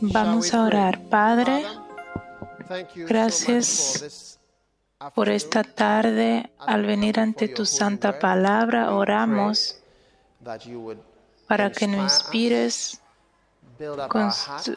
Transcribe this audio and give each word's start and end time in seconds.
Vamos 0.00 0.54
a 0.54 0.64
orar. 0.64 1.00
Padre, 1.08 1.64
gracias 2.96 4.38
por 5.14 5.28
esta 5.28 5.62
tarde. 5.62 6.50
Al 6.58 6.86
venir 6.86 7.20
ante 7.20 7.48
tu 7.48 7.66
santa 7.66 8.18
palabra, 8.18 8.94
oramos 8.94 9.76
para 11.46 11.70
que 11.70 11.86
nos 11.86 12.14
inspires, 12.14 13.00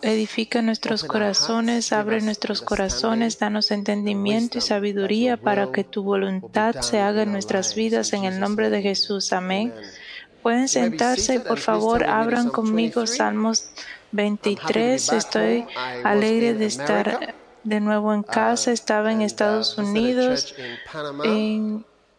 edifica 0.01 0.61
nuestros 0.61 1.03
corazones, 1.03 1.93
abre 1.93 2.21
nuestros 2.21 2.61
corazones, 2.61 3.39
danos 3.39 3.71
entendimiento 3.71 4.57
y 4.57 4.61
sabiduría 4.61 5.37
para 5.37 5.71
que 5.71 5.83
tu 5.83 6.03
voluntad 6.03 6.75
se 6.81 6.99
haga 6.99 7.23
en 7.23 7.31
nuestras 7.31 7.75
vidas 7.75 8.11
en 8.13 8.25
el 8.25 8.39
nombre 8.39 8.69
de 8.69 8.81
Jesús. 8.81 9.31
Amén. 9.31 9.73
Pueden 10.41 10.67
sentarse 10.67 11.35
y 11.35 11.39
por 11.39 11.59
favor 11.59 12.03
abran 12.03 12.49
conmigo 12.49 13.07
Salmos 13.07 13.69
23. 14.13 15.11
Estoy 15.13 15.65
alegre 16.03 16.53
de 16.53 16.65
estar 16.65 17.35
de 17.63 17.79
nuevo 17.79 18.13
en 18.13 18.23
casa. 18.23 18.71
Estaba 18.71 19.11
en 19.11 19.21
Estados 19.21 19.77
Unidos. 19.77 20.55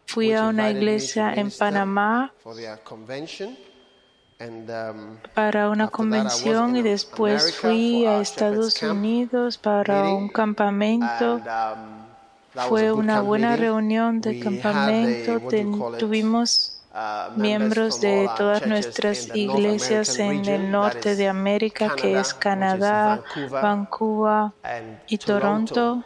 fui 0.07 0.33
a 0.33 0.45
una 0.49 0.71
iglesia 0.71 1.33
en 1.35 1.51
Panamá 1.51 2.33
para 5.35 5.71
una 5.71 5.89
convención 5.89 6.77
y 6.77 6.83
después 6.83 7.55
fui 7.57 8.05
a 8.05 8.21
Estados 8.21 8.83
Unidos 8.83 9.57
para 9.57 10.09
un 10.09 10.29
campamento. 10.29 11.41
Fue 12.69 12.93
una 12.93 13.21
buena 13.21 13.57
reunión 13.57 14.21
de 14.21 14.41
campamento. 14.41 15.41
Tuvimos 15.99 16.74
miembros 17.37 18.01
de 18.01 18.29
todas 18.37 18.67
nuestras 18.67 19.35
iglesias 19.35 20.19
en 20.19 20.45
el 20.47 20.71
norte 20.71 21.17
de 21.17 21.29
América, 21.29 21.95
que 21.97 22.19
es 22.19 22.33
Canadá, 22.35 23.23
Vancouver 23.51 24.53
y 25.09 25.19
Toronto, 25.19 26.05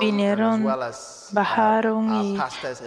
vinieron, 0.00 0.66
bajaron 1.32 2.24
y 2.24 2.38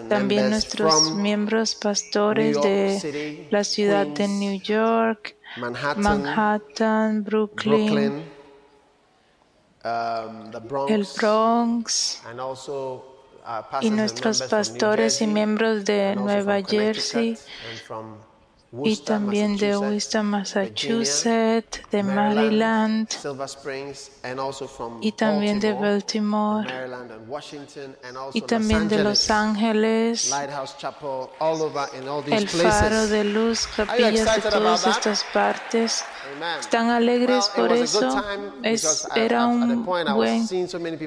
también 0.09 0.49
nuestros 0.49 1.13
miembros 1.13 1.75
pastores 1.75 2.61
de 2.61 3.47
la 3.49 3.63
ciudad 3.63 4.05
de 4.05 4.27
New 4.27 4.61
York, 4.61 5.37
Manhattan, 5.97 7.23
Brooklyn, 7.23 8.29
el 10.89 11.07
Bronx 11.17 12.21
y 13.79 13.91
nuestros 13.91 14.43
pastores 14.43 15.21
y 15.21 15.27
miembros 15.27 15.85
de 15.85 16.15
Nueva 16.15 16.61
Jersey 16.65 17.39
y 18.83 18.97
también 18.97 19.57
de 19.57 19.75
Worcester, 19.75 20.23
Massachusetts, 20.23 21.81
de 21.91 22.03
Maryland 22.03 23.09
y 25.01 25.11
también 25.11 25.59
de 25.59 25.73
Baltimore 25.73 26.67
y 28.33 28.41
también 28.41 28.87
de 28.87 29.03
Los 29.03 29.29
Ángeles, 29.31 30.31
el 32.31 32.49
faro 32.49 33.07
de 33.07 33.23
luz, 33.23 33.67
capillas 33.75 34.35
de 34.35 34.49
todas 34.49 34.85
estas 34.85 35.23
partes. 35.33 36.05
¿Están 36.59 36.89
alegres 36.89 37.49
por 37.55 37.71
eso? 37.71 38.23
Es, 38.61 39.07
era 39.15 39.47
un 39.47 39.83
buen 39.83 40.47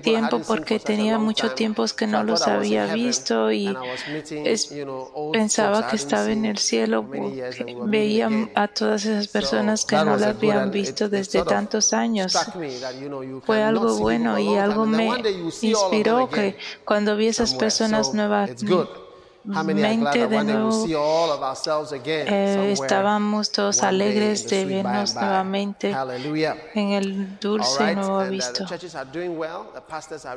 tiempo 0.03 0.41
porque 0.41 0.81
tenía 0.81 1.19
mucho 1.19 1.53
tiempo 1.53 1.85
que 1.97 2.07
no 2.07 2.25
los 2.25 2.47
había 2.49 2.93
visto 2.93 3.53
y 3.53 3.77
pensaba 5.33 5.87
que 5.87 5.97
estaba 5.97 6.31
en 6.31 6.45
el 6.45 6.59
cielo 6.59 7.05
veía 7.87 8.29
a 8.55 8.69
todas 8.69 9.05
esas 9.05 9.29
personas 9.29 9.85
que 9.85 9.97
no 9.97 10.17
la 10.17 10.29
habían 10.29 10.71
visto 10.71 11.09
desde 11.09 11.45
tantos 11.45 11.93
años. 11.93 12.37
Fue 13.45 13.63
algo 13.63 13.97
bueno 13.99 14.39
y 14.39 14.57
algo 14.57 14.87
me 14.87 15.11
inspiró 15.61 16.29
que 16.29 16.57
cuando 16.85 17.17
vi 17.17 17.29
esas 17.29 17.55
personas 17.55 18.15
nuevas 18.15 18.51
mente 19.45 20.27
de 20.27 20.45
nuevo. 20.45 20.87
Eh, 22.05 22.73
estábamos 22.73 23.51
todos 23.51 23.83
alegres 23.83 24.49
de 24.49 24.65
vernos 24.65 25.15
nuevamente 25.15 25.95
en 26.75 26.91
el 26.91 27.39
dulce 27.39 27.95
nuevo 27.95 28.25
visto. 28.29 28.67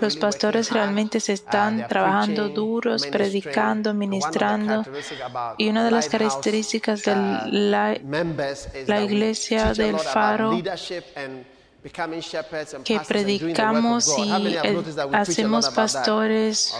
Los 0.02 0.18
pastores 0.18 0.72
realmente 0.72 1.20
se 1.20 1.34
están 1.34 1.88
trabajando 1.88 2.50
duros, 2.50 3.06
predicando, 3.08 3.94
ministrando. 3.94 4.84
Y 5.58 5.70
una 5.70 5.86
de 5.86 5.92
las 5.92 6.10
características 6.10 7.04
de 7.04 7.12
uh, 7.12 7.16
la, 7.52 7.98
la 8.88 9.02
iglesia 9.02 9.74
del 9.74 10.00
faro 10.00 10.52
que 12.84 13.00
predicamos 13.07 14.18
y 14.18 14.57
hacemos 15.13 15.69
pastores 15.69 16.75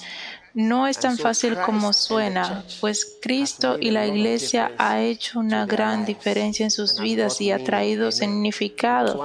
No 0.54 0.86
es 0.86 0.98
tan 0.98 1.16
fácil 1.16 1.56
como 1.64 1.92
suena, 1.92 2.64
pues 2.80 3.18
Cristo 3.22 3.76
y 3.78 3.90
la 3.90 4.06
Iglesia 4.06 4.72
ha 4.78 5.00
hecho 5.00 5.38
una 5.38 5.64
gran 5.66 6.04
diferencia 6.04 6.64
en 6.64 6.70
sus 6.70 6.98
vidas 7.00 7.40
y 7.40 7.52
ha 7.52 7.62
traído 7.62 8.10
significado. 8.10 9.24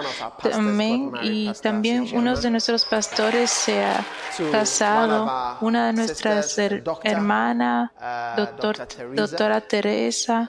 Amén. 0.54 1.12
Y 1.24 1.52
también 1.62 2.08
uno 2.14 2.36
de 2.36 2.50
nuestros 2.52 2.86
pastores 2.86 3.50
se 3.50 3.84
ha 3.84 4.06
casado, 4.52 5.58
una 5.62 5.88
de 5.88 5.94
nuestras 5.94 6.58
hermanas, 7.04 7.92
doctor, 8.38 8.88
doctora 9.14 9.62
Teresa. 9.62 10.48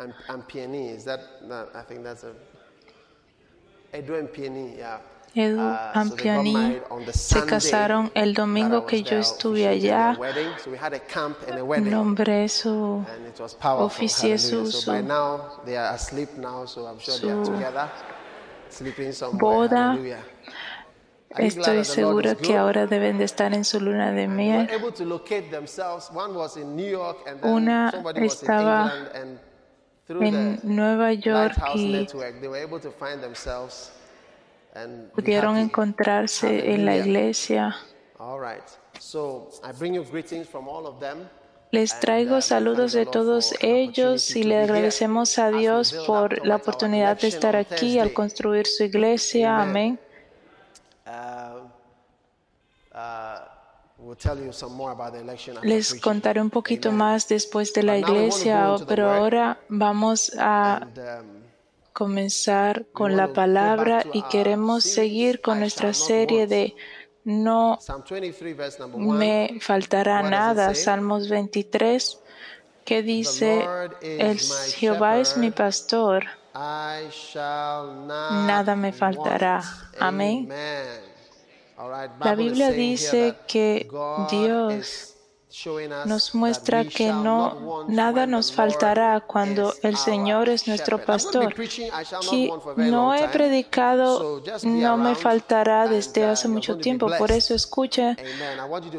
Edu 5.37 5.61
uh, 5.61 5.77
Ampiani 5.93 6.81
se 7.13 7.45
casaron 7.45 8.11
el 8.15 8.33
domingo 8.33 8.87
que 8.87 9.03
yo 9.03 9.19
estuve 9.19 9.69
allá. 9.69 10.17
Nombré 11.83 12.49
su, 12.49 13.05
oficié 13.63 14.39
su, 14.39 14.73
su, 14.73 14.93
boda. 19.33 19.99
Estoy 21.37 21.85
seguro 21.85 22.35
que 22.39 22.57
ahora 22.57 22.87
deben 22.87 23.19
de 23.19 23.25
estar 23.25 23.53
en 23.53 23.67
su 23.67 23.79
luna 23.79 24.13
de 24.13 24.29
miel. 24.29 24.71
Una 27.43 27.93
estaba 28.15 28.93
en 30.09 30.61
Nueva 30.63 31.13
York 31.13 31.57
y 31.75 32.07
pudieron 35.15 35.57
encontrarse 35.57 36.73
en 36.73 36.85
la 36.85 36.97
iglesia. 36.97 37.77
Les 41.73 42.01
traigo 42.01 42.41
saludos 42.41 42.93
de 42.93 43.07
todos 43.07 43.55
ellos 43.61 44.37
y 44.37 44.45
le 44.45 44.63
agradecemos 44.63 45.39
a 45.39 45.51
Dios 45.51 45.93
por 46.07 46.47
la 46.47 46.57
oportunidad 46.57 47.21
de 47.21 47.29
estar 47.29 47.57
aquí 47.57 47.99
al 47.99 48.13
construir 48.13 48.67
su 48.67 48.85
iglesia. 48.85 49.61
Amén. 49.61 49.99
Uh, 51.07 51.67
uh, 52.97 53.57
Les 55.63 56.01
contaré 56.01 56.41
un 56.41 56.51
poquito 56.51 56.93
más 56.93 57.29
después 57.29 57.73
de 57.73 57.83
la 57.83 57.99
iglesia, 57.99 58.77
pero 58.87 59.11
ahora 59.11 59.59
vamos 59.69 60.33
a 60.39 60.81
um, 60.85 61.36
comenzar 61.97 62.85
con 62.93 63.17
la 63.17 63.33
palabra 63.33 64.05
y 64.13 64.21
queremos 64.25 64.85
seguir 64.85 65.41
con 65.41 65.61
nuestra 65.61 65.95
serie 65.95 66.47
de 66.47 66.77
no 67.25 67.79
me 68.99 69.57
faltará 69.63 70.23
nada. 70.23 70.75
Salmos 70.75 71.31
23, 71.31 72.21
que 72.85 73.03
dice, 73.03 73.67
el 74.03 74.39
Jehová 74.39 75.21
es 75.21 75.39
mi 75.39 75.51
pastor, 75.51 76.27
nada 76.53 77.07
me 78.77 78.93
faltará. 78.93 79.63
Amén. 79.99 80.51
La 82.21 82.35
Biblia 82.35 82.73
dice 82.73 83.37
que 83.49 83.89
Dios 84.31 85.16
nos 86.07 86.35
muestra 86.35 86.85
que 86.85 87.13
no 87.13 87.85
nada 87.89 88.27
nos 88.27 88.53
faltará 88.53 89.21
cuando 89.21 89.73
el 89.83 89.97
Señor 89.97 90.49
es 90.49 90.69
nuestro 90.69 91.03
pastor. 91.03 91.55
no 92.77 93.15
he 93.15 93.29
predicado, 93.29 94.43
no 94.65 94.97
me 94.97 95.15
faltará 95.15 95.89
desde 95.89 96.25
hace 96.25 96.49
mucho 96.49 96.77
tiempo, 96.77 97.09
por 97.19 97.33
eso 97.33 97.55
escucha 97.55 98.17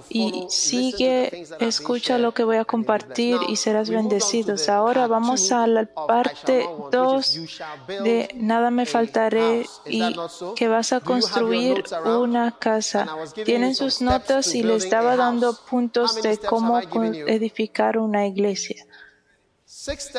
y 0.09 0.45
sigue, 0.49 1.45
escucha 1.59 2.17
lo 2.17 2.33
que 2.33 2.43
voy 2.43 2.57
a 2.57 2.65
compartir 2.65 3.39
y 3.47 3.55
serás 3.55 3.89
bendecidos. 3.89 4.69
Ahora 4.69 5.07
vamos 5.07 5.51
a 5.51 5.67
la 5.67 5.85
parte 5.85 6.67
2 6.91 7.39
de 7.87 8.29
nada 8.35 8.71
me 8.71 8.85
faltaré 8.85 9.65
y 9.85 10.15
que 10.55 10.67
vas 10.67 10.91
a 10.93 11.01
construir 11.01 11.83
una 12.05 12.57
casa. 12.57 13.07
Tienen 13.45 13.75
sus 13.75 14.01
notas 14.01 14.55
y 14.55 14.63
les 14.63 14.85
estaba 14.85 15.15
dando 15.15 15.53
puntos 15.53 16.21
de 16.21 16.37
cómo 16.47 16.79
edificar 16.79 17.97
una 17.97 18.25
iglesia, 18.25 18.85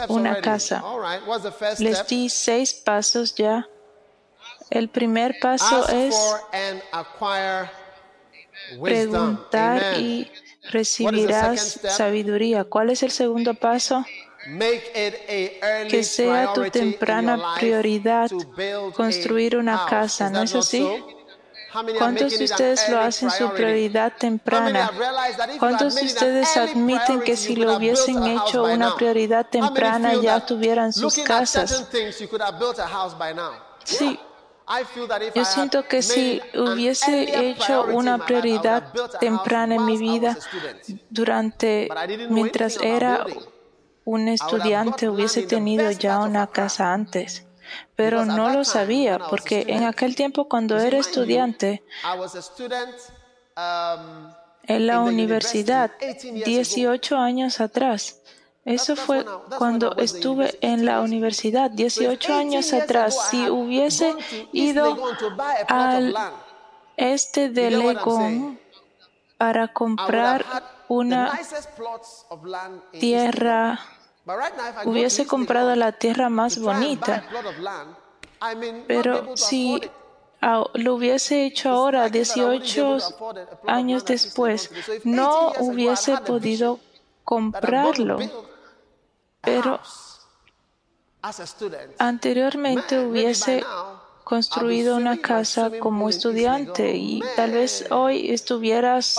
una 0.08 0.40
casa. 0.40 0.82
Les 1.78 2.06
di 2.06 2.28
seis 2.28 2.74
pasos 2.74 3.34
ya. 3.34 3.66
El 4.70 4.88
primer 4.88 5.38
paso 5.40 5.88
es 5.88 6.14
preguntar 8.80 9.98
y 9.98 10.30
recibirás 10.70 11.80
sabiduría. 11.88 12.64
¿Cuál 12.64 12.90
es 12.90 13.02
el 13.02 13.10
segundo 13.10 13.54
paso? 13.54 14.04
Que 15.88 16.04
sea 16.04 16.52
tu 16.52 16.70
temprana 16.70 17.54
prioridad 17.58 18.30
construir 18.94 19.56
una 19.56 19.86
casa, 19.86 20.30
¿no 20.30 20.42
es 20.42 20.54
así? 20.54 20.86
¿Cuántos 21.72 22.38
de 22.38 22.44
ustedes 22.44 22.88
lo 22.88 23.00
hacen 23.00 23.30
su 23.30 23.50
prioridad 23.50 24.12
temprana? 24.18 24.90
¿Cuántos 25.58 25.94
de 25.94 26.06
ustedes 26.06 26.56
admiten 26.56 27.20
que 27.20 27.36
si 27.36 27.56
lo 27.56 27.76
hubiesen 27.76 28.24
hecho 28.24 28.64
una 28.64 28.94
prioridad 28.94 29.46
temprana 29.46 30.14
ya 30.14 30.44
tuvieran 30.44 30.92
sus 30.92 31.18
casas? 31.18 31.86
Sí. 33.84 34.18
Yo 35.34 35.44
siento 35.46 35.88
que 35.88 36.02
si 36.02 36.42
hubiese 36.54 37.50
hecho 37.50 37.84
una 37.84 38.18
prioridad 38.18 38.92
temprana 39.18 39.76
en 39.76 39.84
mi 39.86 39.96
vida 39.96 40.36
durante, 41.08 41.88
mientras 42.28 42.76
era 42.76 43.24
un 44.04 44.28
estudiante, 44.28 45.08
hubiese 45.08 45.42
tenido 45.42 45.90
ya 45.90 46.18
una 46.18 46.46
casa 46.46 46.92
antes 46.92 47.47
pero 47.96 48.24
no 48.24 48.50
lo 48.50 48.64
sabía 48.64 49.18
porque 49.18 49.64
en 49.68 49.84
aquel 49.84 50.14
tiempo 50.14 50.48
cuando 50.48 50.78
era 50.78 50.98
estudiante 50.98 51.82
en 54.64 54.86
la 54.86 55.00
universidad, 55.00 55.90
18 56.44 57.16
años 57.16 57.60
atrás, 57.60 58.20
eso 58.64 58.96
fue 58.96 59.24
cuando 59.56 59.96
estuve 59.96 60.58
en 60.60 60.84
la 60.84 61.00
universidad, 61.00 61.70
18 61.70 62.34
años 62.34 62.74
atrás. 62.74 63.30
Si 63.30 63.48
hubiese 63.48 64.14
ido 64.52 64.98
al 65.68 66.14
este 66.98 67.48
de 67.48 67.70
Legon 67.70 68.60
para 69.38 69.72
comprar 69.72 70.44
una 70.88 71.38
tierra 73.00 73.80
hubiese 74.84 75.26
comprado 75.26 75.74
la 75.76 75.92
tierra 75.92 76.28
más 76.28 76.58
bonita. 76.58 77.24
Pero 78.86 79.36
si 79.36 79.80
lo 80.74 80.94
hubiese 80.94 81.46
hecho 81.46 81.70
ahora, 81.70 82.08
18 82.08 82.98
años 83.66 84.04
después, 84.04 84.70
no 85.04 85.52
hubiese 85.58 86.16
podido 86.18 86.80
comprarlo. 87.24 88.18
Pero 89.40 89.80
anteriormente 91.98 92.98
hubiese 93.04 93.64
construido 94.28 94.96
una 94.96 95.16
casa 95.16 95.70
como 95.80 96.10
estudiante 96.10 96.94
y 96.94 97.22
tal 97.34 97.52
vez 97.52 97.86
hoy 97.90 98.30
estuvieras 98.30 99.18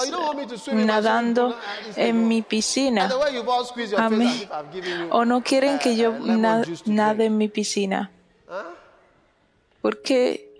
nadando 0.71 1.57
en 1.95 2.27
mi 2.27 2.43
piscina. 2.43 3.09
O 5.09 5.25
no 5.25 5.41
quieren 5.41 5.79
que 5.79 5.95
yo 5.95 6.13
nade 6.85 7.25
en 7.25 7.37
mi 7.39 7.47
piscina. 7.47 8.11
Porque 9.81 10.53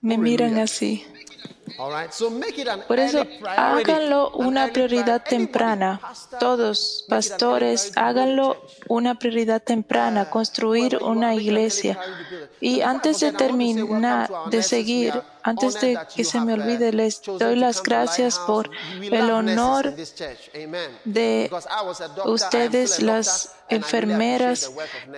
me 0.00 0.18
miran 0.18 0.58
así. 0.58 1.06
Por 2.86 2.98
eso, 2.98 3.26
háganlo 3.56 4.30
una 4.32 4.68
prioridad 4.68 5.22
temprana. 5.22 6.00
Todos, 6.38 7.04
pastores, 7.08 7.92
háganlo 7.96 8.56
una 8.88 9.18
prioridad 9.18 9.62
temprana, 9.62 10.30
construir 10.30 10.98
una 11.02 11.34
iglesia. 11.34 11.98
Y 12.60 12.80
antes 12.80 13.20
de 13.20 13.32
terminar, 13.32 14.30
de 14.50 14.62
seguir, 14.62 15.14
Antes 15.44 15.80
de 15.80 15.98
que 16.14 16.24
se 16.24 16.40
me 16.40 16.54
olvide, 16.54 16.92
les 16.92 17.22
doy 17.22 17.56
las 17.56 17.82
gracias 17.82 18.38
por 18.38 18.70
el 19.00 19.30
honor 19.30 19.94
de 21.04 21.50
ustedes, 22.24 23.02
las 23.02 23.54
enfermeras 23.68 24.70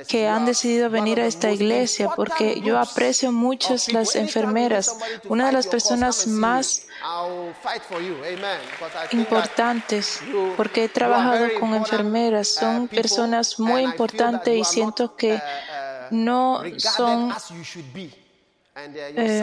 que 0.09 0.27
han 0.29 0.47
decidido 0.47 0.89
venir 0.89 1.21
a 1.21 1.27
esta 1.27 1.51
iglesia, 1.51 2.11
porque 2.17 2.61
yo 2.63 2.79
aprecio 2.79 3.33
mucho 3.33 3.77
las 3.93 4.17
enfermeras. 4.17 4.97
Una 5.29 5.47
de 5.47 5.53
las 5.53 5.67
personas 5.67 6.27
más 6.27 6.87
importantes, 9.13 10.21
porque 10.57 10.85
he 10.85 10.89
trabajado 10.89 11.49
con 11.61 11.75
enfermeras, 11.75 12.49
son 12.49 12.89
personas 12.89 13.59
muy 13.59 13.83
importantes 13.83 14.57
y 14.57 14.65
siento 14.65 15.17
que 15.17 15.41
no 16.11 16.63
son 16.79 17.33
eh, 18.77 19.43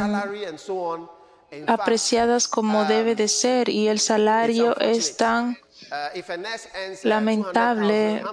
apreciadas 1.67 2.47
como 2.47 2.85
debe 2.85 3.15
de 3.15 3.27
ser 3.27 3.69
y 3.69 3.87
el 3.87 3.99
salario 3.99 4.77
es 4.77 5.17
tan 5.17 5.57
lamentable. 7.03 8.23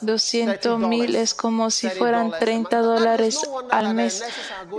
200 0.00 0.78
mil 0.78 1.16
es 1.16 1.34
como 1.34 1.70
si 1.70 1.88
fueran 1.88 2.30
30 2.30 2.78
dólares 2.80 3.40
al 3.70 3.94
mes. 3.94 4.24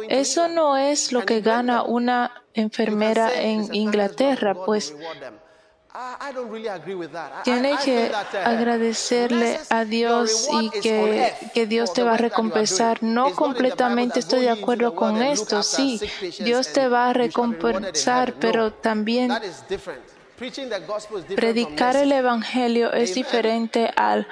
Eso 0.10 0.48
no 0.48 0.78
es 0.78 1.12
lo 1.12 1.26
que 1.26 1.42
gana 1.42 1.84
una 1.84 2.44
enfermera 2.54 3.34
en 3.34 3.74
Inglaterra, 3.74 4.54
pues 4.54 4.94
tiene 7.44 7.76
que 7.84 8.12
agradecerle 8.44 9.60
a 9.70 9.86
Dios 9.86 10.48
y 10.62 10.70
que, 10.70 11.34
que, 11.54 11.68
Dios 11.68 11.94
te 11.94 12.04
va 12.04 12.14
a 12.14 12.18
recompensar. 12.18 13.02
No 13.02 13.34
completamente 13.34 14.20
estoy 14.20 14.42
de 14.42 14.50
acuerdo 14.50 14.96
con 14.96 15.22
esto. 15.22 15.64
Sí, 15.64 16.00
Dios 16.40 16.74
te 16.74 16.88
va 16.88 17.10
a 17.10 17.14
recompensar, 17.14 18.34
pero 18.34 18.74
también 18.74 19.32
Predicar 21.36 21.96
el 21.96 22.12
Evangelio 22.12 22.92
es 22.92 23.16
diferente 23.16 23.90
al 23.96 24.28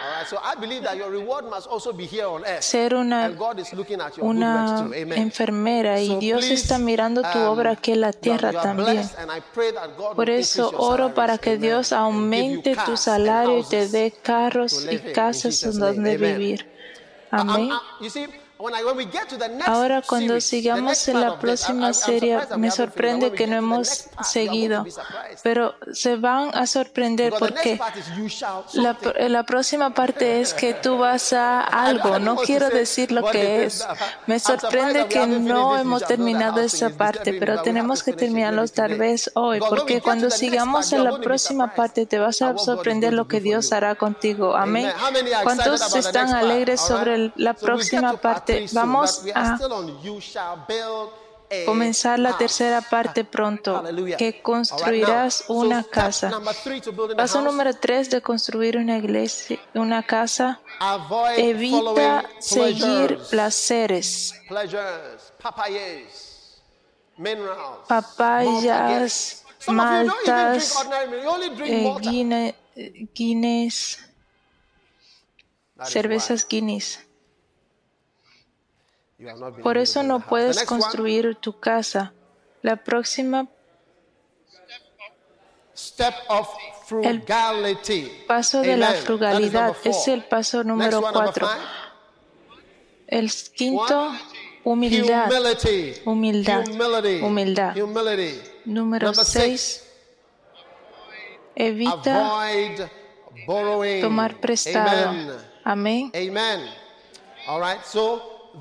ser 2.59 2.93
una, 2.93 3.31
una 4.19 4.89
enfermera 5.15 6.01
y 6.01 6.17
Dios 6.17 6.45
está 6.45 6.77
mirando 6.77 7.21
tu 7.21 7.39
um, 7.39 7.45
obra 7.45 7.71
aquí 7.71 7.93
en 7.93 8.01
la 8.01 8.11
tierra 8.11 8.51
también. 8.51 9.09
Por 10.15 10.29
eso 10.29 10.71
oro 10.75 11.13
para 11.13 11.37
que 11.37 11.57
Dios 11.57 11.93
aumente 11.93 12.75
tu 12.85 12.97
salario 12.97 13.59
y 13.59 13.63
te 13.63 13.87
dé 13.87 14.13
carros 14.21 14.85
y 14.89 14.97
casas 15.13 15.77
donde 15.77 16.17
vivir. 16.17 16.69
Amén. 17.31 17.71
Ahora 19.65 20.01
cuando 20.01 20.39
sigamos 20.39 21.07
en 21.07 21.19
la 21.19 21.37
próxima 21.37 21.93
serie, 21.93 22.39
me 22.57 22.71
sorprende 22.71 23.31
que 23.33 23.47
no 23.47 23.57
hemos 23.57 24.07
seguido, 24.23 24.85
pero 25.41 25.75
se 25.91 26.15
van 26.15 26.55
a 26.55 26.65
sorprender 26.65 27.33
porque 27.37 27.79
la, 28.73 28.97
la 29.27 29.43
próxima 29.43 29.93
parte 29.93 30.39
es 30.39 30.53
que 30.53 30.73
tú 30.73 30.97
vas 30.97 31.33
a 31.33 31.61
algo. 31.87 32.19
No 32.19 32.37
quiero 32.37 32.69
decir 32.69 33.11
lo 33.11 33.29
que 33.29 33.65
es. 33.65 33.85
Me 34.27 34.39
sorprende 34.39 35.07
que 35.07 35.27
no 35.27 35.77
hemos 35.77 36.05
terminado 36.05 36.61
esa 36.61 36.89
parte, 36.89 37.33
pero 37.33 37.61
tenemos 37.61 38.03
que 38.03 38.13
terminarlo 38.13 38.65
tal 38.67 38.97
vez 38.97 39.29
hoy, 39.33 39.59
porque 39.59 40.01
cuando 40.01 40.29
sigamos 40.29 40.93
en 40.93 41.03
la 41.03 41.17
próxima 41.19 41.73
parte 41.73 42.05
te 42.05 42.19
vas 42.19 42.41
a 42.41 42.57
sorprender 42.57 43.13
lo 43.13 43.27
que 43.27 43.41
Dios 43.41 43.73
hará 43.73 43.95
contigo. 43.95 44.55
Amén. 44.55 44.91
¿Cuántos 45.43 45.95
están 45.95 46.33
alegres 46.33 46.79
sobre 46.79 47.31
la 47.35 47.53
próxima 47.53 48.13
parte? 48.13 48.52
Vamos 48.73 49.23
a 49.33 49.57
comenzar 51.65 52.19
la 52.19 52.37
tercera 52.37 52.81
parte 52.81 53.23
pronto, 53.23 53.83
que 54.17 54.41
construirás 54.41 55.45
una 55.47 55.83
casa. 55.83 56.31
Paso 57.15 57.41
número 57.41 57.73
tres 57.73 58.09
de 58.09 58.21
construir 58.21 58.77
una 58.77 58.97
iglesia, 58.97 59.59
una 59.73 60.03
casa. 60.03 60.59
Evita 61.37 62.25
seguir 62.39 63.19
placeres, 63.29 64.33
papayas, 67.87 69.43
maltas, 69.67 70.85
eh, 72.75 73.07
guinness, 73.13 73.99
cervezas 75.85 76.47
Guinness. 76.47 77.02
Por 79.61 79.77
eso 79.77 80.03
no 80.03 80.19
puedes 80.19 80.63
construir 80.63 81.35
tu 81.35 81.59
casa. 81.59 82.13
La 82.61 82.77
próxima 82.77 83.47
el 87.03 87.23
paso 88.27 88.61
de 88.61 88.77
la 88.77 88.93
frugalidad 88.93 89.75
es 89.83 90.07
el 90.07 90.23
paso 90.23 90.63
número 90.63 91.01
cuatro. 91.01 91.47
El 93.07 93.31
quinto, 93.55 94.11
humildad. 94.63 95.29
Humildad. 96.05 96.65
Humildad. 97.21 97.75
Número 98.65 99.13
seis, 99.13 99.83
evita 101.55 102.47
tomar 104.01 104.39
prestado. 104.39 105.39
Amén. 105.63 106.11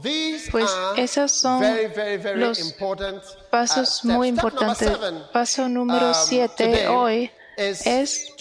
Pues 0.01 0.71
esos 0.97 1.33
son 1.33 1.63
los 2.37 2.75
pasos 3.51 4.05
muy 4.05 4.29
importantes. 4.29 4.91
Paso 5.33 5.69
número 5.69 6.15
7 6.15 6.89
um, 6.89 6.97
hoy 6.97 7.31
es 7.57 8.33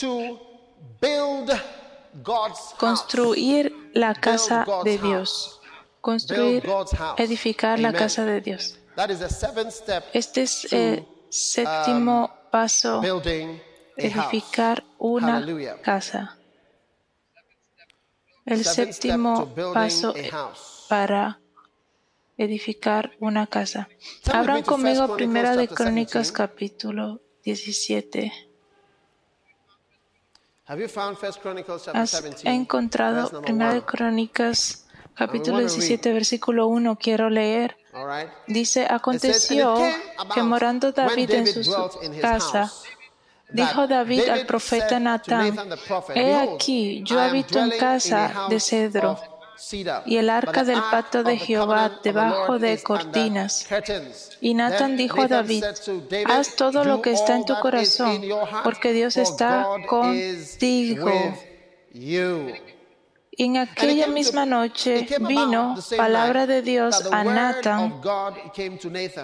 construir 2.77 3.91
la 3.93 4.15
casa 4.15 4.65
de 4.83 4.97
Dios. 4.97 5.59
Construir, 5.99 6.67
edificar 7.17 7.79
la 7.79 7.91
casa 7.91 8.23
de 8.25 8.41
Dios. 8.41 8.77
Este 10.13 10.43
es 10.43 10.71
el 10.71 11.05
séptimo 11.29 12.25
um, 12.25 12.49
paso, 12.49 13.01
edificar 13.97 14.83
una 14.97 15.45
casa. 15.81 16.37
El 18.45 18.63
séptimo 18.63 19.53
paso 19.73 20.13
para 20.91 21.39
edificar 22.37 23.13
una 23.21 23.47
casa. 23.47 23.87
Abran 24.29 24.61
conmigo 24.61 25.15
Primera 25.15 25.55
de 25.55 25.69
Crónicas 25.69 26.33
capítulo 26.33 27.21
17. 27.45 28.29
¿Has 31.93 32.23
encontrado 32.43 33.41
Primera 33.41 33.73
de 33.73 33.83
Crónicas 33.83 34.85
capítulo 35.15 35.59
17 35.59 36.11
versículo 36.11 36.67
1? 36.67 36.97
Quiero 36.97 37.29
leer. 37.29 37.77
Dice, 38.47 38.85
aconteció 38.89 39.77
que 40.33 40.43
morando 40.43 40.91
David 40.91 41.31
en 41.31 41.47
su 41.47 41.73
casa, 42.19 42.69
Dijo 43.53 43.85
David 43.87 44.29
al 44.29 44.45
profeta 44.45 44.99
Natán, 44.99 45.57
He 46.15 46.35
aquí, 46.35 47.01
yo 47.03 47.19
habito 47.19 47.59
en 47.59 47.71
casa 47.77 48.47
de 48.49 48.59
cedro 48.61 49.30
y 50.05 50.17
el 50.17 50.29
arca 50.29 50.63
del 50.63 50.81
pacto 50.91 51.23
de 51.23 51.37
Jehová 51.37 51.99
debajo 52.03 52.59
de 52.59 52.81
cortinas. 52.81 53.67
Y 54.39 54.53
Nathan 54.53 54.97
dijo 54.97 55.21
a 55.21 55.27
David, 55.27 55.63
haz 56.25 56.55
todo 56.55 56.83
lo 56.83 57.01
que 57.01 57.11
está 57.11 57.35
en 57.35 57.45
tu 57.45 57.59
corazón, 57.59 58.21
porque 58.63 58.93
Dios 58.93 59.17
está 59.17 59.67
contigo. 59.87 61.11
Y 61.93 63.45
en 63.45 63.57
aquella 63.57 64.07
misma 64.07 64.45
noche 64.45 65.07
vino 65.21 65.75
palabra 65.95 66.45
de 66.47 66.61
Dios 66.61 67.07
a 67.11 67.23
Nathan, 67.23 68.01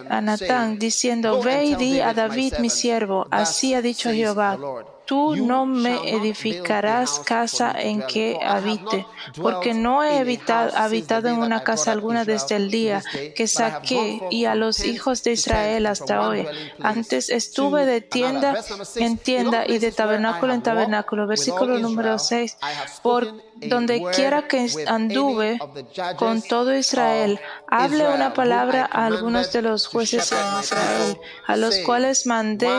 a 0.09 0.21
Nathan 0.21 0.79
diciendo, 0.79 1.41
ve 1.41 1.65
y 1.65 1.75
di 1.75 1.99
a 1.99 2.13
David 2.13 2.55
mi 2.59 2.69
siervo, 2.69 3.27
así 3.31 3.73
ha 3.73 3.81
dicho 3.81 4.11
Jehová, 4.11 4.57
tú 5.07 5.35
no 5.37 5.65
me 5.65 6.11
edificarás 6.11 7.21
casa 7.25 7.73
en 7.75 8.03
que 8.03 8.37
habite, 8.43 9.07
porque 9.41 9.73
no 9.73 10.03
he 10.03 10.19
habitado, 10.19 11.29
en 11.29 11.39
una 11.39 11.63
casa 11.63 11.93
alguna 11.93 12.25
desde 12.25 12.57
el 12.57 12.69
día 12.69 13.01
que 13.35 13.47
saqué 13.47 14.21
y 14.29 14.45
a 14.45 14.53
los 14.53 14.83
hijos 14.85 15.23
de 15.23 15.31
Israel 15.31 15.85
hasta 15.87 16.27
hoy. 16.27 16.45
Antes 16.81 17.29
estuve 17.29 17.85
de 17.85 18.01
tienda 18.01 18.63
en 18.97 19.17
tienda 19.17 19.65
y 19.65 19.79
de 19.79 19.91
tabernáculo 19.91 20.53
en 20.53 20.61
tabernáculo. 20.61 21.25
Versículo 21.25 21.79
número 21.79 22.19
6. 22.19 22.57
Por 23.01 23.33
donde 23.55 24.03
quiera 24.13 24.47
que 24.47 24.69
anduve 24.87 25.59
con 26.17 26.41
todo 26.41 26.75
Israel, 26.75 27.39
hable 27.67 28.07
una 28.07 28.33
palabra 28.33 28.87
a 28.91 29.05
algunos 29.05 29.51
de 29.53 29.61
los 29.61 29.87
jueces 29.87 30.31
en 30.31 30.59
Israel, 30.59 31.17
a 31.47 31.55
los 31.55 31.77
cuales 31.79 32.25
mandé 32.25 32.69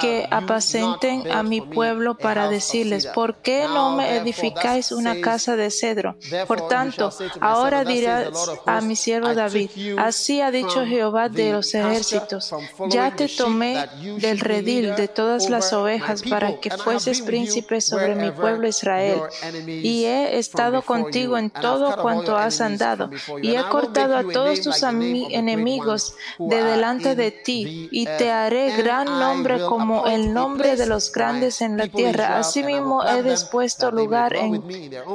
que 0.00 0.26
apacenten 0.30 1.30
a 1.30 1.42
mi 1.42 1.60
pueblo 1.60 2.16
para 2.16 2.48
decirles, 2.48 3.06
¿por 3.06 3.36
qué 3.36 3.66
no 3.66 3.96
me 3.96 4.16
edificáis 4.16 4.92
una 4.92 5.20
casa 5.20 5.56
de 5.56 5.70
cedro? 5.70 6.16
Por 6.46 6.68
tanto, 6.68 7.10
ahora 7.40 7.84
dirás 7.84 8.28
a 8.66 8.80
mi 8.80 8.96
siervo 8.96 9.34
David, 9.34 9.70
así 9.98 10.40
ha 10.40 10.50
dicho 10.50 10.84
Jehová 10.84 11.28
de 11.28 11.52
los 11.52 11.74
ejércitos, 11.74 12.54
ya 12.88 13.14
te 13.14 13.28
tomé 13.28 13.86
del 14.18 14.40
redil 14.40 14.96
de 14.96 15.08
todas 15.08 15.50
las 15.50 15.72
ovejas 15.72 16.22
para 16.22 16.58
que 16.60 16.70
fueses 16.70 17.20
príncipe 17.22 17.80
sobre 17.80 18.14
mi 18.14 18.30
pueblo 18.30 18.68
Israel, 18.68 19.20
y 19.66 20.04
he 20.04 20.38
estado 20.38 20.82
contigo 20.82 21.36
en 21.38 21.50
todo 21.50 21.96
cuanto 22.00 22.36
has 22.36 22.60
andado, 22.60 23.10
y 23.42 23.54
he 23.54 23.62
cortado 23.64 24.16
a 24.16 24.24
todos 24.24 24.60
tus 24.60 24.82
enemigos 24.82 26.14
de 26.38 26.62
delante 26.62 27.14
de 27.14 27.30
ti, 27.30 27.88
y 27.90 28.06
te 28.06 28.30
haré 28.30 28.76
gran 28.76 29.06
nombre 29.06 29.60
como 29.60 29.83
el 30.06 30.32
nombre 30.32 30.76
de 30.76 30.86
los 30.86 31.12
grandes 31.12 31.60
en 31.60 31.76
la 31.76 31.88
tierra. 31.88 32.38
Asimismo 32.38 33.04
he 33.04 33.22
dispuesto 33.22 33.90
lugar 33.90 34.34
en, 34.34 34.62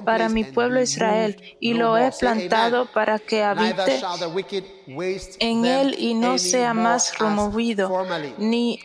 para 0.06 0.30
mi 0.30 0.44
pueblo 0.44 0.82
Israel, 0.82 1.42
y 1.60 1.74
lo 1.74 1.98
he 1.98 2.12
plantado 2.12 2.86
para 2.92 3.20
que 3.20 3.44
habite 3.44 4.02
en 5.40 5.66
él 5.66 5.96
y 5.98 6.14
no 6.14 6.38
sea 6.38 6.74
más 6.74 7.18
removido, 7.20 8.06
ni 8.38 8.80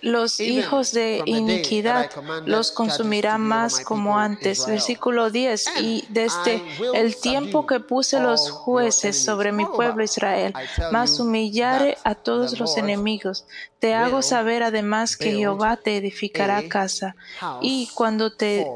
los 0.00 0.40
hijos 0.40 0.92
de 0.92 1.22
iniquidad 1.26 2.10
los 2.46 2.70
consumirá 2.70 3.38
más 3.38 3.80
como 3.80 4.18
antes. 4.18 4.66
Versículo 4.66 5.30
10. 5.30 5.80
Y 5.80 6.04
desde 6.08 6.62
el 6.94 7.16
tiempo 7.16 7.66
que 7.66 7.80
puse 7.80 8.20
los 8.20 8.50
jueces 8.50 9.22
sobre 9.22 9.52
mi 9.52 9.64
pueblo 9.66 10.04
Israel, 10.04 10.54
más 10.92 11.18
humillaré 11.20 11.98
a 12.04 12.14
todos 12.14 12.58
los 12.58 12.76
enemigos. 12.76 13.44
Te 13.78 13.94
hago 13.94 14.22
saber 14.22 14.62
además 14.62 15.16
que 15.16 15.32
Jehová 15.32 15.76
te 15.76 15.96
edificará 15.96 16.68
casa. 16.68 17.14
Y 17.60 17.88
cuando 17.94 18.32
te 18.32 18.66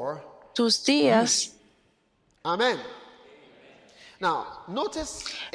tus 0.54 0.84
días. 0.84 1.52
Amén 2.42 3.01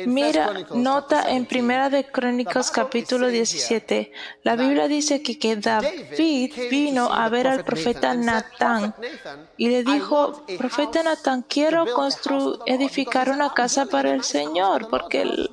Mira, 0.06 0.54
nota 0.76 1.32
en 1.32 1.46
Primera 1.46 1.90
de 1.90 2.06
Crónicas 2.12 2.70
capítulo 2.70 3.28
17, 3.28 4.12
la 4.44 4.56
Biblia 4.56 4.88
dice 4.88 5.22
que, 5.22 5.40
que 5.40 5.56
David 5.56 6.54
vino 6.70 7.12
a 7.12 7.30
ver 7.30 7.48
al 7.48 7.64
profeta 7.64 8.14
Natán 8.14 8.94
y 9.56 9.70
le 9.70 9.84
dijo, 9.84 10.46
profeta 10.58 11.02
Natán, 11.02 11.46
quiero 11.48 11.86
construir, 11.94 12.60
edificar 12.66 13.30
una 13.30 13.54
casa 13.54 13.86
para 13.86 14.12
el 14.12 14.24
Señor, 14.24 14.90
porque 14.90 15.22
el, 15.22 15.50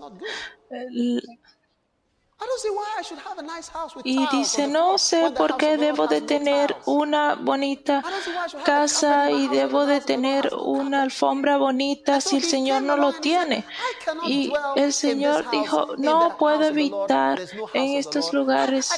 y 4.04 4.26
dice, 4.28 4.66
no 4.66 4.98
sé 4.98 5.30
por 5.30 5.56
qué 5.56 5.76
debo 5.76 6.06
de 6.06 6.20
tener 6.20 6.76
una 6.86 7.34
bonita 7.34 8.02
casa 8.64 9.30
y 9.30 9.48
debo 9.48 9.86
de 9.86 10.00
tener 10.00 10.52
una 10.54 11.02
alfombra 11.02 11.56
bonita 11.56 12.20
si 12.20 12.36
el 12.36 12.44
Señor 12.44 12.82
no 12.82 12.96
lo 12.96 13.12
tiene. 13.14 13.64
Y 14.26 14.52
el 14.76 14.92
Señor 14.92 15.50
dijo, 15.50 15.96
no 15.96 16.36
puedo 16.38 16.64
evitar 16.64 17.40
en 17.72 17.94
estos 17.94 18.32
lugares, 18.32 18.90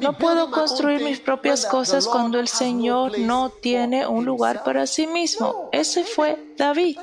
no 0.00 0.16
puedo 0.16 0.50
construir 0.50 1.02
mis 1.02 1.20
propias 1.20 1.66
cosas 1.66 2.06
cuando 2.06 2.38
el 2.38 2.48
Señor 2.48 3.18
no 3.18 3.50
tiene 3.50 4.06
un 4.06 4.24
lugar 4.24 4.64
para 4.64 4.86
sí 4.86 5.06
mismo. 5.06 5.68
Ese 5.72 6.04
fue 6.04 6.54
David. 6.56 6.98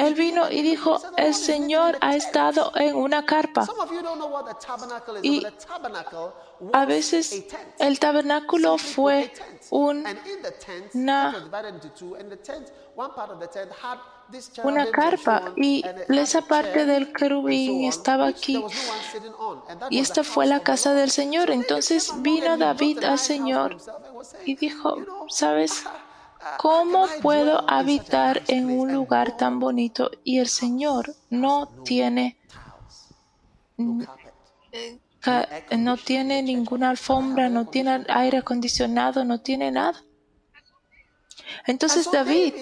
Él 0.00 0.14
vino 0.14 0.50
y 0.50 0.62
dijo, 0.62 0.98
el 1.18 1.34
Señor 1.34 1.98
ha 2.00 2.16
estado 2.16 2.72
en 2.74 2.96
una 2.96 3.26
carpa. 3.26 3.66
Y 5.22 5.46
a 6.72 6.86
veces 6.86 7.44
el 7.78 7.98
tabernáculo 8.00 8.78
fue 8.78 9.30
una, 9.68 10.16
una 14.64 14.90
carpa 14.90 15.52
y 15.56 15.84
esa 16.08 16.40
parte 16.40 16.86
del 16.86 17.12
querubín 17.12 17.84
estaba 17.84 18.28
aquí. 18.28 18.64
Y 19.90 19.98
esta 19.98 20.24
fue 20.24 20.46
la 20.46 20.60
casa 20.60 20.94
del 20.94 21.10
Señor. 21.10 21.50
Entonces 21.50 22.10
vino 22.22 22.56
David 22.56 23.04
al 23.04 23.18
Señor 23.18 23.76
y 24.46 24.56
dijo, 24.56 24.96
¿sabes? 25.28 25.84
¿Cómo 26.58 27.06
puedo 27.20 27.68
habitar 27.68 28.42
en 28.48 28.70
un 28.70 28.92
lugar 28.92 29.36
tan 29.36 29.58
bonito 29.58 30.10
y 30.24 30.38
el 30.38 30.48
Señor 30.48 31.14
no 31.28 31.68
tiene 31.84 32.36
no 35.76 35.96
tiene 35.98 36.42
ninguna 36.42 36.90
alfombra, 36.90 37.50
no 37.50 37.66
tiene 37.66 38.04
aire 38.08 38.38
acondicionado, 38.38 39.24
no 39.24 39.40
tiene 39.40 39.70
nada? 39.70 40.02
Entonces 41.66 42.10
David 42.10 42.54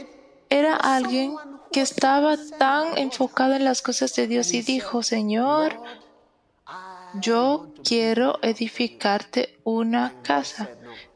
era 0.50 0.74
alguien 0.74 1.36
que 1.70 1.80
estaba 1.80 2.36
tan 2.58 2.96
enfocado 2.98 3.54
en 3.54 3.64
las 3.64 3.82
cosas 3.82 4.14
de 4.14 4.26
Dios 4.26 4.52
y 4.54 4.62
dijo, 4.62 5.02
Señor, 5.02 5.80
yo 7.14 7.68
quiero 7.84 8.38
edificarte 8.42 9.58
una 9.64 10.14
casa. 10.22 10.70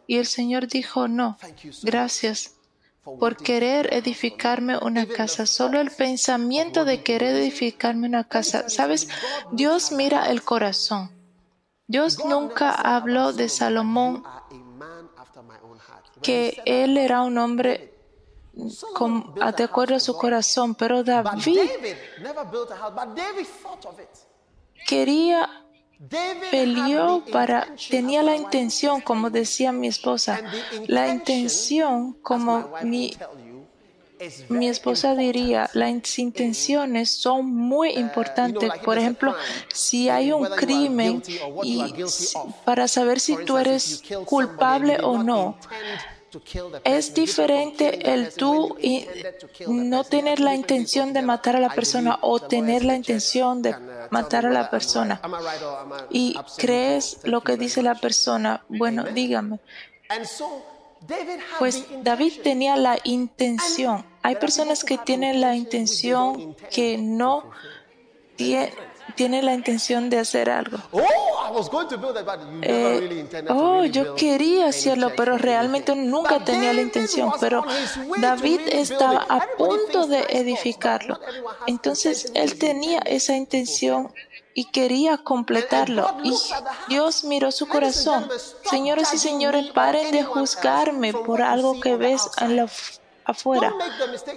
Y 0.07 0.19
el 0.19 0.27
Señor 0.27 0.69
dijo, 0.69 1.09
no, 1.09 1.39
gracias 1.83 2.57
por 3.05 3.37
querer 3.37 3.93
edificarme 3.93 4.79
una 4.79 5.07
casa. 5.07 5.47
Solo 5.47 5.81
el 5.81 5.91
pensamiento 5.91 6.85
de 6.85 7.03
querer 7.03 7.37
edificarme 7.37 8.07
una 8.07 8.25
casa. 8.25 8.69
Sabes, 8.69 9.09
Dios 9.51 9.93
mira 9.93 10.31
el 10.31 10.43
corazón. 10.43 11.11
Dios 11.87 12.25
nunca 12.25 12.71
habló 12.71 13.33
de 13.33 13.49
Salomón. 13.49 14.25
Que 16.23 16.63
él 16.65 16.97
era 16.97 17.23
un 17.23 17.39
hombre 17.39 17.93
de 18.53 19.65
acuerdo 19.65 19.97
a 19.97 20.01
su 20.01 20.17
corazón, 20.17 20.75
pero 20.75 21.03
David 21.03 21.59
quería 24.87 25.65
peleó 26.51 27.25
para, 27.31 27.69
tenía 27.91 28.23
la 28.23 28.37
intención, 28.37 29.01
como 29.01 29.31
decía 29.31 29.73
mi 29.73 29.89
esposa, 29.89 30.41
la 30.87 31.09
intención, 31.09 32.15
como 32.23 32.71
mi, 32.83 33.17
mi 34.49 34.69
esposa 34.69 35.15
diría, 35.15 35.71
las 35.75 36.19
intenciones 36.19 37.11
son 37.11 37.47
muy 37.47 37.91
importantes. 37.91 38.71
Por 38.85 38.99
ejemplo, 38.99 39.35
si 39.73 40.09
hay 40.09 40.33
un 40.33 40.47
crimen 40.47 41.23
y 41.63 41.95
para 42.65 42.89
saber 42.89 43.21
si 43.21 43.37
tú 43.45 43.59
eres 43.59 44.03
culpable 44.25 44.99
o 45.03 45.23
no, 45.23 45.57
es 46.85 47.15
diferente 47.15 48.13
el 48.13 48.33
tú 48.35 48.77
y 48.81 49.07
no 49.67 50.05
tener 50.05 50.41
la 50.41 50.55
intención 50.55 51.13
de 51.13 51.23
matar 51.23 51.57
a 51.57 51.61
la 51.61 51.71
persona 51.71 52.19
o 52.23 52.41
tener 52.41 52.85
la 52.85 52.95
intención 52.95 53.63
de 53.63 53.75
matar 54.11 54.47
a 54.47 54.51
la 54.51 54.71
persona. 54.71 55.21
Y 56.11 56.35
crees 56.57 57.19
lo 57.25 57.43
que 57.43 57.57
dice 57.57 57.83
la 57.83 57.95
persona. 57.95 58.65
Bueno, 58.69 59.05
dígame. 59.05 59.59
Pues 61.59 61.85
David 62.03 62.41
tenía 62.43 62.77
la 62.77 62.99
intención. 63.05 64.05
Hay 64.23 64.37
personas 64.37 64.85
que 64.85 64.99
tienen 64.99 65.41
la 65.41 65.57
intención 65.57 66.57
que 66.71 66.97
no 66.97 67.51
tienen 68.37 68.71
tiene 69.15 69.43
la 69.43 69.55
intención 69.55 70.11
de 70.11 70.19
hacer 70.19 70.51
algo. 70.51 70.79
oh, 73.49 73.85
yo 73.85 74.15
quería 74.15 74.67
hacerlo, 74.67 75.13
pero 75.17 75.39
realmente 75.39 75.95
nunca 75.95 76.45
tenía 76.45 76.73
la 76.73 76.83
intención. 76.83 77.33
Pero 77.41 77.65
David 78.19 78.61
estaba 78.69 79.27
a 79.29 79.47
punto 79.57 80.07
de 80.07 80.27
edificarlo. 80.31 81.19
Entonces 81.67 82.33
él 82.35 82.59
tenía 82.59 83.01
esa 83.01 83.37
intención 83.37 84.13
y 84.55 84.67
quería 84.67 85.19
completarlo. 85.19 86.17
Y 86.23 86.35
Dios 86.89 87.25
miró 87.25 87.51
su 87.53 87.67
corazón. 87.67 88.29
Señores 88.69 89.13
y 89.15 89.19
señores, 89.19 89.67
paren 89.73 90.11
de 90.13 90.25
juzgarme 90.25 91.13
por 91.13 91.43
algo 91.43 91.81
que 91.81 91.97
ves 91.97 92.29
en 92.39 92.57
la 92.57 92.69
afuera. 93.33 93.73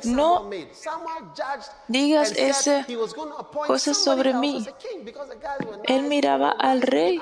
No 0.03 0.49
digas 1.87 2.31
esa 2.35 2.85
cosa 3.67 3.93
sobre 3.93 4.33
mí. 4.33 4.67
Él 5.83 6.03
miraba 6.03 6.51
al 6.51 6.81
rey. 6.81 7.21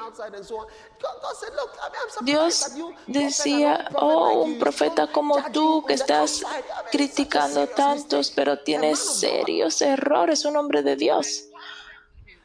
Dios 2.22 2.72
decía, 3.08 3.88
oh, 3.96 4.44
un 4.44 4.58
profeta 4.58 5.08
como 5.08 5.44
tú 5.52 5.84
que 5.86 5.94
estás 5.94 6.44
criticando 6.92 7.68
tantos, 7.68 8.32
pero 8.32 8.60
tienes 8.60 9.00
serios 9.00 9.82
errores, 9.82 10.46
un 10.46 10.58
hombre 10.58 10.82
de 10.82 10.96
Dios. 10.96 11.46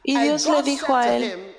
Y 0.02 0.18
Dios 0.18 0.46
le 0.46 0.62
dijo 0.62 0.94
a 0.94 1.14
él, 1.14 1.56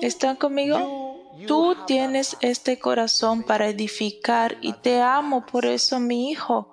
¿están 0.00 0.36
conmigo? 0.36 1.13
Tú 1.46 1.76
tienes 1.86 2.36
este 2.40 2.78
corazón 2.78 3.42
para 3.42 3.68
edificar 3.68 4.56
y 4.60 4.72
te 4.72 5.00
amo 5.00 5.44
por 5.46 5.66
eso, 5.66 6.00
mi 6.00 6.30
hijo. 6.30 6.70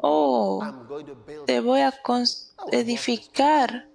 Oh, 0.00 0.62
te 1.46 1.60
voy 1.60 1.80
a 1.80 1.92
edificar 2.72 3.88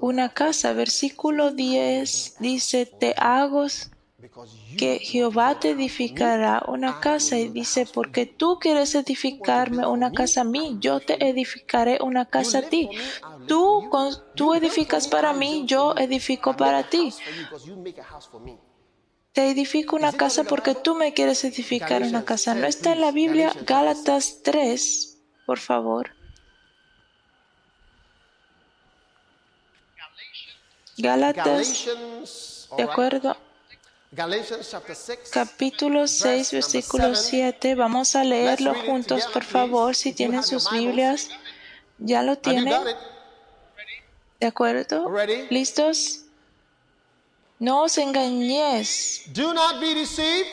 una 0.00 0.28
casa. 0.28 0.72
Versículo 0.72 1.52
10 1.52 2.36
dice, 2.38 2.86
te 2.86 3.14
hago 3.16 3.66
que 4.76 4.98
Jehová 4.98 5.58
te 5.58 5.70
edificará 5.70 6.62
una 6.66 7.00
casa. 7.00 7.38
y 7.38 7.48
dice, 7.48 7.86
porque 7.86 8.26
tú 8.26 8.58
quieres 8.60 8.94
edificarme 8.94 9.86
una 9.86 10.12
casa 10.12 10.42
a 10.42 10.44
mí, 10.44 10.76
yo 10.80 11.00
te 11.00 11.28
edificaré 11.28 11.98
una 12.02 12.26
casa 12.26 12.58
a 12.58 12.62
ti. 12.62 12.90
Tú, 13.46 13.88
tú 14.34 14.54
edificas 14.54 15.08
para 15.08 15.32
mí, 15.32 15.64
yo 15.66 15.94
edifico 15.96 16.56
para 16.56 16.82
ti. 16.82 17.14
Te 19.32 19.50
edifico 19.50 19.96
una 19.96 20.12
casa 20.12 20.44
porque 20.44 20.74
tú 20.74 20.94
me 20.94 21.14
quieres 21.14 21.44
edificar 21.44 22.02
una 22.02 22.24
casa. 22.24 22.54
¿No 22.54 22.66
está 22.66 22.92
en 22.92 23.00
la 23.00 23.12
Biblia 23.12 23.52
Gálatas 23.66 24.40
3, 24.42 25.18
por 25.46 25.58
favor? 25.58 26.10
Gálatas, 30.96 31.86
de 32.76 32.82
acuerdo. 32.82 33.36
Capítulo 35.30 36.08
6, 36.08 36.52
versículo 36.52 37.14
7. 37.14 37.74
Vamos 37.74 38.16
a 38.16 38.24
leerlo 38.24 38.74
juntos, 38.74 39.26
por 39.32 39.44
favor, 39.44 39.94
si 39.94 40.12
tienen 40.12 40.42
sus 40.42 40.70
Biblias. 40.70 41.28
¿Ya 41.98 42.22
lo 42.22 42.36
tienen? 42.36 42.74
¿De 44.40 44.46
acuerdo? 44.46 45.12
¿Listos? 45.50 46.24
No 47.58 47.82
os 47.82 47.98
engañéis. 47.98 49.24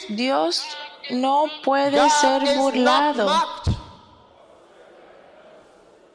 Dios 0.10 0.64
no 1.12 1.46
puede 1.64 2.10
ser 2.10 2.58
burlado. 2.58 3.30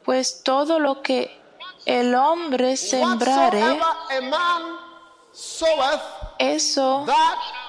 Pues 0.03 0.43
todo 0.43 0.79
lo 0.79 1.01
que 1.01 1.39
el 1.85 2.13
hombre 2.15 2.75
sembrare, 2.75 3.79
eso 6.39 7.05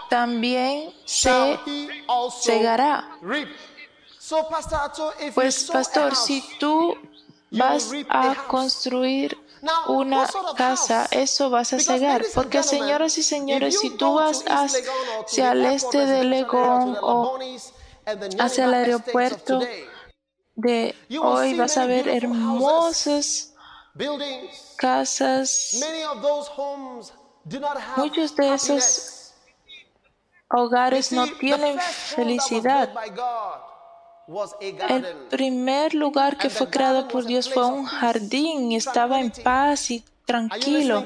también 0.09 0.93
se 1.05 1.59
segará. 2.41 3.19
Pues 5.35 5.65
pastor, 5.71 6.17
si 6.17 6.43
tú 6.59 6.97
vas 7.51 7.91
a 8.09 8.35
construir 8.49 9.39
una 9.89 10.29
casa, 10.57 11.09
eso 11.11 11.51
vas 11.51 11.73
a 11.73 11.79
cegar. 11.79 12.25
Porque 12.35 12.63
señoras 12.63 13.19
y 13.19 13.23
señores, 13.23 13.79
si 13.81 13.91
tú 13.91 14.15
vas 14.15 14.45
hacia 14.47 15.53
el 15.53 15.67
este 15.67 16.07
de 16.07 16.25
Legón 16.25 16.97
o 17.01 17.39
hacia 18.39 18.65
el 18.65 18.75
aeropuerto 18.75 19.61
de 20.55 20.95
hoy, 21.21 21.57
vas 21.57 21.77
a 21.77 21.87
ver 21.87 22.09
hermosas 22.09 23.55
casas. 24.77 25.81
Muchos 27.97 28.37
de 28.37 28.55
esos 28.55 29.35
hogares 30.49 31.13
no 31.13 31.27
tienen 31.39 31.79
felicidad. 31.81 32.93
El 34.89 35.05
primer 35.31 35.95
lugar 35.95 36.39
que 36.39 36.49
fue 36.49 36.71
creado 36.71 37.09
por 37.09 37.25
Dios 37.25 37.53
fue 37.53 37.67
un 37.67 37.85
jardín 37.85 38.71
y 38.73 38.77
estaba 38.77 39.21
en 39.21 39.31
paz 39.31 39.91
y 39.91 40.05
tranquilo. 40.25 41.05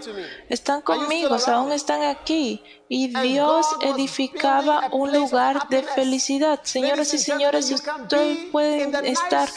Están 0.48 0.82
conmigo, 0.82 1.36
aún 1.46 1.72
están 1.72 2.02
aquí. 2.02 2.62
Y 2.88 3.08
Dios 3.08 3.66
edificaba 3.80 4.88
un 4.92 5.12
lugar 5.12 5.68
de 5.68 5.82
felicidad. 5.82 6.60
Señoras 6.62 7.12
y 7.14 7.18
señores, 7.18 7.70
ustedes 7.70 8.50
pueden 8.52 8.94
estar 9.04 9.48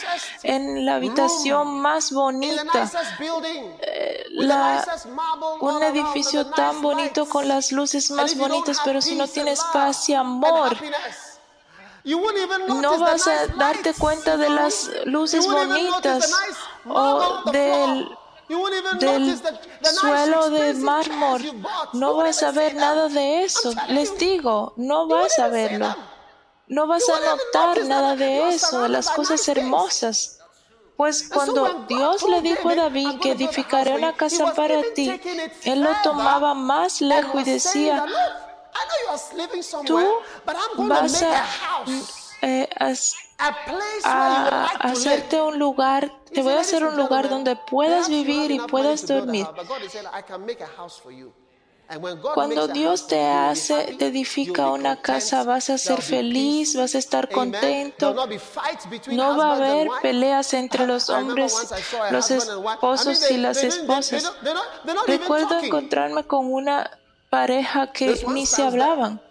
en 0.42 0.84
la 0.84 0.96
habitación 0.96 1.80
más 1.80 2.10
bonita, 2.10 2.90
eh, 3.82 4.24
un 5.60 5.82
edificio 5.82 6.46
tan 6.46 6.82
bonito 6.82 7.28
con 7.28 7.46
las 7.46 7.70
luces 7.70 8.10
más 8.10 8.36
bonitas, 8.36 8.78
pero 8.84 9.00
si 9.00 9.14
no 9.14 9.28
tienes 9.28 9.60
paz 9.72 10.08
y 10.08 10.14
amor, 10.14 10.76
no 12.04 12.98
vas 12.98 13.26
a 13.26 13.46
darte 13.48 13.94
cuenta 13.94 14.36
de 14.36 14.48
las 14.48 14.90
luces 15.04 15.46
bonitas 15.46 16.32
o 16.86 17.50
del, 17.50 18.08
del 18.98 19.40
suelo 19.82 20.50
de 20.50 20.74
mármol. 20.74 21.42
No 21.92 22.16
vas 22.16 22.42
a 22.42 22.52
ver 22.52 22.74
nada 22.74 23.08
de 23.08 23.44
eso. 23.44 23.72
Les 23.88 24.16
digo, 24.18 24.72
no 24.76 25.06
vas 25.06 25.38
a 25.38 25.48
verlo. 25.48 25.94
No 26.66 26.86
vas 26.86 27.02
a 27.08 27.18
notar 27.20 27.84
nada 27.86 28.14
de 28.14 28.50
eso, 28.50 28.82
de 28.82 28.88
las 28.88 29.10
cosas 29.10 29.46
hermosas. 29.48 30.38
Pues 30.96 31.30
cuando 31.32 31.86
Dios 31.88 32.22
le 32.28 32.42
dijo 32.42 32.68
a 32.68 32.74
David 32.74 33.20
que 33.22 33.32
edificaré 33.32 33.94
una 33.94 34.12
casa 34.12 34.54
para 34.54 34.82
ti, 34.94 35.18
él 35.64 35.80
lo 35.80 35.90
tomaba 36.02 36.52
más 36.52 37.00
lejos 37.00 37.40
y 37.40 37.44
decía, 37.44 38.04
tú 39.86 40.88
vas 40.88 41.22
a, 41.22 41.44
eh, 42.42 42.68
a, 44.04 44.64
hacerte 44.80 45.40
un 45.40 45.58
lugar, 45.58 46.12
te 46.32 46.42
voy 46.42 46.54
a 46.54 46.60
hacer 46.60 46.84
un 46.84 46.96
lugar 46.96 47.28
donde 47.28 47.56
puedas 47.56 48.08
vivir 48.08 48.50
y 48.50 48.58
puedas 48.60 49.06
dormir. 49.06 49.46
Cuando 52.34 52.68
Dios 52.68 53.08
te 53.08 53.26
hace, 53.26 53.96
te 53.98 54.06
edifica 54.06 54.70
una 54.70 55.02
casa, 55.02 55.42
vas 55.42 55.70
a 55.70 55.78
ser 55.78 56.00
feliz, 56.02 56.76
vas 56.76 56.94
a 56.94 56.98
estar 56.98 57.28
contento. 57.28 58.14
No 59.08 59.36
va 59.36 59.52
a 59.52 59.56
haber 59.56 59.88
peleas 60.00 60.54
entre 60.54 60.86
los 60.86 61.10
hombres, 61.10 61.52
los 62.12 62.30
esposos 62.30 63.30
y 63.30 63.38
las 63.38 63.64
esposas. 63.64 64.32
Recuerdo 65.08 65.58
encontrarme 65.58 66.24
con 66.24 66.52
una 66.52 66.99
pareja 67.30 67.92
que 67.92 68.20
ni 68.28 68.44
se 68.44 68.62
hablaban. 68.62 69.22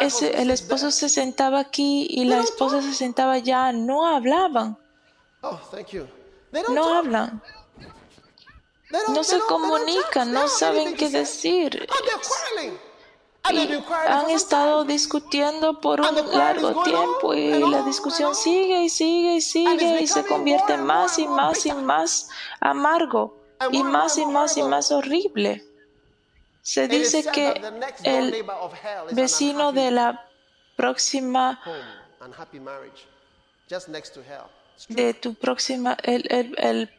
Ese, 0.00 0.40
el 0.40 0.50
esposo 0.50 0.90
se 0.90 1.08
sentaba 1.08 1.60
aquí 1.60 2.06
y 2.08 2.24
la 2.24 2.40
esposa 2.40 2.82
se 2.82 2.94
sentaba 2.94 3.34
allá. 3.34 3.72
No 3.72 4.06
hablaban. 4.06 4.78
Oh, 5.42 5.60
no 6.70 6.94
hablan. 6.94 7.42
No 9.08 9.22
se 9.22 9.38
comunican, 9.40 10.32
no 10.32 10.48
saben 10.48 10.96
qué 10.96 11.10
decir. 11.10 11.86
Y 13.50 13.82
han 14.06 14.30
estado 14.30 14.84
discutiendo 14.84 15.80
por 15.80 16.00
un 16.00 16.32
largo 16.32 16.82
tiempo 16.82 17.34
y 17.34 17.58
la 17.70 17.82
discusión 17.82 18.34
sigue 18.34 18.84
y 18.84 18.88
sigue 18.88 19.36
y 19.36 19.40
sigue 19.40 20.02
y 20.02 20.06
se 20.06 20.24
convierte 20.24 20.76
más 20.76 21.18
y 21.18 21.26
más 21.28 21.64
y 21.64 21.72
más 21.72 22.28
amargo 22.60 23.38
y 23.70 23.82
más 23.82 24.18
y 24.18 24.26
más 24.26 24.56
y 24.56 24.62
más 24.62 24.90
horrible. 24.90 25.67
Se 26.68 26.86
dice 26.86 27.24
que 27.32 27.54
el 28.04 28.44
vecino 29.12 29.72
de 29.72 29.90
la 29.90 30.28
próxima 30.76 31.58
de 34.90 35.14
tu 35.14 35.34
próxima 35.34 35.96
el, 36.02 36.26
el, 36.30 36.90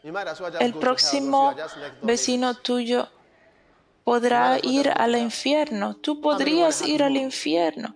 el, 0.60 0.73
próximo 0.73 1.55
vecino 2.01 2.55
tuyo 2.55 3.10
podrá 4.03 4.58
ir 4.63 4.89
al 4.89 5.15
infierno. 5.15 5.95
Tú 5.97 6.19
podrías 6.19 6.82
ir 6.82 7.03
al 7.03 7.15
infierno. 7.15 7.95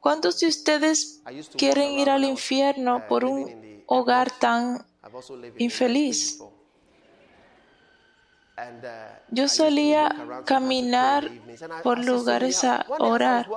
¿Cuántos 0.00 0.40
de 0.40 0.46
ustedes 0.46 1.20
quieren 1.58 1.90
ir 1.98 2.08
al 2.08 2.24
infierno 2.24 2.96
uh, 2.96 3.08
por 3.08 3.26
un 3.26 3.84
hogar 3.86 4.30
tan 4.38 4.86
infeliz? 5.58 6.40
Yo 9.28 9.48
solía 9.48 10.14
caminar 10.44 11.30
por 11.82 11.98
lugares 11.98 12.64
a 12.64 12.84
orar. 12.98 13.48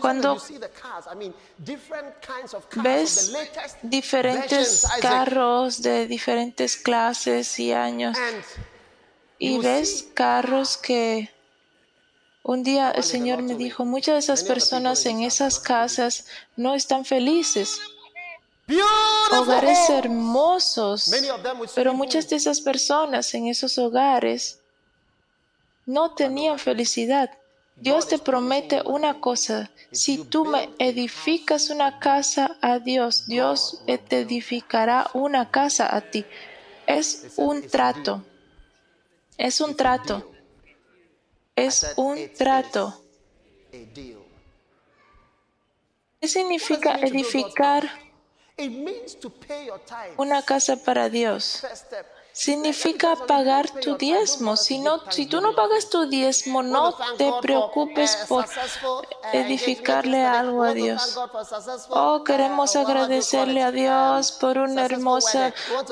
Cuando 0.00 0.40
ves 2.76 3.32
diferentes 3.82 4.86
carros 5.00 5.82
de 5.82 6.06
diferentes 6.06 6.76
clases 6.76 7.58
y 7.58 7.72
años 7.72 8.16
y 9.38 9.58
ves 9.58 10.08
carros 10.14 10.76
que 10.76 11.30
un 12.44 12.62
día 12.64 12.90
el 12.90 13.04
Señor 13.04 13.42
me 13.42 13.54
dijo, 13.54 13.84
muchas 13.84 14.14
de 14.14 14.18
esas 14.18 14.44
personas 14.44 15.06
en 15.06 15.22
esas 15.22 15.60
casas 15.60 16.26
no 16.56 16.74
están 16.74 17.04
felices. 17.04 17.80
Hogares 19.32 19.90
hermosos, 19.90 21.10
pero 21.74 21.94
muchas 21.94 22.28
de 22.28 22.36
esas 22.36 22.60
personas 22.60 23.32
en 23.34 23.48
esos 23.48 23.76
hogares 23.78 24.60
no 25.86 26.14
tenían 26.14 26.58
felicidad. 26.58 27.30
Dios 27.76 28.06
te 28.06 28.18
promete 28.18 28.82
una 28.84 29.20
cosa. 29.20 29.70
Si 29.90 30.24
tú 30.24 30.44
me 30.44 30.70
edificas 30.78 31.70
una 31.70 31.98
casa 31.98 32.56
a 32.60 32.78
Dios, 32.78 33.26
Dios 33.26 33.82
te 33.86 34.20
edificará 34.20 35.10
una 35.14 35.50
casa 35.50 35.94
a 35.94 36.00
ti. 36.00 36.24
Es 36.86 37.32
un 37.36 37.66
trato. 37.66 38.24
Es 39.36 39.60
un 39.60 39.74
trato. 39.74 40.30
Es 41.56 41.92
un 41.96 42.32
trato. 42.34 43.02
¿Qué 46.20 46.28
significa 46.28 46.98
edificar 47.00 47.90
una 50.16 50.42
casa 50.42 50.76
para 50.76 51.08
Dios? 51.08 51.64
Significa 52.32 53.16
pagar 53.16 53.68
tu 53.70 53.96
diezmo. 53.96 54.56
Si, 54.56 54.78
no, 54.78 55.00
si 55.10 55.26
tú 55.26 55.40
no 55.40 55.54
pagas 55.54 55.88
tu 55.90 56.06
diezmo, 56.06 56.62
no 56.62 56.94
te 57.16 57.32
preocupes 57.40 58.24
por 58.28 58.46
edificarle 59.32 60.24
algo 60.24 60.62
a 60.62 60.72
Dios. 60.72 61.18
Oh, 61.90 62.24
queremos 62.24 62.74
agradecerle 62.76 63.62
a 63.62 63.70
Dios 63.70 64.32
por 64.32 64.58
un 64.58 64.78
hermoso 64.78 65.38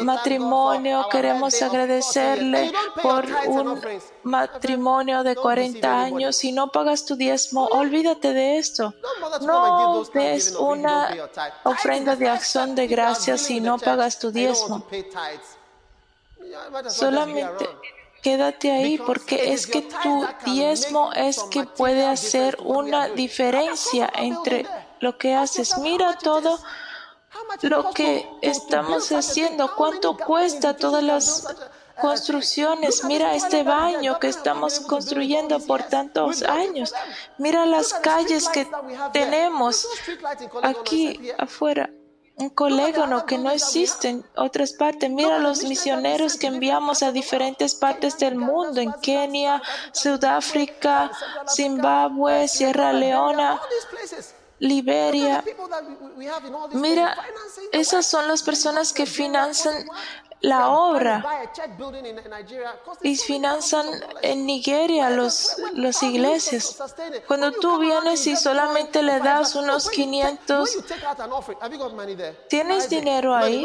matrimonio. 0.02 1.06
Queremos 1.10 1.60
agradecerle 1.62 2.72
por 3.02 3.26
un 3.46 3.80
matrimonio 4.22 5.22
de 5.22 5.36
40 5.36 6.00
años. 6.02 6.36
Si 6.36 6.52
no 6.52 6.72
pagas 6.72 7.04
tu 7.04 7.16
diezmo, 7.16 7.66
olvídate 7.66 8.32
de 8.32 8.58
esto. 8.58 8.94
No 9.42 10.04
des 10.14 10.54
una 10.56 11.30
ofrenda 11.64 12.16
de 12.16 12.28
acción 12.28 12.74
de 12.74 12.86
gracias 12.86 13.42
si 13.42 13.60
no 13.60 13.78
pagas 13.78 14.18
tu 14.18 14.30
diezmo. 14.30 14.84
Solamente 16.88 17.68
quédate 18.22 18.70
ahí 18.70 18.98
porque 18.98 19.52
es 19.52 19.66
que 19.66 19.82
tu 19.82 20.26
diezmo 20.44 21.12
es 21.12 21.42
que 21.44 21.64
puede 21.64 22.06
hacer 22.06 22.56
una 22.60 23.08
diferencia 23.08 24.10
entre 24.14 24.66
lo 25.00 25.16
que 25.16 25.34
haces. 25.34 25.78
Mira 25.78 26.18
todo 26.18 26.58
lo 27.62 27.90
que 27.90 28.28
estamos 28.42 29.10
haciendo, 29.12 29.74
cuánto 29.74 30.16
cuesta 30.16 30.76
todas 30.76 31.02
las 31.02 31.46
construcciones. 32.00 33.04
Mira 33.04 33.34
este 33.34 33.62
baño 33.62 34.18
que 34.18 34.28
estamos 34.28 34.80
construyendo 34.80 35.58
por 35.60 35.82
tantos 35.84 36.42
años. 36.42 36.94
Mira 37.38 37.64
las 37.66 37.94
calles 37.94 38.48
que 38.48 38.66
tenemos 39.12 39.86
aquí 40.62 41.30
afuera 41.38 41.90
un 42.36 42.48
colégono 42.50 43.26
que 43.26 43.36
no 43.36 43.50
existe 43.50 44.08
en 44.08 44.24
otras 44.34 44.72
partes. 44.72 45.10
Mira 45.10 45.38
los 45.38 45.62
misioneros 45.64 46.36
que 46.36 46.46
enviamos 46.46 47.02
a 47.02 47.12
diferentes 47.12 47.74
partes 47.74 48.18
del 48.18 48.36
mundo, 48.36 48.80
en 48.80 48.92
Kenia, 49.02 49.62
Sudáfrica, 49.92 51.10
Zimbabue, 51.46 52.48
Sierra 52.48 52.92
Leona, 52.92 53.60
Liberia. 54.58 55.44
Mira, 56.72 57.16
esas 57.72 58.06
son 58.06 58.26
las 58.28 58.42
personas 58.42 58.92
que 58.92 59.06
financian 59.06 59.86
la 60.40 60.70
obra 60.70 61.24
y 63.02 63.16
financian 63.16 63.86
en 64.22 64.46
Nigeria 64.46 65.10
los, 65.10 65.56
las 65.74 66.02
iglesias. 66.02 66.76
Cuando 67.26 67.52
tú 67.52 67.78
vienes 67.78 68.26
y 68.26 68.36
solamente 68.36 69.02
le 69.02 69.20
das 69.20 69.54
unos 69.54 69.90
500, 69.90 70.78
¿tienes 72.48 72.88
dinero 72.88 73.34
ahí? 73.34 73.64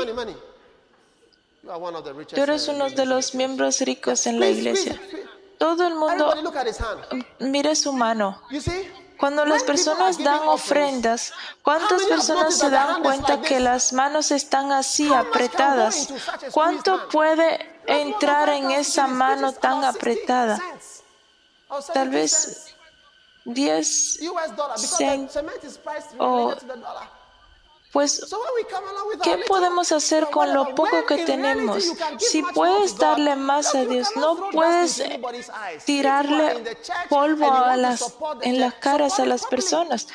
Tú 2.34 2.42
eres 2.42 2.68
uno 2.68 2.90
de 2.90 3.06
los 3.06 3.34
miembros 3.34 3.80
ricos 3.82 4.28
en 4.28 4.40
la 4.40 4.50
iglesia. 4.50 5.00
Todo 5.58 5.88
el 5.88 5.96
mundo 5.96 6.34
mire 7.40 7.76
su 7.76 7.94
mano. 7.94 8.42
Cuando 9.18 9.46
las 9.46 9.64
personas 9.64 10.18
dan 10.18 10.48
ofrendas, 10.48 11.34
¿cuántas 11.62 12.04
personas 12.04 12.56
se 12.58 12.70
dan 12.70 13.02
cuenta 13.02 13.42
que 13.42 13.60
las 13.60 13.94
manos 13.94 14.32
están 14.32 14.72
así 14.72 15.14
apretadas? 15.14 16.10
¿Cuánto 16.52 17.08
puede 17.10 17.82
entrar 17.88 18.50
en 18.50 18.72
esa 18.72 19.08
mano 19.08 19.54
tan 19.54 19.84
apretada? 19.84 20.60
Tal 21.94 22.10
vez 22.10 22.76
10 23.46 24.20
cent 24.78 25.32
o 26.18 26.56
pues, 27.96 28.22
¿qué 29.24 29.38
podemos 29.48 29.90
hacer 29.94 30.28
con 30.30 30.54
lo 30.54 30.76
poco 30.76 31.06
que 31.06 31.20
tenemos? 31.20 31.94
Si 32.18 32.44
puedes 32.44 32.98
darle 32.98 33.38
más 33.38 33.74
a 33.74 33.86
Dios, 33.86 34.10
no 34.18 34.50
puedes 34.50 35.02
tirarle 35.86 36.76
polvo 37.08 37.50
a 37.54 37.78
las, 37.78 38.14
en 38.42 38.60
las 38.60 38.74
caras 38.74 39.18
a 39.22 39.26
las 39.26 39.46
personas. 39.46 40.10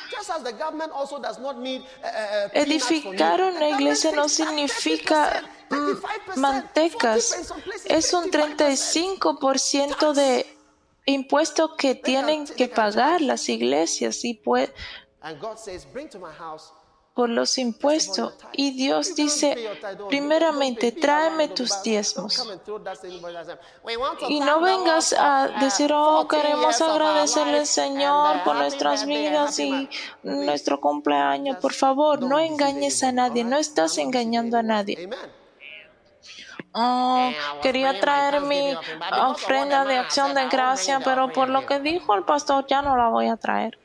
Edificar 2.53 3.41
una 3.41 3.69
iglesia 3.69 4.11
no 4.11 4.29
significa 4.29 5.41
mm, 5.71 6.39
mantecas. 6.39 7.51
Es 7.85 8.13
un 8.13 8.29
35% 8.29 10.13
de 10.13 10.55
impuesto 11.05 11.75
que 11.75 11.95
tienen 11.95 12.45
que 12.45 12.67
pagar 12.67 13.21
las 13.21 13.49
iglesias 13.49 14.23
y 14.23 14.35
pues 14.35 14.69
por 17.13 17.29
los 17.29 17.57
impuestos. 17.57 18.33
Y 18.53 18.71
Dios 18.71 19.15
dice, 19.15 19.55
primeramente, 20.09 20.91
tráeme 20.91 21.49
tus 21.49 21.83
diezmos. 21.83 22.47
Y 24.27 24.39
no 24.39 24.61
vengas 24.61 25.13
a 25.13 25.47
decir, 25.59 25.91
oh, 25.93 26.27
queremos 26.27 26.81
agradecerle 26.81 27.59
al 27.59 27.67
Señor 27.67 28.43
por 28.43 28.55
nuestras 28.55 29.05
vidas 29.05 29.59
y 29.59 29.89
nuestro 30.23 30.79
cumpleaños. 30.79 31.57
Por 31.57 31.73
favor, 31.73 32.21
no 32.21 32.39
engañes 32.39 33.03
a 33.03 33.11
nadie, 33.11 33.43
no 33.43 33.57
estás 33.57 33.97
engañando 33.97 34.57
a 34.57 34.63
nadie. 34.63 35.09
Oh, 36.73 37.29
quería 37.61 37.99
traer 37.99 38.39
mi 38.41 38.73
ofrenda 39.11 39.83
de 39.83 39.97
acción 39.97 40.33
de 40.33 40.47
gracia, 40.47 41.01
pero 41.03 41.29
por 41.29 41.49
lo 41.49 41.65
que 41.65 41.81
dijo 41.81 42.15
el 42.15 42.23
pastor 42.23 42.65
ya 42.67 42.81
no 42.81 42.95
la 42.95 43.09
voy 43.09 43.27
a 43.27 43.35
traer. 43.35 43.80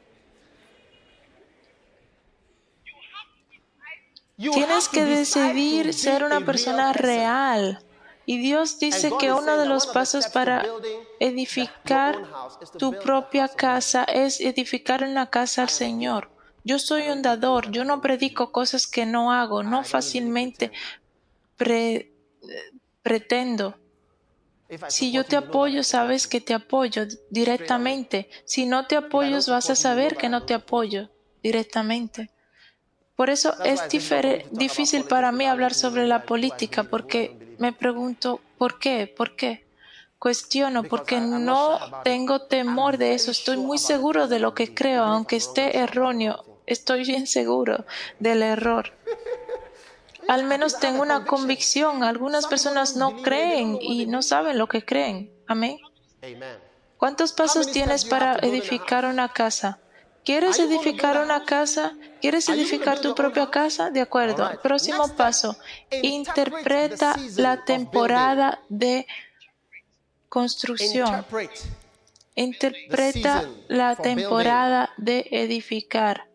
Tienes 4.37 4.89
que 4.89 5.05
decidir 5.05 5.95
ser 5.95 6.25
una 6.25 6.45
persona 6.45 6.93
real. 6.93 7.83
Y 8.27 8.39
Dios 8.39 8.79
dice 8.79 9.13
que 9.19 9.33
uno 9.33 9.57
de 9.57 9.67
los 9.67 9.87
pasos 9.87 10.27
para 10.27 10.67
edificar 11.21 12.23
tu 12.77 12.99
propia 12.99 13.49
casa 13.49 14.05
es 14.05 14.41
edificar 14.41 15.05
una 15.05 15.31
casa 15.31 15.63
al 15.63 15.69
Señor. 15.69 16.31
Yo 16.65 16.81
soy 16.81 17.09
un 17.09 17.23
dador, 17.23 17.71
yo 17.71 17.85
no 17.85 18.01
predico 18.01 18.51
cosas 18.51 18.89
que 18.89 19.07
no 19.07 19.33
hago, 19.33 19.63
no 19.63 19.85
fácilmente 19.85 20.73
pretendo. 23.03 23.79
Si 24.89 25.13
yo 25.13 25.23
te 25.25 25.37
apoyo, 25.37 25.85
sabes 25.85 26.27
que 26.27 26.41
te 26.41 26.53
apoyo 26.53 27.07
directamente. 27.31 28.29
Si 28.45 28.67
no 28.67 28.89
te 28.89 28.97
apoyo, 28.97 29.39
vas 29.47 29.71
a 29.71 29.77
saber 29.77 30.17
que 30.17 30.29
no 30.29 30.43
te 30.43 30.55
apoyo 30.55 31.09
directamente. 31.41 32.31
Por 33.17 33.31
eso 33.31 33.55
es 33.65 33.81
difícil 34.51 35.05
para 35.05 35.33
mí 35.33 35.47
hablar 35.47 35.73
sobre 35.73 36.07
la 36.07 36.25
política, 36.25 36.85
porque 36.85 37.57
me 37.59 37.73
pregunto, 37.73 38.41
¿por 38.59 38.79
qué? 38.79 39.07
¿Por 39.07 39.35
qué? 39.37 39.67
Cuestiono, 40.19 40.85
porque 40.85 41.21
no 41.21 42.03
tengo 42.05 42.43
temor 42.43 42.99
de 42.99 43.15
eso. 43.15 43.31
Estoy 43.31 43.57
muy 43.57 43.79
seguro 43.79 44.29
de 44.29 44.39
lo 44.39 44.55
que 44.55 44.75
creo, 44.75 45.03
aunque 45.05 45.37
esté 45.37 45.79
erróneo. 45.79 46.45
Estoy 46.67 47.05
bien 47.05 47.27
seguro 47.27 47.87
del 48.19 48.43
error. 48.43 48.93
Al 50.29 50.45
menos 50.45 50.79
tengo 50.79 51.01
una 51.01 51.25
convicción. 51.25 52.03
Algunas 52.03 52.47
personas 52.47 52.97
no 52.97 53.23
creen 53.23 53.79
y 53.81 54.07
no 54.07 54.21
saben 54.21 54.59
lo 54.59 54.67
que 54.67 54.85
creen. 54.85 55.33
Amén. 55.47 55.79
¿Cuántos 56.99 57.33
pasos 57.33 57.71
tienes 57.71 58.05
para 58.05 58.37
edificar 58.37 59.07
una 59.07 59.33
casa? 59.33 59.79
¿Quieres 60.27 60.59
edificar 60.59 61.23
una 61.23 61.45
casa? 61.45 61.95
¿Quieres 62.21 62.49
edificar 62.49 63.01
tu 63.01 63.15
propia 63.15 63.49
casa? 63.49 63.91
De 63.91 64.01
acuerdo. 64.01 64.51
Próximo 64.61 65.07
paso. 65.15 65.57
Interpreta 66.03 67.15
la 67.37 67.65
temporada 67.65 68.59
de 68.69 69.07
construcción. 70.29 71.25
Interpreta 72.35 73.49
la 73.69 73.95
temporada 73.95 74.91
de 74.97 75.29
edificar. 75.31 76.27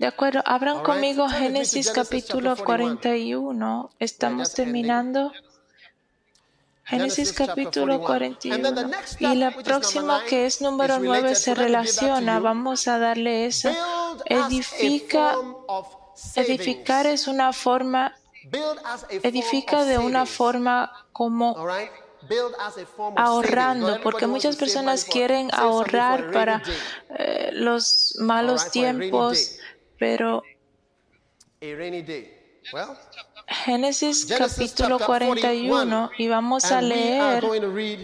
De 0.00 0.06
acuerdo, 0.06 0.40
abran 0.46 0.82
conmigo 0.82 1.28
Génesis 1.28 1.90
capítulo 1.90 2.56
41. 2.56 3.90
Estamos 3.98 4.54
terminando. 4.54 5.30
Génesis 6.84 7.34
capítulo 7.34 8.00
41. 8.00 8.90
Y 9.18 9.34
la 9.34 9.50
próxima 9.50 10.24
que 10.24 10.46
es 10.46 10.62
número 10.62 10.98
9 11.00 11.34
se 11.34 11.54
relaciona. 11.54 12.40
Vamos 12.40 12.88
a 12.88 12.98
darle 12.98 13.44
eso. 13.44 13.68
Edifica. 14.24 15.34
Edificar 16.34 17.06
es 17.06 17.28
una 17.28 17.52
forma. 17.52 18.16
Edifica 19.10 19.84
de 19.84 19.98
una 19.98 20.24
forma 20.24 20.90
como 21.12 21.54
ahorrando, 23.16 24.00
porque 24.02 24.26
muchas 24.26 24.56
personas 24.56 25.04
quieren 25.04 25.50
ahorrar 25.52 26.30
para 26.32 26.62
eh, 27.18 27.50
los 27.52 28.14
malos 28.18 28.70
tiempos 28.70 29.59
pero 30.00 30.42
Génesis 33.46 34.26
capítulo 34.26 34.98
41 34.98 36.10
y 36.16 36.28
vamos 36.28 36.64
a 36.72 36.80
leer 36.80 37.44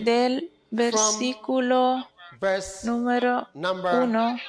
del 0.04 0.52
versículo 0.70 2.06
número 2.84 3.48
1. 3.54 4.40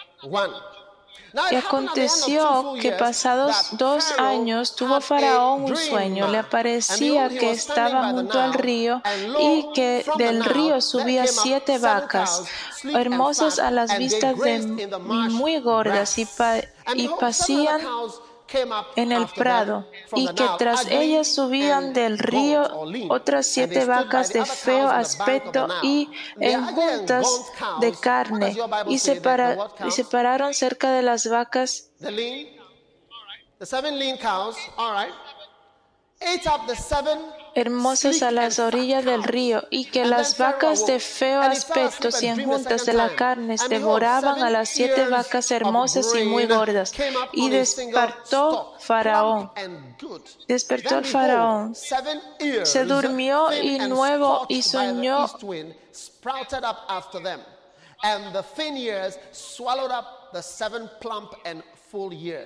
Y 1.51 1.55
aconteció 1.55 2.73
que 2.81 2.91
pasados 2.91 3.69
dos 3.73 4.11
años 4.17 4.75
tuvo 4.75 5.01
Faraón 5.01 5.63
un 5.63 5.77
sueño. 5.77 6.27
Le 6.29 6.37
aparecía 6.39 7.29
que 7.29 7.51
estaba 7.51 8.11
junto 8.11 8.39
al 8.39 8.53
río 8.53 9.01
y 9.39 9.67
que 9.73 10.05
del 10.17 10.43
río 10.43 10.81
subía 10.81 11.27
siete 11.27 11.77
vacas, 11.79 12.43
hermosas 12.83 13.59
a 13.59 13.71
las 13.71 13.97
vistas 13.97 14.37
de 14.37 14.89
muy 15.29 15.59
gordas 15.59 16.17
y, 16.17 16.27
y 16.95 17.09
pasían 17.19 17.81
en 18.95 19.11
el 19.11 19.27
prado, 19.27 19.87
y 20.13 20.27
que 20.33 20.45
tras 20.57 20.87
ellas 20.87 21.27
subían 21.33 21.93
del 21.93 22.17
río 22.17 22.67
otras 23.09 23.47
siete 23.47 23.85
vacas 23.85 24.29
de 24.33 24.45
feo 24.45 24.89
aspecto 24.89 25.67
y 25.81 26.09
en 26.39 26.65
juntas 26.65 27.51
de 27.81 27.93
carne, 27.93 28.55
y, 28.87 28.99
separaron 28.99 30.53
cerca 30.53 30.91
de 30.91 31.01
las 31.01 31.27
vacas 31.27 31.89
hermosas 37.57 38.21
a 38.21 38.29
las 38.29 38.59
orillas 38.59 39.03
del 39.03 39.23
río, 39.23 39.63
y 39.71 39.85
que 39.85 40.05
las 40.05 40.37
vacas 40.37 40.85
de 40.85 40.99
feo 40.99 41.41
aspecto 41.41 42.09
y 42.21 42.43
juntas 42.43 42.85
de 42.85 42.93
la 42.93 43.15
carne 43.15 43.55
devoraban 43.67 44.43
a 44.43 44.49
las 44.51 44.69
siete 44.69 45.07
vacas 45.07 45.49
hermosas 45.49 46.13
y 46.15 46.23
muy 46.23 46.45
gordas. 46.45 46.93
Y 47.33 47.49
despertó 47.49 48.75
Faraón. 48.79 49.51
Despertó 50.47 50.99
el 50.99 51.05
Faraón. 51.05 51.73
Se 51.75 52.85
durmió 52.85 53.51
y 53.51 53.79
nuevo 53.79 54.45
y 54.49 54.61
soñó 54.61 55.27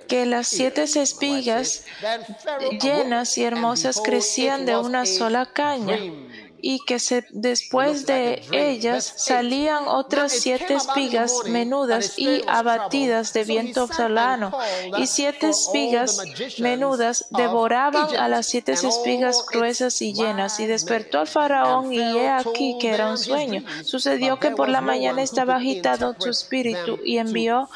que 0.08 0.25
las 0.25 0.47
siete 0.47 0.84
espigas 0.84 1.86
llenas 2.82 3.38
y 3.38 3.43
hermosas 3.43 4.01
crecían 4.04 4.65
de 4.65 4.77
una 4.77 5.06
sola 5.06 5.45
caña 5.45 5.97
y 6.62 6.80
que 6.86 7.00
se, 7.00 7.26
después 7.32 8.06
de 8.06 8.41
ellas 8.52 9.13
salían 9.17 9.88
otras 9.88 10.32
siete 10.32 10.76
espigas 10.76 11.34
menudas 11.45 12.17
y 12.17 12.41
abatidas 12.47 13.34
de 13.34 13.43
viento 13.43 13.88
solano, 13.88 14.52
y 14.97 15.08
siete 15.08 15.50
espigas 15.50 16.21
menudas 16.60 17.26
devoraban 17.32 18.15
a 18.15 18.28
las 18.28 18.45
siete 18.45 18.74
espigas 18.74 19.45
gruesas 19.52 20.02
y 20.02 20.13
llenas, 20.13 20.60
y 20.60 20.65
despertó 20.67 21.19
al 21.19 21.28
faraón, 21.28 21.91
y 21.91 22.00
he 22.00 22.30
aquí 22.30 22.78
que 22.80 22.91
era 22.91 23.10
un 23.10 23.17
sueño. 23.17 23.63
Sucedió 23.84 24.39
que 24.39 24.52
por 24.52 24.69
la 24.69 24.82
mañana 24.82 25.21
estaba 25.21 25.56
agitado 25.56 26.15
su 26.19 26.30
espíritu, 26.30 27.00
y 27.04 27.17
envió 27.17 27.69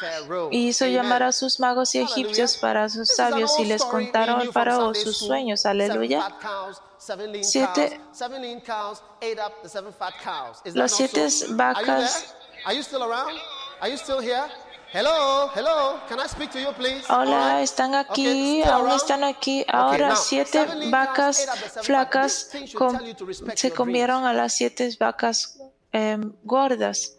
y 0.50 0.68
hizo 0.68 0.86
llamar 0.86 1.22
a 1.22 1.32
sus 1.32 1.60
magos 1.60 1.94
y 1.94 1.98
egipcios 1.98 2.56
para 2.56 2.88
sus 2.88 3.08
sabios, 3.08 3.58
y 3.58 3.64
les 3.64 3.84
contaron 3.84 4.40
al 4.40 4.52
faraón 4.52 4.94
sus 4.94 5.18
sueños. 5.18 5.66
Aleluya 5.66 6.28
siete, 7.42 8.00
las 10.74 10.92
siete 10.92 11.28
vacas. 11.50 12.34
Hola, 17.08 17.62
están 17.62 17.94
aquí, 17.94 18.62
aún 18.62 18.90
están 18.90 19.24
aquí. 19.24 19.64
Ahora 19.68 20.16
siete 20.16 20.66
vacas 20.90 21.46
flacas 21.82 22.50
se 23.54 23.70
comieron 23.72 24.24
a 24.24 24.32
las 24.32 24.54
siete 24.54 24.96
vacas 24.98 25.58
em, 25.92 26.32
gordas. 26.42 27.12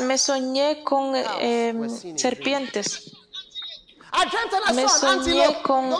me 0.00 0.16
soñé 0.16 0.82
con 0.84 1.14
em, 1.16 2.16
serpientes. 2.16 3.15
Me 4.74 4.88
soñé 4.88 5.62
con 5.62 5.94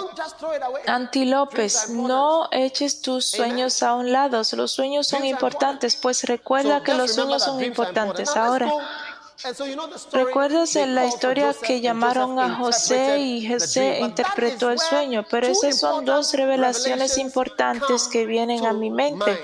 antílopes. 0.86 1.90
No 1.90 2.48
eches 2.50 3.02
tus 3.02 3.26
sueños 3.26 3.82
a 3.82 3.94
un 3.94 4.12
lado. 4.12 4.42
Los 4.52 4.72
sueños 4.72 5.06
son 5.06 5.24
importantes, 5.24 5.96
pues 5.96 6.24
recuerda 6.24 6.82
que 6.82 6.94
los 6.94 7.14
sueños 7.14 7.42
son 7.42 7.62
importantes. 7.62 8.36
Ahora, 8.36 8.72
¿Recuerdas 10.12 10.74
la 10.76 11.04
historia 11.04 11.54
que 11.62 11.80
llamaron 11.82 12.38
a 12.40 12.54
José 12.54 13.18
y 13.18 13.46
José 13.46 14.00
interpretó 14.00 14.70
el 14.70 14.78
sueño? 14.78 15.26
Pero 15.30 15.46
esas 15.46 15.78
son 15.78 16.04
dos 16.04 16.32
revelaciones 16.32 17.18
importantes 17.18 18.08
que 18.08 18.24
vienen 18.24 18.64
a 18.64 18.72
mi 18.72 18.90
mente. 18.90 19.38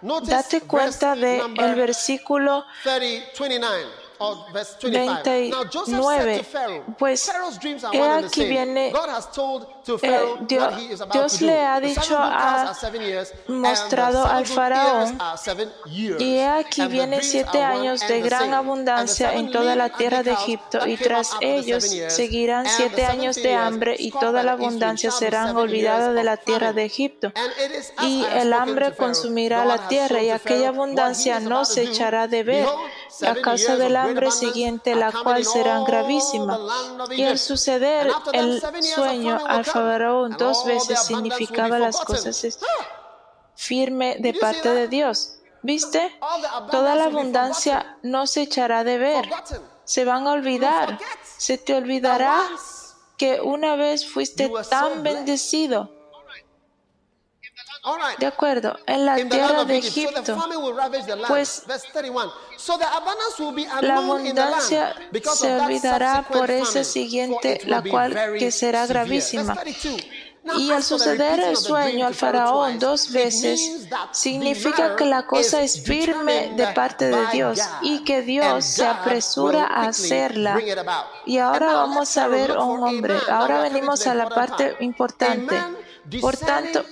Date 0.00 0.60
cuenta 0.60 1.16
del 1.16 1.58
el 1.58 1.74
versículo 1.74 2.64
29. 2.84 3.97
Pues 6.98 7.28
he 7.28 7.32
aquí 8.26 8.44
viene, 8.46 8.92
eh, 10.02 10.20
Dios, 11.12 11.40
le 11.40 11.60
ha 11.60 11.80
dicho, 11.80 12.16
ha 12.18 12.74
mostrado 13.46 14.24
al 14.26 14.46
faraón, 14.46 15.18
y 16.18 16.36
he 16.36 16.46
aquí 16.46 16.86
vienen 16.86 17.22
siete 17.22 17.62
años 17.62 18.06
de 18.06 18.20
gran 18.20 18.52
abundancia 18.52 19.34
en 19.34 19.50
toda 19.50 19.74
la 19.76 19.90
tierra 19.90 20.22
de 20.22 20.32
Egipto, 20.32 20.86
y 20.86 20.96
tras 20.96 21.32
ellos 21.40 21.84
seguirán 22.08 22.66
siete 22.66 23.04
años 23.04 23.36
de 23.36 23.54
hambre, 23.54 23.96
y 23.98 24.10
toda 24.10 24.42
la 24.42 24.52
abundancia 24.52 25.10
será 25.10 25.52
olvidada 25.52 26.12
de 26.12 26.24
la 26.24 26.36
tierra 26.36 26.72
de 26.72 26.84
Egipto. 26.84 27.32
Y 28.02 28.24
el 28.24 28.52
hambre 28.52 28.94
consumirá 28.94 29.64
la 29.64 29.88
tierra, 29.88 30.22
y 30.22 30.30
aquella 30.30 30.68
abundancia 30.68 31.40
no 31.40 31.64
se 31.64 31.84
echará 31.84 32.28
de 32.28 32.42
ver 32.42 32.68
a 33.26 33.34
causa 33.36 33.76
del 33.76 33.96
hambre 33.96 34.30
siguiente, 34.30 34.94
la 34.94 35.12
cual 35.12 35.44
será 35.44 35.80
gravísima. 35.80 36.58
Y 37.10 37.24
al 37.24 37.38
suceder 37.38 38.08
el 38.32 38.62
sueño 38.82 39.38
al 39.46 39.64
faraón 39.64 39.77
dos 40.38 40.64
veces 40.64 41.02
significaba 41.04 41.78
las 41.78 41.96
cosas 41.96 42.58
firme 43.54 44.16
de 44.20 44.34
parte 44.34 44.70
de 44.70 44.88
Dios. 44.88 45.34
¿Viste? 45.62 46.16
Toda 46.70 46.94
la 46.94 47.06
abundancia 47.06 47.98
no 48.02 48.26
se 48.26 48.42
echará 48.42 48.84
de 48.84 48.98
ver. 48.98 49.28
Se 49.84 50.04
van 50.04 50.26
a 50.26 50.32
olvidar. 50.32 50.98
Se 51.36 51.58
te 51.58 51.74
olvidará 51.74 52.40
que 53.16 53.40
una 53.40 53.74
vez 53.74 54.08
fuiste 54.08 54.50
tan 54.70 55.02
bendecido 55.02 55.97
de 58.18 58.26
acuerdo, 58.26 58.78
en 58.86 59.06
la 59.06 59.16
tierra 59.16 59.64
de 59.64 59.78
Egipto, 59.78 60.36
pues 61.28 61.64
la 63.80 63.96
abundancia 63.96 64.94
se 65.34 65.60
olvidará 65.60 66.26
por 66.30 66.50
ese 66.50 66.84
siguiente, 66.84 67.60
la 67.66 67.82
cual 67.82 68.36
que 68.38 68.50
será 68.50 68.86
gravísima. 68.86 69.56
Y 70.56 70.70
al 70.70 70.82
suceder 70.82 71.40
el 71.40 71.56
sueño 71.56 72.06
al 72.06 72.14
faraón 72.14 72.78
dos 72.78 73.12
veces, 73.12 73.88
significa 74.12 74.96
que 74.96 75.04
la 75.04 75.26
cosa 75.26 75.62
es 75.62 75.82
firme 75.82 76.52
de 76.56 76.68
parte 76.68 77.08
de 77.08 77.26
Dios 77.32 77.60
y 77.82 78.04
que 78.04 78.22
Dios 78.22 78.64
se 78.64 78.86
apresura 78.86 79.66
a 79.66 79.88
hacerla. 79.88 80.58
Y 81.26 81.38
ahora 81.38 81.74
vamos 81.74 82.16
a 82.16 82.28
ver 82.28 82.52
a 82.52 82.62
un 82.62 82.82
hombre. 82.82 83.16
Ahora 83.28 83.60
venimos 83.60 84.06
a 84.06 84.14
la 84.14 84.28
parte 84.28 84.76
importante. 84.80 85.60
Por 86.20 86.36
tanto, 86.36 86.84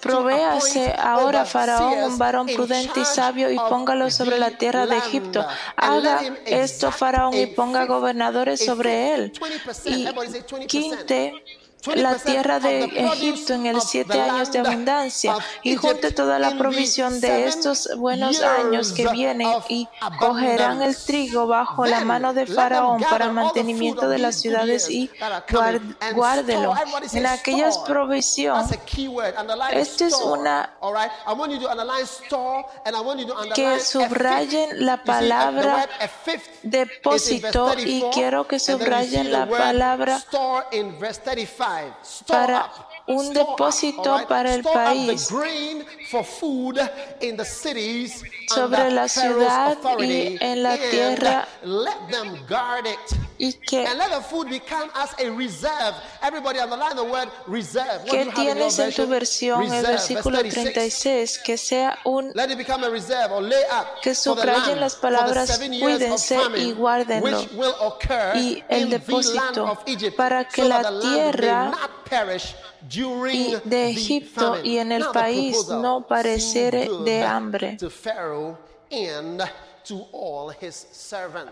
Provéase 0.00 0.94
ahora 0.98 1.44
Faraón 1.44 2.02
un 2.04 2.18
varón 2.18 2.46
prudente 2.46 3.00
y 3.00 3.04
sabio 3.04 3.50
y 3.50 3.56
póngalo 3.56 4.10
sobre 4.10 4.38
la 4.38 4.50
tierra 4.50 4.86
de 4.86 4.98
Egipto. 4.98 5.46
Haga 5.76 6.20
esto 6.44 6.90
Faraón 6.90 7.34
y 7.34 7.46
ponga 7.46 7.86
gobernadores 7.86 8.64
sobre 8.64 9.14
él. 9.14 9.32
Y 9.84 10.06
quinte 10.66 11.44
la 11.94 12.16
tierra 12.16 12.60
de 12.60 12.84
Egipto 12.84 13.54
en 13.54 13.66
el 13.66 13.80
siete 13.80 14.20
años 14.20 14.52
de 14.52 14.60
abundancia 14.60 15.36
y 15.62 15.76
junte 15.76 16.10
toda 16.12 16.38
la 16.38 16.56
provisión 16.56 17.20
de 17.20 17.46
estos 17.46 17.88
buenos 17.96 18.42
años 18.42 18.92
que 18.92 19.08
vienen 19.08 19.48
y 19.68 19.88
cogerán 20.18 20.82
el 20.82 20.96
trigo 20.96 21.46
bajo 21.46 21.86
la 21.86 22.04
mano 22.04 22.32
de 22.34 22.46
Faraón 22.46 23.02
para 23.02 23.30
mantenimiento 23.30 24.08
de 24.08 24.18
las 24.18 24.36
ciudades 24.40 24.88
y 24.90 25.10
guárdelo. 26.14 26.74
en 27.12 27.26
aquellas 27.26 27.78
provisión. 27.78 28.64
Esta 29.72 30.06
es 30.06 30.14
una 30.14 30.70
que 33.54 33.80
subrayen 33.80 34.84
la 34.84 35.02
palabra 35.02 35.88
depósito 36.62 37.74
y 37.78 38.02
quiero 38.12 38.46
que 38.46 38.58
subrayen 38.58 39.32
la 39.32 39.46
palabra 39.46 40.22
para 42.26 42.70
un 43.10 43.32
depósito 43.32 44.26
para 44.28 44.54
el 44.54 44.62
país 44.62 45.28
sobre 48.48 48.90
la 48.90 49.08
ciudad 49.08 49.78
y 49.98 50.38
en 50.40 50.62
la 50.62 50.76
tierra 50.78 51.48
y 53.38 53.52
que, 53.54 53.84
que 58.10 58.26
tienes 58.34 58.78
en 58.78 58.94
tu 58.94 59.06
versión 59.06 59.72
el 59.72 59.86
versículo 59.86 60.38
36 60.40 61.38
que 61.44 61.56
sea 61.56 61.98
un 62.04 62.32
que 64.02 64.14
subrayen 64.14 64.80
las 64.80 64.94
palabras 64.96 65.58
cuídense 65.58 66.38
y 66.56 66.72
guárdenlo 66.72 67.40
y 68.34 68.62
el 68.68 68.90
depósito 68.90 69.78
para 70.16 70.46
que 70.46 70.64
la 70.64 71.00
tierra 71.00 71.72
y 73.32 73.56
de 73.64 73.90
Egipto 73.90 74.62
y 74.62 74.78
en 74.78 74.92
el 74.92 75.06
país 75.12 75.68
no 75.68 76.06
pareciere 76.06 76.88
de 77.04 77.22
hambre. 77.22 77.78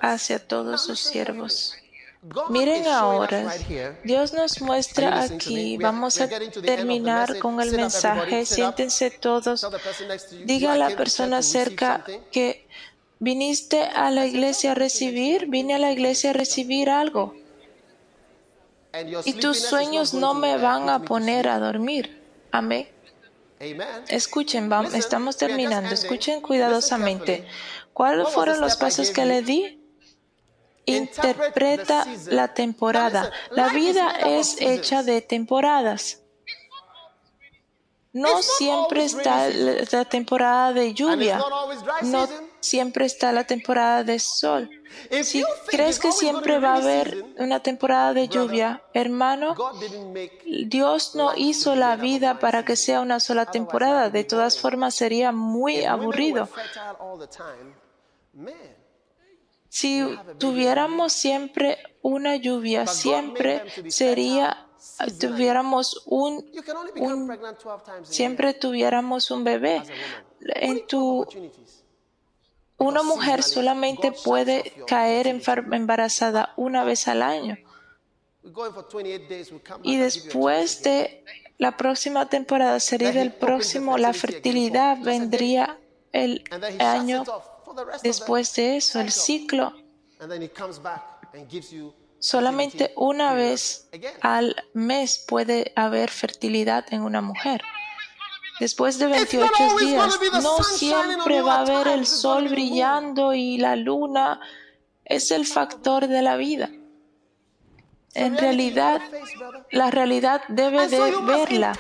hacia 0.01 0.39
todos 0.47 0.83
sus 0.83 1.01
siervos. 1.01 1.75
Miren 2.51 2.89
ahora, 2.89 3.55
Dios 4.03 4.33
nos 4.33 4.61
muestra 4.61 5.23
aquí, 5.23 5.77
vamos 5.77 6.21
a 6.21 6.29
terminar 6.29 7.39
con 7.39 7.61
el 7.61 7.71
mensaje, 7.73 8.45
siéntense 8.45 9.11
todos, 9.11 9.65
diga 10.45 10.73
a 10.73 10.77
la 10.77 10.91
persona 10.97 11.43
cerca 11.43 12.05
que 12.33 12.67
viniste 13.21 13.85
a 13.85 14.11
la 14.11 14.27
iglesia 14.27 14.73
a 14.73 14.75
recibir, 14.75 15.47
vine 15.47 15.77
a 15.77 15.79
la 15.79 15.93
iglesia 15.93 16.31
a 16.31 16.33
recibir 16.33 16.91
algo 16.91 17.35
y 19.25 19.35
tus 19.35 19.61
sueños 19.61 20.15
no 20.15 20.35
me 20.35 20.57
van 20.57 20.89
a 20.89 21.01
poner 21.01 21.49
a 21.49 21.59
dormir. 21.59 22.23
Amén. 22.51 22.89
Escuchen, 24.09 24.69
vamos, 24.69 24.95
estamos 24.95 25.37
terminando. 25.37 25.93
Escuchen 25.93 26.41
cuidadosamente. 26.41 27.47
¿Cuáles 27.93 28.29
fueron 28.29 28.61
los 28.61 28.77
pasos 28.77 29.11
que 29.11 29.27
le 29.27 29.43
di? 29.43 29.83
Interpreta 30.87 32.07
la 32.27 32.55
temporada. 32.55 33.31
La 33.51 33.69
vida 33.69 34.11
es 34.25 34.61
hecha 34.61 35.03
de 35.03 35.21
temporadas. 35.21 36.23
No 38.13 38.43
siempre 38.43 39.05
está 39.05 39.49
la 39.49 40.05
temporada 40.07 40.73
de 40.73 40.95
lluvia. 40.95 41.41
No 42.03 42.29
siempre 42.61 43.07
está 43.07 43.33
la 43.33 43.45
temporada 43.45 44.05
de 44.05 44.19
sol. 44.19 44.71
Si 45.23 45.45
crees 45.67 45.99
que 45.99 46.13
siempre 46.13 46.59
va 46.59 46.75
a 46.75 46.77
haber 46.77 47.25
una 47.39 47.61
temporada 47.63 48.15
de 48.15 48.29
lluvia, 48.29 48.83
hermano, 48.95 49.55
Dios 50.67 51.15
no 51.15 51.33
hizo 51.37 51.75
la 51.75 51.97
vida 51.97 52.39
para 52.39 52.65
que 52.65 52.77
sea 52.77 53.01
una 53.01 53.21
sola 53.21 53.47
temporada. 53.47 54.11
De 54.11 54.25
todas 54.25 54.59
formas, 54.59 54.95
sería 54.95 55.33
muy 55.33 55.85
aburrido. 55.85 56.49
Si 59.69 60.19
tuviéramos 60.39 61.13
siempre 61.13 61.79
una 62.03 62.37
lluvia, 62.37 62.87
siempre 62.87 63.63
sería 63.91 64.69
tuviéramos 65.21 66.03
un, 66.07 66.45
siempre 68.03 68.55
tuviéramos 68.55 69.31
un 69.31 69.45
bebé 69.45 69.83
en 70.41 70.87
tu 70.87 71.27
una 72.79 73.03
mujer 73.03 73.43
solamente 73.43 74.13
puede 74.13 74.73
caer 74.87 75.27
embarazada 75.27 76.53
una 76.57 76.85
vez 76.85 77.09
al 77.09 77.23
año. 77.23 77.59
Y 79.83 79.97
después 79.97 80.83
de 80.83 81.25
la 81.59 81.77
próxima 81.77 82.29
temporada 82.29 82.79
sería 82.81 83.13
del 83.13 83.33
próximo, 83.33 83.99
la 83.99 84.13
fertilidad 84.13 84.99
vendría 85.01 85.79
el 86.13 86.45
año 86.79 87.25
después 88.03 88.55
de 88.55 88.77
eso, 88.77 89.01
el 89.01 89.11
ciclo. 89.11 89.75
Solamente 92.21 92.93
una 92.97 93.35
vez 93.35 93.89
al 94.21 94.57
mes 94.73 95.25
puede 95.27 95.73
haber 95.77 96.11
fertilidad 96.11 96.85
en 96.93 97.03
una 97.03 97.21
mujer. 97.21 97.63
Después 98.61 98.99
de 98.99 99.07
28 99.07 99.53
días, 99.81 100.19
no 100.43 100.63
siempre 100.63 101.41
va 101.41 101.57
a 101.57 101.61
haber 101.61 101.89
el 101.89 102.07
sol 102.07 102.49
brillando 102.49 103.33
y 103.35 103.59
la 103.59 103.77
luna. 103.77 104.41
Es 105.05 105.31
el 105.31 105.47
factor 105.47 106.09
de 106.09 106.23
la 106.23 106.37
vida. 106.37 106.71
En 108.15 108.37
realidad, 108.37 109.01
la 109.71 109.91
realidad 109.91 110.43
debe 110.49 110.89
de 110.89 111.15
verla, 111.23 111.79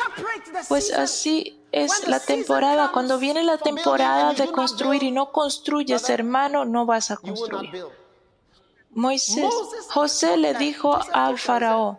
pues 0.68 0.92
así 0.92 1.60
es 1.72 2.06
la 2.06 2.20
temporada. 2.20 2.90
Cuando 2.92 3.18
viene 3.18 3.42
la 3.42 3.58
temporada 3.58 4.34
de 4.34 4.46
construir 4.52 5.02
y 5.02 5.10
no 5.10 5.32
construyes, 5.32 6.08
hermano, 6.10 6.64
no 6.64 6.86
vas 6.86 7.10
a 7.10 7.16
construir. 7.16 7.84
Moisés, 8.90 9.52
José 9.90 10.36
le 10.36 10.54
dijo 10.54 10.98
al 11.12 11.38
faraón, 11.38 11.98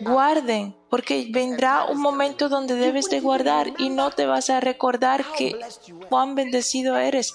guarden, 0.00 0.76
porque 0.96 1.26
vendrá 1.28 1.84
un 1.84 2.00
momento 2.00 2.48
donde 2.48 2.74
debes 2.74 3.10
de 3.10 3.20
guardar 3.20 3.70
y 3.76 3.90
no 3.90 4.12
te 4.12 4.24
vas 4.24 4.48
a 4.48 4.60
recordar 4.60 5.26
que 5.36 5.54
cuán 6.08 6.34
bendecido 6.34 6.96
eres. 6.96 7.34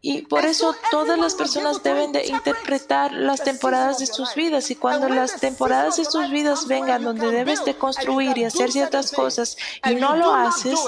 Y 0.00 0.22
por 0.22 0.44
eso 0.44 0.74
todas 0.92 1.18
las 1.18 1.34
personas 1.34 1.82
deben 1.82 2.12
de 2.12 2.26
interpretar 2.26 3.12
las 3.12 3.42
temporadas 3.42 3.98
de 3.98 4.06
sus 4.06 4.34
vidas 4.36 4.70
y 4.70 4.76
cuando 4.76 5.08
las 5.08 5.40
temporadas 5.40 5.96
de 5.96 6.04
sus 6.04 6.30
vidas 6.30 6.68
vengan 6.68 7.02
donde 7.02 7.30
debes 7.32 7.64
de 7.64 7.76
construir 7.76 8.38
y 8.38 8.44
hacer 8.44 8.70
ciertas 8.70 9.10
cosas 9.10 9.56
y 9.84 9.96
no 9.96 10.14
lo 10.14 10.32
haces, 10.32 10.78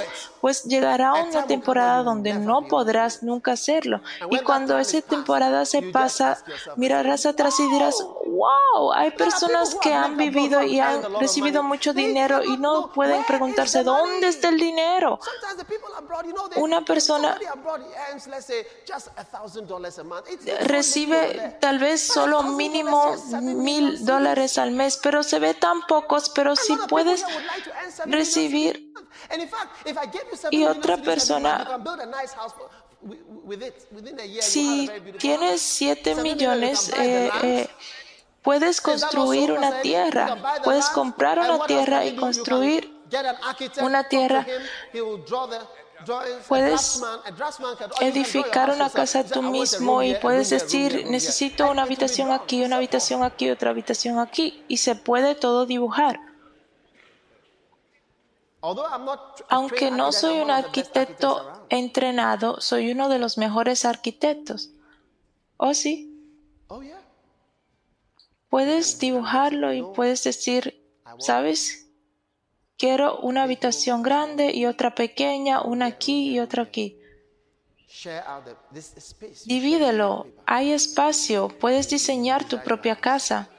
pues 0.41 0.63
llegará 0.65 1.15
una 1.15 1.45
temporada 1.45 2.05
donde 2.05 2.35
no 2.35 2.69
podrás 2.69 3.25
nunca 3.25 3.53
hacerlo. 3.53 4.01
Y 4.31 4.39
cuando 4.39 4.79
esa 4.79 5.03
temporada 5.03 5.65
se 5.65 5.83
pasa, 5.83 6.39
mirarás 6.77 7.27
atrás 7.27 7.59
y 7.59 7.69
dirás, 7.69 7.97
wow, 8.27 8.93
hay 8.95 9.11
personas 9.11 9.75
que 9.75 9.93
han 9.93 10.17
vivido 10.17 10.63
y 10.63 10.79
han 10.79 11.19
recibido 11.19 11.65
mucho 11.65 11.93
dinero 11.93 12.45
y 12.45 12.57
no 12.59 12.93
pueden 12.93 13.25
preguntarse, 13.25 13.83
¿dónde 13.83 14.29
está 14.29 14.51
el 14.51 14.59
dinero? 14.59 15.19
Una 16.57 16.85
persona 16.85 17.37
recibe 20.61 21.57
tal 21.61 21.79
vez 21.79 22.01
solo 22.01 22.43
mínimo 22.43 23.17
mil 23.41 24.05
dólares 24.05 24.59
al 24.59 24.73
mes, 24.73 24.99
pero 25.03 25.23
se 25.23 25.39
ve 25.39 25.55
tan 25.55 25.83
pocos, 25.87 26.31
pero 26.31 26.57
si 26.57 26.77
puedes 26.89 27.25
recibir 28.07 28.93
y 30.51 30.65
otra 30.65 30.97
persona 30.97 31.81
si 34.41 34.91
tienes 35.19 35.63
7 35.63 36.15
millones, 36.17 36.91
eh, 36.99 37.31
eh, 37.43 37.69
puedes 38.43 38.81
construir 38.81 39.53
una 39.53 39.81
tierra, 39.81 40.61
puedes 40.63 40.89
comprar 40.91 41.39
una 41.39 41.67
tierra 41.67 42.05
y 42.05 42.17
construir 42.17 43.01
una 43.81 44.09
tierra. 44.09 44.47
Puedes 46.49 47.03
edificar 48.01 48.71
una 48.71 48.91
casa 48.91 49.25
tú 49.25 49.43
mismo 49.43 50.03
y 50.03 50.15
puedes 50.15 50.51
decir, 50.51 51.07
necesito 51.09 51.71
una 51.71 51.83
habitación 51.83 52.33
aquí, 52.33 52.65
una 52.65 52.77
habitación 52.77 53.23
aquí, 53.23 53.51
otra 53.51 53.71
habitación 53.71 54.19
aquí, 54.19 54.65
y 54.69 54.79
se 54.79 54.95
puede 54.95 55.35
todo 55.35 55.67
dibujar. 55.67 56.21
Aunque 59.49 59.91
no 59.91 60.13
soy 60.13 60.39
un 60.41 60.51
arquitecto 60.51 61.65
entrenado, 61.71 62.61
soy 62.61 62.91
uno 62.91 63.09
de 63.09 63.19
los 63.19 63.39
mejores 63.39 63.85
arquitectos. 63.85 64.71
¿Oh, 65.57 65.75
sí? 65.75 66.07
Puedes 68.49 68.99
dibujarlo 68.99 69.73
y 69.73 69.83
puedes 69.83 70.25
decir, 70.25 70.83
¿sabes? 71.19 71.80
Quiero 72.81 73.19
una 73.19 73.43
habitación 73.43 74.03
grande 74.03 74.53
y 74.55 74.65
otra 74.65 74.95
pequeña, 74.95 75.61
una 75.61 75.85
aquí 75.85 76.31
y 76.31 76.41
otra 76.41 76.63
aquí. 76.63 76.99
Divídelo, 79.45 80.29
hay 80.47 80.73
espacio, 80.73 81.49
puedes 81.49 81.91
diseñar 81.91 82.49
tu 82.49 82.59
propia 82.63 82.97
casa. 82.97 83.51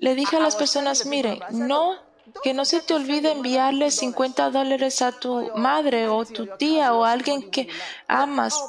Le 0.00 0.16
dije 0.16 0.38
a 0.38 0.40
las 0.40 0.56
personas, 0.56 1.06
miren, 1.06 1.38
no, 1.52 1.94
que 2.42 2.52
no 2.52 2.64
se 2.64 2.80
te 2.80 2.92
olvide 2.92 3.30
enviarle 3.30 3.92
50 3.92 4.50
dólares 4.50 5.02
a 5.02 5.12
tu 5.12 5.52
madre 5.54 6.08
o 6.08 6.24
tu 6.24 6.48
tía 6.56 6.94
o 6.94 7.04
a 7.04 7.12
alguien 7.12 7.48
que 7.48 7.68
amas. 8.08 8.60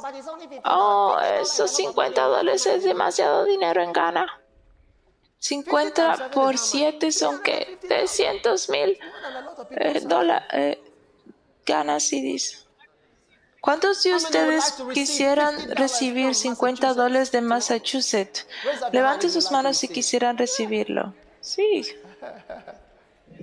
Oh, 0.65 1.17
esos 1.41 1.71
50 1.71 2.21
dólares 2.21 2.67
es 2.67 2.83
demasiado 2.83 3.45
dinero 3.45 3.81
en 3.81 3.91
Ghana. 3.91 4.27
50 5.39 6.31
por 6.31 6.57
7 6.57 7.11
son 7.11 7.41
que 7.41 7.77
300 7.87 8.69
mil 8.69 8.99
eh, 9.71 10.01
dólares. 10.03 10.47
Eh, 10.53 10.83
Ghana 11.65 11.99
CDs. 11.99 12.65
¿Cuántos 13.59 14.01
de 14.03 14.15
ustedes 14.15 14.75
quisieran 14.93 15.71
recibir 15.71 16.33
50 16.33 16.93
dólares 16.93 17.31
de 17.31 17.41
Massachusetts? 17.41 18.47
Levanten 18.93 19.29
sus 19.29 19.51
manos 19.51 19.77
si 19.77 19.89
quisieran 19.89 20.37
recibirlo. 20.37 21.13
Sí, 21.41 21.81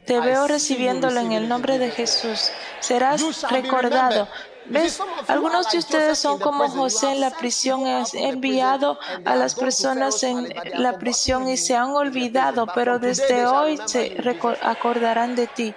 Te 0.06 0.20
veo 0.20 0.46
recibiéndolo 0.46 1.20
en 1.20 1.32
el 1.32 1.48
nombre 1.48 1.78
de 1.78 1.90
Jesús. 1.90 2.50
Serás 2.80 3.22
recordado. 3.50 4.28
¿Ves? 4.66 4.98
Algunos 5.28 5.70
de 5.70 5.78
ustedes 5.78 6.18
son 6.18 6.38
como 6.38 6.68
José 6.68 7.12
en 7.12 7.20
la 7.20 7.30
prisión, 7.30 7.86
es 7.86 8.14
enviado 8.14 8.98
a 9.24 9.34
las 9.34 9.54
personas 9.54 10.22
en 10.22 10.48
la 10.74 10.98
prisión 10.98 11.48
y 11.48 11.56
se 11.56 11.76
han 11.76 11.90
olvidado, 11.90 12.66
pero 12.74 12.98
desde 12.98 13.46
hoy 13.46 13.78
se 13.86 14.16
acordarán 14.62 15.34
de 15.34 15.46
ti. 15.46 15.74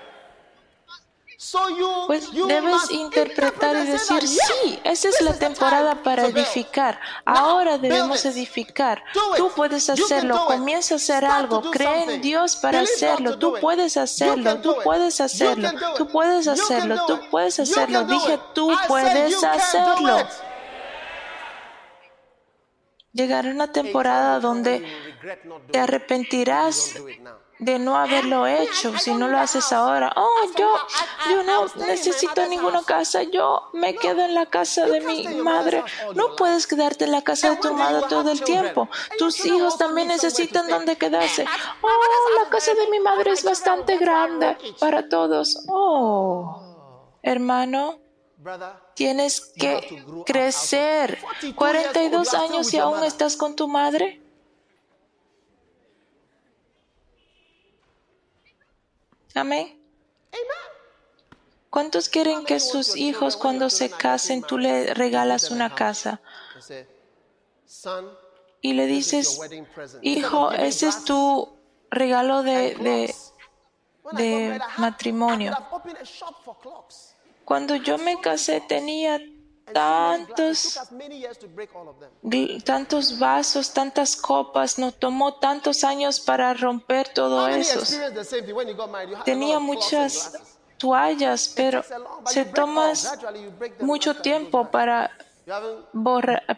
Pues 2.08 2.32
debes 2.32 2.90
interpretar 2.90 3.76
y 3.76 3.92
decir, 3.92 4.28
sí, 4.28 4.80
esa 4.84 5.10
es 5.10 5.22
la 5.22 5.38
temporada 5.38 6.02
para 6.02 6.26
edificar. 6.26 7.00
Ahora 7.26 7.78
debemos 7.78 8.26
edificar. 8.26 9.04
Tú 9.36 9.52
puedes 9.56 9.88
hacerlo. 9.88 10.48
Comienza 10.48 10.96
a 10.96 10.98
hacer 10.98 11.26
algo. 11.26 11.62
Cree 11.70 12.16
en 12.16 12.22
Dios 12.22 12.56
para 12.56 12.80
hacerlo. 12.80 13.38
Tú 13.38 13.54
puedes 13.62 13.98
hacerlo. 13.98 14.60
Tú 14.62 14.78
puedes 14.84 15.22
hacerlo. 15.22 15.70
Tú 15.96 16.08
puedes 16.08 16.48
hacerlo. 16.48 17.06
Tú 17.06 17.20
puedes 17.30 17.60
hacerlo. 17.60 18.06
Dije, 18.06 18.40
tú 18.56 18.76
puedes 18.88 19.44
hacerlo. 19.44 20.28
Llegará 23.14 23.50
una 23.50 23.72
temporada 23.72 24.40
donde 24.40 24.84
te 25.72 25.80
arrepentirás 25.80 26.96
de 27.60 27.80
no 27.80 27.97
haberlo 27.97 28.45
hecho 28.45 28.97
si 28.97 29.14
no 29.14 29.28
lo 29.28 29.39
haces 29.39 29.72
ahora. 29.72 30.12
Oh, 30.16 30.41
yo, 30.58 30.70
yo 31.30 31.43
no 31.43 31.66
necesito 31.88 32.45
ninguna 32.47 32.84
casa, 32.84 33.24
yo 33.24 33.70
me 33.74 33.95
quedo 33.95 34.22
en 34.22 34.36
la 34.36 34.45
casa 34.45 34.86
de 34.86 35.01
mi 35.01 35.28
madre. 35.28 35.84
No 36.16 36.36
puedes 36.36 36.68
quedarte 36.68 37.05
en 37.05 37.12
la 37.12 37.22
casa 37.22 37.51
de 37.51 37.58
tu 37.58 37.74
madre 37.74 38.05
todo 38.10 38.32
el 38.32 38.41
tiempo. 38.43 38.89
Tus 39.18 39.45
hijos 39.45 39.78
también 39.78 40.10
necesitan 40.10 40.68
donde 40.68 40.97
quedarse. 40.97 41.45
Oh, 41.82 42.43
la 42.43 42.49
casa 42.49 42.74
de 42.74 42.88
mi 42.89 42.99
madre 42.99 43.32
es 43.32 43.43
bastante 43.43 43.97
grande 43.97 44.58
para 44.80 45.08
todos. 45.10 45.66
Oh, 45.68 46.62
hermano. 47.22 47.99
Tienes 48.93 49.41
que 49.41 50.05
crecer. 50.26 51.20
42 51.55 52.34
años 52.34 52.74
y 52.74 52.78
aún 52.78 53.03
estás 53.03 53.36
con 53.36 53.55
tu 53.55 53.68
madre. 53.68 54.22
Amén. 59.38 59.80
¿Cuántos 61.70 62.10
quieren 62.10 62.46
que 62.46 62.60
sus 62.60 62.96
hijos 62.96 63.38
cuando 63.38 63.70
se 63.70 63.90
casen 63.90 64.42
tú 64.42 64.58
le 64.58 64.94
regalas 64.94 65.52
una 65.52 65.76
casa? 65.76 66.22
Y 68.62 68.74
le 68.74 68.88
dices, 68.88 69.40
hijo, 70.02 70.52
ese 70.52 70.88
es 70.88 71.04
tu 71.04 71.50
regalo 71.92 72.42
de, 72.42 73.14
de 74.14 74.60
matrimonio. 74.78 75.56
Cuando 77.46 77.76
yo 77.76 77.98
me 77.98 78.20
casé 78.20 78.62
tenía 78.62 79.20
tantos, 79.74 80.80
tantos 82.63 83.20
vasos, 83.20 83.74
tantas 83.74 84.15
copas, 84.15 84.80
nos 84.80 84.95
tomó 84.95 85.36
tantos 85.36 85.84
años 85.84 86.20
para 86.20 86.53
romper 86.53 87.09
todo 87.09 87.47
eso. 87.47 87.82
Tenía 89.26 89.59
muchas 89.59 90.34
toallas, 90.78 91.53
pero 91.55 91.84
se 92.26 92.45
toma 92.45 92.93
mucho 93.80 94.15
tiempo 94.15 94.70
para, 94.70 95.11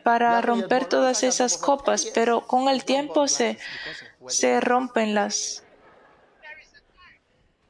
para 0.04 0.42
romper 0.42 0.86
todas 0.86 1.24
esas 1.24 1.58
copas, 1.58 2.06
pero 2.14 2.46
con 2.46 2.68
el 2.70 2.84
tiempo 2.86 3.28
se, 3.28 3.58
se 4.28 4.60
rompen 4.62 5.16
las 5.16 5.64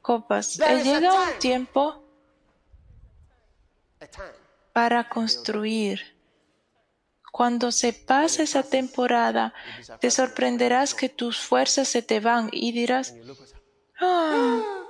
copas. 0.02 0.58
Llega 0.58 1.14
un 1.14 1.40
tiempo 1.40 2.04
para 4.74 5.10
construir. 5.10 6.18
Cuando 7.32 7.72
se 7.72 7.94
pase 7.94 8.44
esa 8.44 8.64
temporada, 8.64 9.54
te 10.00 10.10
sorprenderás 10.10 10.94
que 10.94 11.10
tus 11.10 11.40
fuerzas 11.40 11.88
se 11.88 12.02
te 12.02 12.20
van 12.20 12.50
y 12.52 12.72
dirás, 12.72 13.14
ah, 14.00 14.86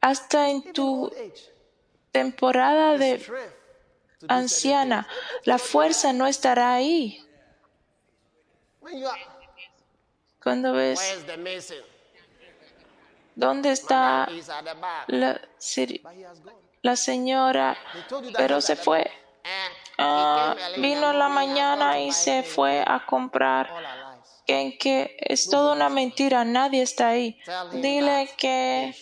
hasta 0.00 0.50
en 0.50 0.72
tu 0.72 1.10
temporada 2.12 2.98
de 2.98 3.24
anciana, 4.28 5.08
la 5.44 5.58
fuerza 5.58 6.12
no 6.12 6.26
estará 6.26 6.74
ahí. 6.74 7.24
Cuando 10.42 10.72
ves 10.72 11.00
dónde 13.34 13.72
está 13.72 14.28
la, 15.06 15.40
la 16.82 16.96
señora, 16.96 17.76
pero 18.36 18.60
se 18.60 18.76
fue. 18.76 19.10
Ah, 19.98 20.54
vino 20.76 21.12
la 21.12 21.28
mañana 21.28 22.00
y 22.00 22.12
se 22.12 22.42
fue 22.42 22.84
a 22.86 23.04
comprar. 23.04 23.68
En 24.46 24.78
que 24.78 25.16
es 25.20 25.48
toda 25.50 25.74
una 25.74 25.88
mentira, 25.90 26.44
nadie 26.44 26.82
está 26.82 27.08
ahí. 27.08 27.38
Dile 27.72 28.30
que 28.36 28.94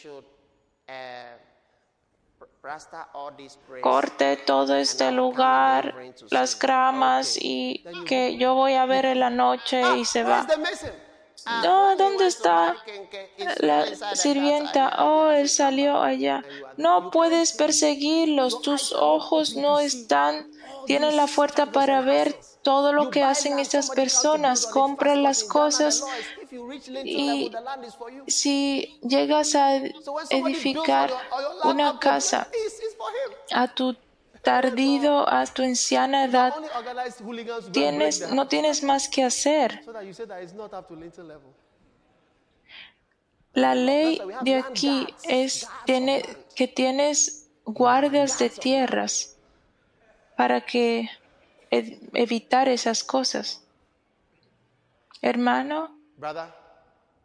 corte 3.80 4.36
todo 4.38 4.74
este 4.74 5.12
lugar, 5.12 5.94
las 6.30 6.58
gramas 6.58 7.36
y 7.40 7.84
que 8.06 8.36
yo 8.36 8.54
voy 8.54 8.74
a 8.74 8.86
ver 8.86 9.06
en 9.06 9.20
la 9.20 9.30
noche 9.30 9.98
y 9.98 10.04
se 10.04 10.24
va. 10.24 10.46
No, 11.62 11.96
¿dónde 11.96 12.26
está 12.26 12.76
la 13.58 13.86
sirvienta? 14.14 15.04
Oh, 15.04 15.30
él 15.30 15.48
salió 15.48 16.02
allá. 16.02 16.44
No 16.76 17.10
puedes 17.10 17.52
perseguirlos, 17.52 18.62
tus 18.62 18.92
ojos 18.92 19.54
no 19.54 19.78
están, 19.78 20.50
tienen 20.86 21.16
la 21.16 21.26
fuerza 21.26 21.66
para 21.66 22.00
ver 22.00 22.36
todo 22.62 22.92
lo 22.92 23.10
que 23.10 23.22
hacen 23.22 23.60
estas 23.60 23.90
personas. 23.90 24.66
Compran 24.66 25.22
las 25.22 25.44
cosas 25.44 26.04
y 27.04 27.52
si 28.26 28.98
llegas 29.02 29.54
a 29.54 29.76
edificar 30.30 31.12
una 31.64 31.98
casa 32.00 32.48
a 33.52 33.68
tu 33.68 33.94
tardido 34.46 35.28
a 35.28 35.44
tu 35.46 35.64
anciana 35.64 36.26
edad, 36.26 36.54
tienes, 37.72 38.30
no 38.30 38.46
tienes 38.46 38.80
más 38.84 39.08
que 39.08 39.24
hacer. 39.24 39.82
La 43.54 43.74
ley 43.74 44.22
de 44.42 44.54
aquí 44.54 45.08
es 45.24 45.68
tiene, 45.84 46.22
que 46.54 46.68
tienes 46.68 47.50
guardias 47.64 48.38
de 48.38 48.50
tierras 48.50 49.36
para 50.36 50.60
que 50.60 51.10
evitar 51.72 52.68
esas 52.68 53.02
cosas. 53.02 53.64
Hermano, 55.22 55.98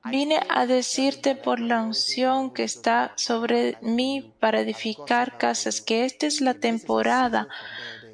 Vine 0.03 0.41
a 0.49 0.65
decirte 0.65 1.35
por 1.35 1.59
la 1.59 1.83
unción 1.83 2.51
que 2.51 2.63
está 2.63 3.13
sobre 3.15 3.77
mí 3.81 4.33
para 4.39 4.61
edificar 4.61 5.37
casas, 5.37 5.79
que 5.79 6.05
esta 6.05 6.25
es 6.25 6.41
la 6.41 6.55
temporada. 6.55 7.47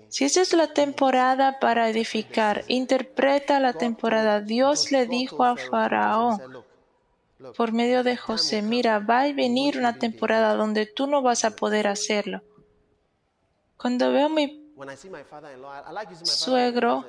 Si 0.10 0.26
esta 0.26 0.42
es 0.42 0.54
la 0.54 0.74
temporada 0.74 1.60
para 1.60 1.90
edificar, 1.90 2.66
interpreta 2.68 3.60
la 3.60 3.74
temporada. 3.74 4.42
Dios 4.42 4.92
le 4.92 5.06
dijo 5.06 5.44
a 5.44 5.56
Faraón 5.56 6.40
por 7.56 7.72
medio 7.72 8.04
de 8.04 8.18
José, 8.18 8.62
mira, 8.62 9.00
va 9.00 9.22
a 9.22 9.34
venir 9.34 9.78
una 9.78 9.98
temporada 9.98 10.56
donde 10.56 10.86
tú 10.86 11.08
no 11.08 11.22
vas 11.22 11.46
a 11.46 11.56
poder 11.56 11.88
hacerlo. 11.88 12.42
Cuando 13.78 14.12
veo 14.12 14.26
a 14.26 14.30
mi 14.30 14.74
suegro, 16.24 17.06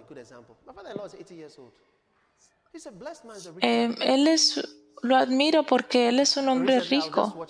eh, 3.63 3.95
él 4.01 4.29
es, 4.29 4.69
lo 5.03 5.17
admiro 5.17 5.65
porque 5.65 6.09
él 6.09 6.21
es 6.21 6.37
un 6.37 6.49
hombre 6.49 6.81
rico. 6.81 7.47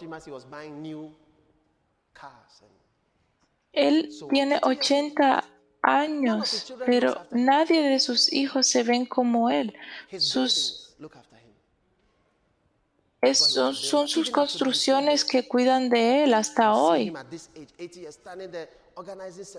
Él 3.72 4.10
tiene 4.30 4.58
80 4.62 5.44
años, 5.82 6.72
pero 6.84 7.26
nadie 7.30 7.82
de 7.82 8.00
sus 8.00 8.32
hijos 8.32 8.66
se 8.66 8.82
ven 8.82 9.06
como 9.06 9.50
él. 9.50 9.74
Sus, 10.18 10.96
son 13.32 14.08
sus 14.08 14.30
construcciones 14.30 15.24
que 15.24 15.46
cuidan 15.46 15.88
de 15.88 16.24
él 16.24 16.34
hasta 16.34 16.74
hoy. 16.74 17.12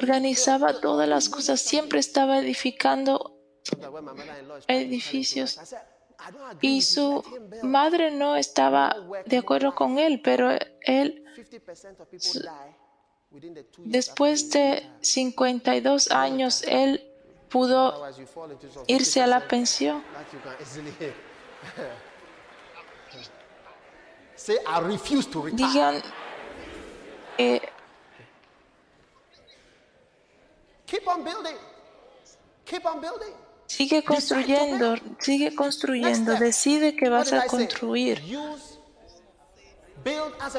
Organizaba 0.01 0.81
todas 0.81 1.07
las 1.07 1.29
cosas, 1.29 1.61
siempre 1.61 1.99
estaba 1.99 2.39
edificando 2.39 3.38
edificios. 4.67 5.59
Y 6.61 6.81
su 6.81 7.23
madre 7.63 8.11
no 8.11 8.35
estaba 8.35 8.95
de 9.25 9.37
acuerdo 9.37 9.73
con 9.73 9.97
él, 9.97 10.21
pero 10.21 10.49
él, 10.81 11.25
después 13.77 14.49
de 14.49 14.89
52 15.01 16.11
años, 16.11 16.63
él 16.63 17.09
pudo 17.49 18.05
irse 18.87 19.21
a 19.21 19.27
la 19.27 19.47
pensión. 19.47 20.03
Digan, 25.53 26.01
eh, 27.37 27.61
Sigue 33.69 34.03
construyendo, 34.03 34.95
sigue 35.19 35.53
construyendo, 35.53 36.35
decide 36.35 36.95
que 36.95 37.07
vas 37.07 37.31
a 37.31 37.45
construir. 37.45 38.19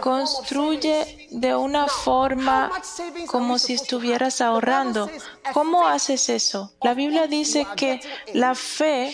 Construye 0.00 1.28
de 1.30 1.56
una 1.56 1.88
forma 1.88 2.70
como 3.26 3.58
si 3.58 3.74
estuvieras 3.74 4.40
ahorrando. 4.40 5.10
¿Cómo 5.52 5.88
haces 5.88 6.28
eso? 6.28 6.72
La 6.82 6.94
Biblia 6.94 7.26
dice 7.26 7.66
que 7.74 8.00
la 8.32 8.54
fe 8.54 9.12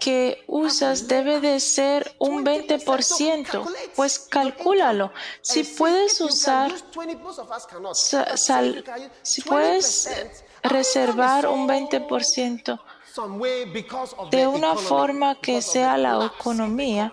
que 0.00 0.42
usas 0.48 1.06
debe 1.06 1.40
de 1.40 1.60
ser 1.60 2.12
un 2.18 2.44
20%. 2.44 3.72
Pues 3.94 4.18
calcúlalo. 4.18 5.12
Si 5.42 5.62
puedes 5.62 6.20
usar, 6.20 6.72
si 9.22 9.42
puedes 9.42 10.08
reservar 10.62 11.46
un 11.46 11.68
20% 11.68 12.80
de 14.30 14.46
una 14.46 14.76
forma 14.76 15.40
que 15.40 15.62
sea 15.62 15.96
la 15.96 16.26
economía, 16.26 17.12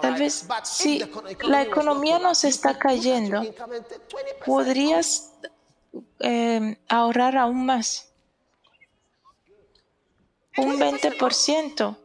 Tal 0.00 0.14
vez 0.14 0.46
si 0.64 1.02
la 1.42 1.62
economía 1.62 2.18
nos 2.18 2.44
está 2.44 2.78
cayendo, 2.78 3.42
podrías 4.46 5.32
eh, 6.20 6.78
ahorrar 6.88 7.36
aún 7.36 7.66
más. 7.66 8.12
Un 10.56 10.78
20%. 10.78 11.96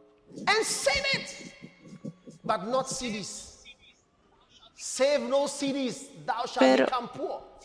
Pero 6.58 6.86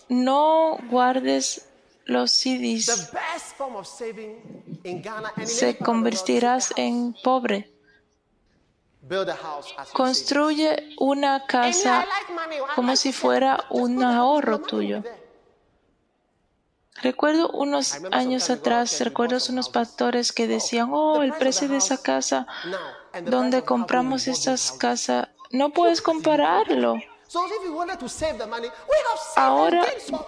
no 0.10 0.78
guardes 0.90 1.68
los 2.06 2.32
CDs. 2.32 3.12
Se 5.46 5.78
convertirás 5.78 6.74
en 6.76 7.16
pobre. 7.24 7.72
Construye 9.94 10.96
una 11.00 11.46
casa 11.46 12.06
como 12.76 12.96
si 12.96 13.12
fuera 13.12 13.66
un 13.70 14.04
ahorro 14.04 14.60
tuyo. 14.60 15.04
Recuerdo 17.02 17.50
unos 17.50 18.00
años 18.12 18.50
atrás, 18.50 19.00
recuerdo 19.02 19.38
unos 19.50 19.70
pastores 19.70 20.32
que 20.32 20.48
decían, 20.48 20.90
oh, 20.92 21.24
el 21.24 21.34
precio 21.34 21.68
de 21.68 21.78
esa 21.78 22.02
casa 22.02 22.46
donde 23.24 23.64
compramos 23.64 24.28
estas 24.28 24.72
casas, 24.72 25.30
no 25.52 25.72
puedes 25.72 26.02
compararlo. 26.02 26.98
Ahora 29.36 29.86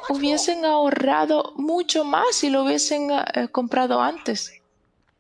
hubiesen 0.10 0.66
ahorrado 0.66 1.54
mucho 1.56 2.04
más 2.04 2.36
si 2.36 2.50
lo 2.50 2.64
hubiesen 2.64 3.12
eh, 3.12 3.48
comprado 3.52 4.02
antes. 4.02 4.54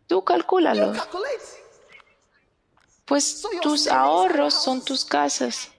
Tú 0.08 0.24
calcúlalo. 0.24 0.94
Pues 3.06 3.46
tus 3.62 3.88
ahorros 3.88 4.54
son 4.54 4.84
tus 4.84 5.04
casas. 5.04 5.70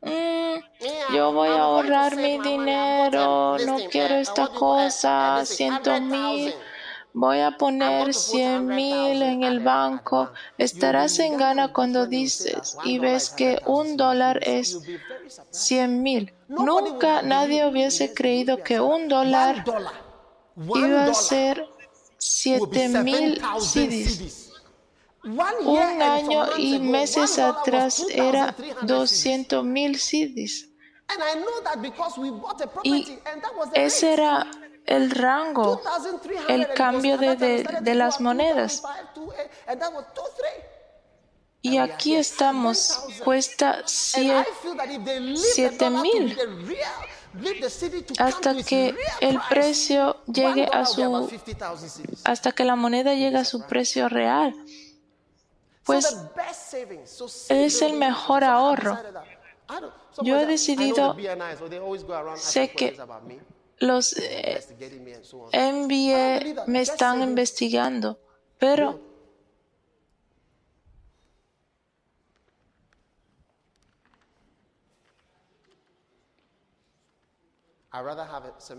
Mm, 0.00 1.14
yo 1.14 1.32
voy 1.32 1.48
a 1.48 1.62
ahorrar 1.62 2.16
mi 2.16 2.38
dinero, 2.38 3.58
no 3.58 3.78
quiero 3.90 4.14
esta 4.14 4.48
cosa, 4.48 5.44
ciento 5.44 6.00
mil, 6.00 6.54
voy 7.16 7.40
a 7.40 7.56
poner 7.56 8.12
cien 8.12 8.66
mil 8.66 9.22
en 9.22 9.42
el 9.42 9.60
banco. 9.60 10.30
Estarás 10.58 11.18
en 11.18 11.38
gana 11.38 11.72
cuando 11.72 12.06
dices 12.06 12.76
y 12.84 12.98
ves 12.98 13.30
que 13.30 13.58
un 13.64 13.96
dólar 13.96 14.38
es 14.42 14.78
cien 15.48 16.02
mil. 16.02 16.34
Nunca 16.46 17.22
nadie 17.22 17.66
hubiese 17.66 18.12
creído 18.12 18.62
que 18.62 18.80
un 18.80 19.08
dólar 19.08 19.64
iba 20.74 21.06
a 21.06 21.14
ser 21.14 21.66
siete 22.18 22.88
mil 22.90 23.40
CDs. 23.60 24.52
Un 25.24 26.02
año 26.02 26.58
y 26.58 26.78
meses 26.78 27.38
atrás 27.38 28.04
era 28.10 28.54
200 28.82 29.64
mil 29.64 29.98
CDs. 29.98 30.68
Y 32.84 33.18
ese 33.74 34.12
era 34.12 34.46
el 34.86 35.10
rango, 35.10 35.82
el 36.48 36.72
cambio 36.74 37.18
de, 37.18 37.36
de, 37.36 37.94
las 37.94 38.20
monedas. 38.20 38.82
Y 41.60 41.78
aquí 41.78 42.14
estamos, 42.14 43.04
cuesta 43.24 43.82
7 43.84 44.44
mil. 45.90 46.38
hasta 48.18 48.62
que 48.62 48.94
el 49.20 49.40
precio 49.48 50.16
llegue 50.26 50.68
a 50.72 50.86
su, 50.86 51.28
hasta 52.24 52.52
que 52.52 52.64
la 52.64 52.76
moneda 52.76 53.14
llegue 53.14 53.38
a 53.38 53.44
su 53.44 53.62
precio 53.66 54.08
real. 54.08 54.54
Pues 55.84 56.16
es 57.48 57.82
el 57.82 57.94
mejor 57.94 58.44
ahorro. 58.44 58.98
Yo 60.22 60.38
he 60.38 60.46
decidido, 60.46 61.16
sé 62.36 62.70
que 62.70 62.96
los 63.78 64.14
eh, 64.18 64.64
me 66.66 66.80
están 66.80 67.22
investigando, 67.22 68.18
pero 68.58 69.00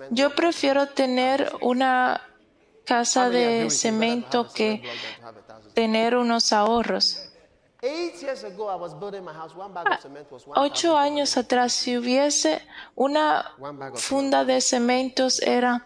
yo 0.09 0.35
prefiero 0.35 0.87
tener 0.87 1.51
una 1.61 2.21
casa 2.85 3.29
de 3.29 3.69
cemento 3.69 4.51
que 4.53 4.81
tener 5.73 6.15
unos 6.15 6.53
ahorros. 6.53 7.26
Ocho 10.55 10.97
años 10.97 11.37
atrás, 11.37 11.73
si 11.73 11.97
hubiese 11.97 12.67
una 12.95 13.55
funda 13.93 14.43
de 14.45 14.61
cementos, 14.61 15.39
era... 15.41 15.85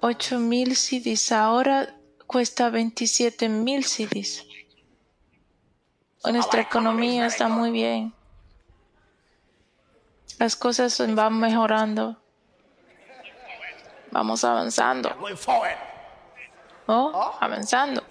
Ocho 0.00 0.38
mil 0.38 0.76
CDs, 0.76 1.32
ahora 1.32 1.94
cuesta 2.26 2.70
27 2.70 3.48
mil 3.48 3.84
CDs. 3.84 4.46
Nuestra 6.24 6.62
economía 6.62 7.26
está 7.26 7.48
muy 7.48 7.70
bien. 7.70 8.14
Las 10.38 10.56
cosas 10.56 11.02
van 11.14 11.38
mejorando. 11.38 12.16
Vamos 14.10 14.42
avanzando. 14.44 15.10
Oh, 16.86 17.36
avanzando. 17.40 18.02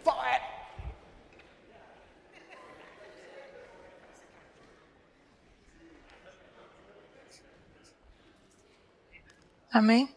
Amén. 9.71 10.09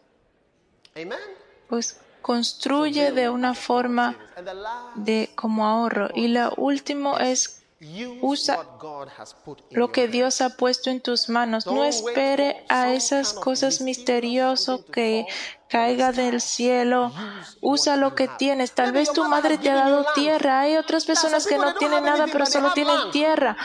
Pues 1.67 1.99
construye 2.21 3.11
de 3.11 3.29
una 3.29 3.55
forma 3.55 4.15
de 4.95 5.31
como 5.35 5.65
ahorro. 5.65 6.09
Y 6.13 6.27
lo 6.27 6.53
último 6.55 7.17
es 7.17 7.63
Usa 8.21 8.65
lo 9.69 9.91
que 9.91 10.07
Dios 10.07 10.41
ha 10.41 10.49
puesto 10.49 10.89
en 10.89 10.99
tus 10.99 11.29
manos. 11.29 11.67
No 11.67 11.83
espere 11.83 12.65
a 12.69 12.93
esas 12.93 13.33
cosas 13.33 13.81
misteriosas 13.81 14.79
que 14.91 15.27
caiga 15.69 16.11
del 16.11 16.41
cielo. 16.41 17.11
Usa 17.61 17.95
lo 17.95 18.15
que 18.15 18.27
tienes. 18.27 18.73
Tal 18.73 18.91
vez 18.91 19.11
tu 19.11 19.23
madre 19.25 19.57
te 19.57 19.69
ha 19.69 19.75
dado 19.75 20.05
tierra. 20.15 20.61
Hay 20.61 20.77
otras 20.77 21.05
personas 21.05 21.45
que 21.47 21.57
no 21.57 21.75
tienen 21.75 22.03
nada, 22.03 22.25
pero 22.31 22.45
solo 22.45 22.73
tienen 22.73 23.11
tierra. 23.11 23.57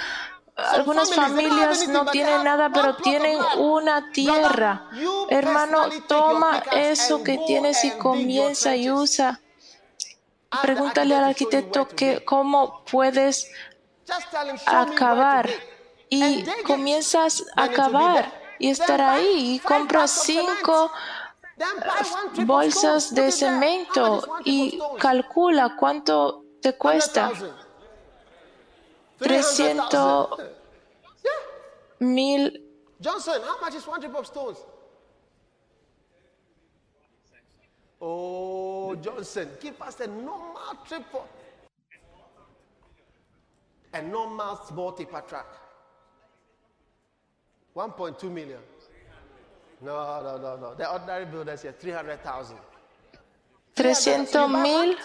Algunas 0.54 1.14
familias 1.14 1.88
no 1.88 2.04
tienen 2.06 2.44
nada, 2.44 2.70
pero 2.72 2.96
tienen 2.96 3.38
una 3.56 4.12
tierra. 4.12 4.88
Hermano, 5.30 5.88
toma 6.06 6.62
eso 6.72 7.22
que 7.24 7.38
tienes 7.46 7.84
y 7.84 7.92
comienza 7.92 8.76
y 8.76 8.90
usa. 8.90 9.40
Pregúntale 10.60 11.14
al 11.14 11.24
arquitecto 11.24 11.88
que 11.88 12.22
cómo 12.24 12.84
puedes 12.84 13.50
acabar 14.66 15.48
y 16.10 16.44
comienzas 16.66 17.44
a 17.56 17.64
acabar 17.64 18.30
y 18.58 18.68
estar 18.68 19.00
ahí 19.00 19.54
y 19.54 19.58
compras 19.60 20.24
cinco 20.24 20.92
bolsas 22.44 23.14
de 23.14 23.30
cemento 23.32 24.22
y 24.44 24.78
calcula 24.98 25.76
cuánto 25.78 26.44
te 26.60 26.76
cuesta. 26.76 27.32
300 29.18 30.28
mil. 32.00 32.68
Johnson, 33.00 33.40
how 33.42 33.60
much 33.60 33.74
is 33.74 33.86
one 33.86 34.00
drip 34.00 34.14
of 34.14 34.26
stones? 34.26 34.58
Oh, 38.00 38.96
Johnson, 38.96 39.48
give 39.60 39.80
us 39.80 40.00
a 40.00 40.08
normal 40.08 40.76
trip 40.86 41.04
for 41.10 41.24
a 43.92 44.02
normal 44.02 44.56
small 44.66 44.92
tipper 44.92 45.22
truck. 45.28 45.46
1.2 47.74 48.30
million. 48.30 48.58
No, 49.82 50.22
no, 50.22 50.38
no, 50.38 50.56
no. 50.56 50.74
The 50.74 50.88
ordinary 50.88 51.24
builders 51.24 51.62
here, 51.62 51.72
300,000. 51.72 52.56
300 53.74 54.48
mil 54.48 54.96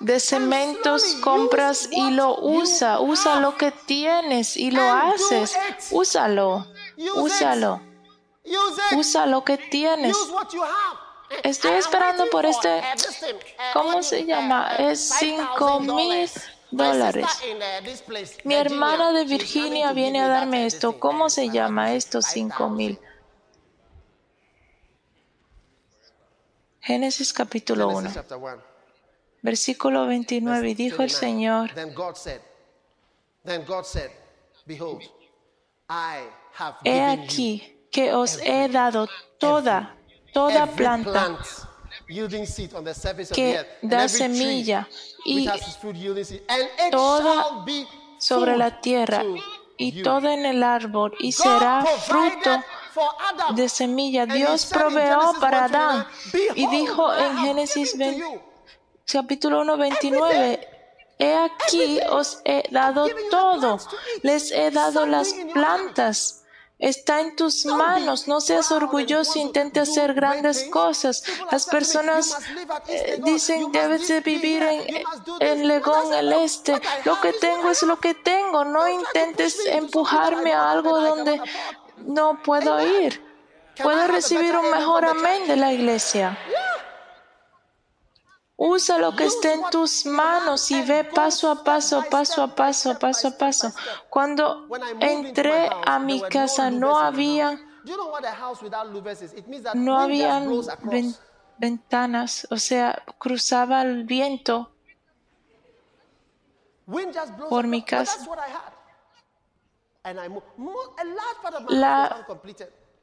de 0.00 0.18
cementos 0.18 1.14
compras 1.22 1.88
y 1.92 2.10
lo 2.10 2.36
usa, 2.40 3.00
usa 3.00 3.38
lo 3.38 3.56
que 3.56 3.70
tienes 3.70 4.56
y 4.56 4.70
lo 4.70 4.82
haces, 4.82 5.56
úsalo, 5.90 6.66
úsalo, 7.14 7.80
usa 8.96 9.26
lo 9.26 9.44
que 9.44 9.58
tienes. 9.58 10.16
Estoy 11.44 11.72
esperando 11.72 12.28
por 12.30 12.44
este, 12.44 12.82
¿cómo 13.72 14.02
se 14.02 14.24
llama? 14.24 14.74
Es 14.76 15.14
5 15.18 15.80
mil 15.80 16.28
dólares. 16.72 17.26
Mi 18.44 18.54
hermana 18.54 19.12
de 19.12 19.24
Virginia 19.24 19.92
viene 19.92 20.20
a 20.20 20.28
darme 20.28 20.66
esto. 20.66 20.98
¿Cómo 20.98 21.30
se 21.30 21.48
llama 21.50 21.94
esto? 21.94 22.20
5 22.20 22.68
mil. 22.70 22.98
Génesis 26.80 27.32
capítulo 27.32 27.88
1, 27.90 28.10
versículo 29.42 30.06
29. 30.06 30.70
Y 30.70 30.74
dijo 30.74 31.02
el 31.02 31.10
Señor, 31.10 31.70
He 36.84 37.02
aquí 37.02 37.86
que 37.92 38.12
os 38.12 38.38
he 38.42 38.68
dado 38.68 39.08
toda, 39.38 39.96
toda 40.32 40.66
planta 40.66 41.38
que 43.34 43.66
da 43.82 44.08
semilla 44.08 44.88
y 45.24 45.48
toda 46.90 47.64
sobre 48.18 48.56
la 48.56 48.80
tierra 48.80 49.24
y 49.76 50.02
todo 50.02 50.28
en 50.28 50.46
el 50.46 50.62
árbol 50.62 51.14
y 51.18 51.32
será 51.32 51.84
fruto 51.84 52.62
de 53.54 53.68
semilla. 53.68 54.26
Dios 54.26 54.66
proveó 54.66 55.34
para 55.40 55.64
Adán. 55.64 56.06
y 56.54 56.66
dijo 56.66 57.14
en 57.14 57.38
Génesis 57.38 57.96
20, 57.96 58.42
capítulo 59.06 59.62
1, 59.62 59.76
29, 59.76 60.68
He 61.18 61.34
aquí 61.34 62.00
os 62.10 62.40
he 62.44 62.64
dado 62.70 63.06
todo, 63.30 63.78
les 64.22 64.50
he 64.50 64.70
dado 64.70 65.06
las 65.06 65.32
plantas. 65.52 66.41
Está 66.82 67.20
en 67.20 67.36
tus 67.36 67.64
manos, 67.64 68.26
no 68.26 68.40
seas 68.40 68.72
orgulloso, 68.72 69.38
intente 69.38 69.78
hacer 69.78 70.14
grandes 70.14 70.64
cosas. 70.64 71.22
Las 71.52 71.64
personas 71.66 72.36
eh, 72.88 73.20
dicen, 73.22 73.70
debes 73.70 74.08
de 74.08 74.20
vivir 74.20 74.64
en, 74.64 75.04
en 75.38 75.68
Legón, 75.68 76.12
el 76.12 76.32
Este. 76.32 76.82
Lo 77.04 77.20
que 77.20 77.32
tengo 77.34 77.70
es 77.70 77.84
lo 77.84 78.00
que 78.00 78.14
tengo, 78.14 78.64
no 78.64 78.88
intentes 78.88 79.64
empujarme 79.64 80.52
a 80.52 80.72
algo 80.72 81.00
donde 81.00 81.40
no 81.98 82.42
puedo 82.42 82.84
ir. 82.84 83.24
Puedo 83.80 84.08
recibir 84.08 84.56
un 84.56 84.68
mejor 84.72 85.04
amén 85.04 85.46
de 85.46 85.54
la 85.54 85.72
iglesia. 85.72 86.36
Usa 88.64 88.96
lo 88.96 89.16
que 89.16 89.24
esté 89.24 89.54
en 89.54 89.62
tus 89.72 90.06
manos 90.06 90.70
y 90.70 90.82
ve 90.82 91.02
paso 91.02 91.50
a 91.50 91.64
paso, 91.64 92.04
paso 92.08 92.44
a 92.44 92.54
paso, 92.54 92.96
paso 92.96 93.26
a 93.26 93.30
paso. 93.32 93.72
Cuando 94.08 94.68
entré 95.00 95.68
a 95.84 95.98
mi 95.98 96.22
casa 96.22 96.70
no 96.70 96.96
había 96.96 97.58
no 99.74 99.98
habían 99.98 100.48
ventanas, 101.58 102.46
o 102.52 102.56
sea, 102.56 103.02
cruzaba 103.18 103.82
el 103.82 104.04
viento 104.04 104.70
por 107.50 107.66
mi 107.66 107.82
casa. 107.82 108.16
La 111.68 112.26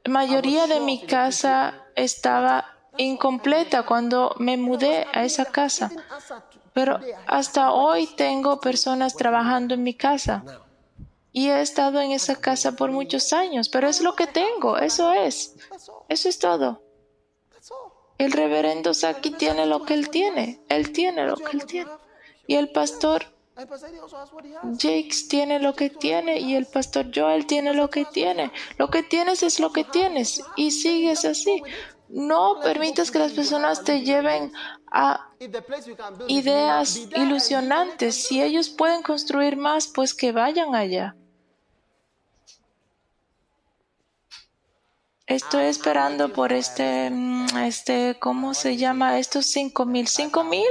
mayoría 0.08 0.66
de 0.66 0.80
mi 0.80 1.04
casa 1.04 1.84
estaba 1.94 2.79
incompleta 2.96 3.84
cuando 3.84 4.34
me 4.38 4.56
mudé 4.56 5.06
a 5.12 5.24
esa 5.24 5.44
casa, 5.44 5.90
pero 6.72 7.00
hasta 7.26 7.72
hoy 7.72 8.06
tengo 8.16 8.60
personas 8.60 9.16
trabajando 9.16 9.74
en 9.74 9.82
mi 9.82 9.94
casa. 9.94 10.44
Y 11.32 11.48
he 11.48 11.60
estado 11.60 12.00
en 12.00 12.10
esa 12.10 12.36
casa 12.36 12.72
por 12.72 12.90
muchos 12.90 13.32
años, 13.32 13.68
pero 13.68 13.88
es 13.88 14.00
lo 14.00 14.16
que 14.16 14.26
tengo, 14.26 14.78
eso 14.78 15.12
es. 15.12 15.56
Eso 16.08 16.28
es 16.28 16.38
todo. 16.38 16.82
El 18.18 18.32
reverendo 18.32 18.92
Saki 18.92 19.30
tiene 19.30 19.64
lo 19.64 19.84
que 19.84 19.94
él 19.94 20.10
tiene, 20.10 20.60
él 20.68 20.92
tiene 20.92 21.24
lo 21.24 21.36
que 21.36 21.56
él 21.56 21.64
tiene. 21.64 21.90
Y 22.46 22.56
el 22.56 22.70
pastor 22.70 23.24
Jakes 24.78 25.28
tiene 25.28 25.58
lo 25.58 25.74
que 25.74 25.90
tiene 25.90 26.38
y 26.38 26.54
el 26.54 26.66
pastor 26.66 27.06
Joel 27.14 27.46
tiene 27.46 27.74
lo 27.74 27.90
que 27.90 28.04
tiene. 28.04 28.50
Lo 28.78 28.90
que 28.90 29.02
tienes 29.02 29.42
es 29.42 29.60
lo 29.60 29.72
que 29.72 29.84
tienes 29.84 30.42
y 30.56 30.70
sigues 30.70 31.24
así. 31.24 31.62
No 32.12 32.58
permitas 32.60 33.10
que 33.10 33.20
las 33.20 33.32
personas 33.32 33.84
te 33.84 34.02
lleven 34.02 34.52
a 34.90 35.30
ideas 36.26 36.96
ilusionantes. 37.14 38.26
Si 38.26 38.42
ellos 38.42 38.68
pueden 38.68 39.02
construir 39.02 39.56
más, 39.56 39.86
pues 39.86 40.12
que 40.12 40.32
vayan 40.32 40.74
allá. 40.74 41.14
Estoy 45.26 45.66
esperando 45.66 46.32
por 46.32 46.52
este, 46.52 47.08
mm, 47.08 47.56
este, 47.58 48.18
¿cómo 48.18 48.54
se 48.54 48.76
llama? 48.76 49.20
Estos 49.20 49.46
cinco 49.46 49.86
mil. 49.86 50.08
¿Cinco 50.08 50.42
mil? 50.42 50.66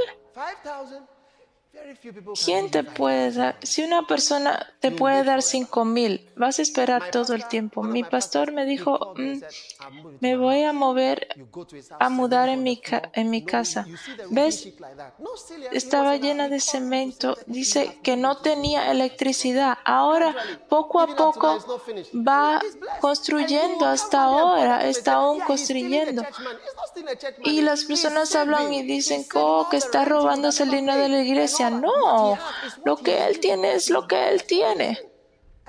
¿Quién 2.46 2.70
te 2.70 2.84
puede 2.84 3.32
dar? 3.32 3.58
Si 3.64 3.84
una 3.84 4.06
persona 4.06 4.74
te 4.80 4.92
puede 4.92 5.24
dar 5.24 5.42
cinco 5.42 5.86
mil, 5.86 6.30
vas 6.36 6.60
a 6.60 6.62
esperar 6.62 7.10
todo 7.12 7.34
el 7.34 7.48
tiempo. 7.48 7.82
Mi 7.84 8.04
pastor 8.04 8.52
me 8.52 8.66
dijo, 8.66 9.14
mm, 9.16 9.40
me 10.20 10.38
voy 10.38 10.64
a 10.64 10.74
mover, 10.74 11.28
a 12.00 12.10
mudar 12.10 12.50
en 12.50 12.64
mi, 12.64 12.82
en 13.14 13.30
mi 13.30 13.44
casa. 13.44 13.88
¿Ves? 14.30 14.70
Estaba 15.72 16.18
llena 16.18 16.48
de 16.48 16.60
cemento. 16.60 17.38
Dice 17.48 17.98
que 18.04 18.16
no 18.16 18.38
tenía 18.38 18.92
electricidad. 18.92 19.78
Ahora, 19.84 20.36
poco 20.68 21.00
a 21.00 21.08
poco, 21.16 21.58
va 22.16 22.62
construyendo. 23.02 23.86
Hasta 23.86 24.24
ahora 24.24 24.88
está 24.88 25.14
aún 25.14 25.40
construyendo. 25.40 26.24
Y 27.44 27.62
las 27.62 27.86
personas 27.86 28.36
hablan 28.36 28.72
y 28.74 28.84
dicen, 28.84 29.26
oh, 29.34 29.68
que 29.70 29.78
está 29.78 30.06
robándose 30.06 30.64
el 30.64 30.72
dinero 30.72 31.00
de 31.02 31.10
la 31.10 31.22
iglesia. 31.22 31.78
No, 31.80 32.38
lo 32.86 32.97
que 32.97 33.25
él 33.27 33.39
tiene 33.39 33.73
es 33.73 33.89
lo 33.89 34.07
que 34.07 34.30
él 34.30 34.43
tiene 34.43 34.99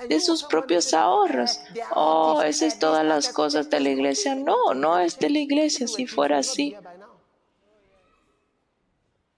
de 0.07 0.19
sus 0.19 0.43
propios 0.43 0.93
ahorros. 0.93 1.59
Oh, 1.93 2.41
esas 2.41 2.73
es 2.73 2.79
todas 2.79 3.05
las 3.05 3.29
cosas 3.29 3.69
de 3.69 3.79
la 3.79 3.89
iglesia. 3.89 4.35
No, 4.35 4.73
no 4.73 4.99
es 4.99 5.19
de 5.19 5.29
la 5.29 5.39
iglesia. 5.39 5.87
Si 5.87 6.07
fuera 6.07 6.39
así, 6.39 6.75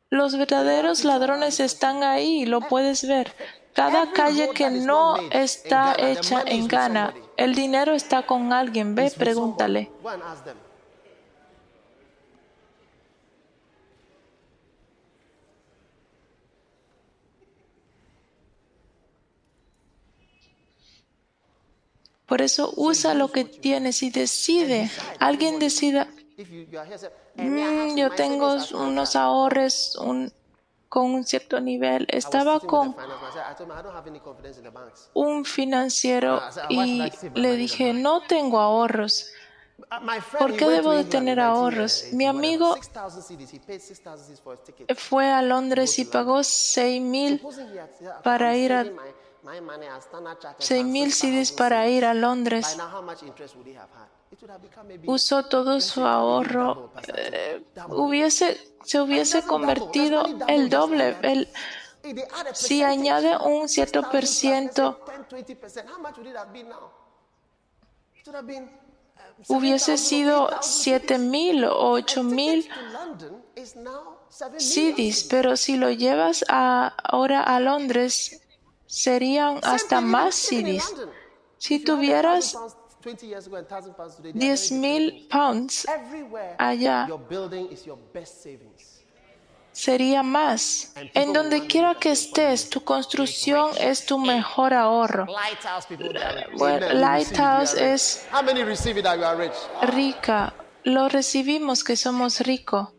los 0.10 0.38
verdaderos 0.38 1.04
ladrones 1.04 1.60
están 1.60 2.04
ahí, 2.04 2.46
lo 2.46 2.62
puedes 2.62 3.08
ver. 3.08 3.34
Cada 3.74 4.12
calle 4.12 4.52
que 4.52 4.70
no 4.70 5.16
está 5.32 5.96
hecha 5.98 6.44
en 6.46 6.68
gana, 6.68 7.14
el 7.38 7.56
dinero 7.56 7.94
está 7.94 8.24
con 8.26 8.54
alguien. 8.54 8.94
Ve, 8.94 9.12
pregúntale. 9.18 9.92
Por 22.26 22.42
eso 22.42 22.74
usa 22.78 23.14
lo 23.14 23.32
que 23.32 23.44
tienes 23.46 24.02
y 24.04 24.10
decide. 24.10 24.90
Alguien 25.20 25.60
decida, 25.60 26.08
mm, 27.36 27.96
yo 27.98 28.12
tengo 28.12 28.56
unos 28.74 29.16
ahorros 29.16 29.98
con 30.90 31.12
un 31.12 31.24
cierto 31.26 31.60
nivel. 31.60 32.06
Estaba 32.10 32.60
con 32.60 32.96
un 35.14 35.44
financiero 35.44 36.42
y 36.70 37.12
le 37.34 37.56
dije, 37.56 37.94
no 37.94 38.22
tengo 38.22 38.60
ahorros. 38.60 39.32
¿Por 40.40 40.56
qué 40.56 40.70
debo 40.70 40.94
de 40.94 41.04
tener 41.04 41.40
ahorros? 41.40 42.06
Mi 42.14 42.26
amigo 42.26 42.76
fue 44.96 45.30
a 45.30 45.42
Londres 45.42 46.00
y 46.00 46.06
pagó 46.06 46.44
seis 46.44 47.02
mil 47.02 47.42
para 48.24 48.56
ir 48.56 48.74
a 48.74 48.86
6.000 49.44 51.12
CDs 51.12 51.52
para 51.52 51.88
ir 51.90 52.06
a 52.06 52.14
Londres. 52.14 52.78
Usó 55.06 55.46
todo 55.46 55.82
su 55.82 56.06
ahorro. 56.06 56.92
Eh, 57.16 57.64
hubiese, 57.90 58.58
se 58.84 59.02
hubiese 59.02 59.44
convertido 59.44 60.26
el 60.48 60.70
doble. 60.70 61.18
El, 61.22 61.50
si 62.54 62.84
añade 62.84 63.38
un 63.38 63.68
cierto 63.68 64.10
por 64.10 64.26
ciento, 64.26 65.00
hubiese 69.48 69.98
sido 69.98 70.50
siete 70.62 71.18
mil 71.18 71.66
o 71.66 71.92
ocho 71.92 72.24
mil 72.24 72.70
CDs, 74.58 75.24
pero 75.30 75.56
si 75.58 75.78
lo 75.78 75.92
llevas 75.92 76.44
ahora 76.50 77.44
a 77.44 77.60
Londres, 77.60 78.43
serían 78.86 79.60
hasta 79.64 80.02
más 80.02 80.36
CDs. 80.36 80.94
Si 81.58 81.80
tuvieras 81.80 82.58
10 84.34 84.72
mil 84.72 85.28
pounds 85.30 85.86
allá, 86.58 87.08
sería 89.74 90.24
más. 90.24 90.94
En 91.14 91.34
donde 91.34 91.68
quiera 91.68 91.96
que 91.96 92.12
estés, 92.12 92.70
tu 92.70 92.84
construcción 92.84 93.72
es 93.80 94.06
tu 94.06 94.18
mejor 94.18 94.74
ahorro. 94.74 95.26
Lighthouse 96.94 97.74
es 97.74 98.26
rica. 99.82 100.54
Lo 100.84 101.10
recibimos 101.10 101.84
que 101.84 101.96
somos 101.96 102.40
ricos. 102.42 102.90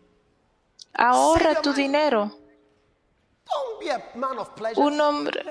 Ahorra 0.95 1.61
tu 1.61 1.72
dinero. 1.72 2.43
Un 4.76 5.01
hombre, 5.01 5.45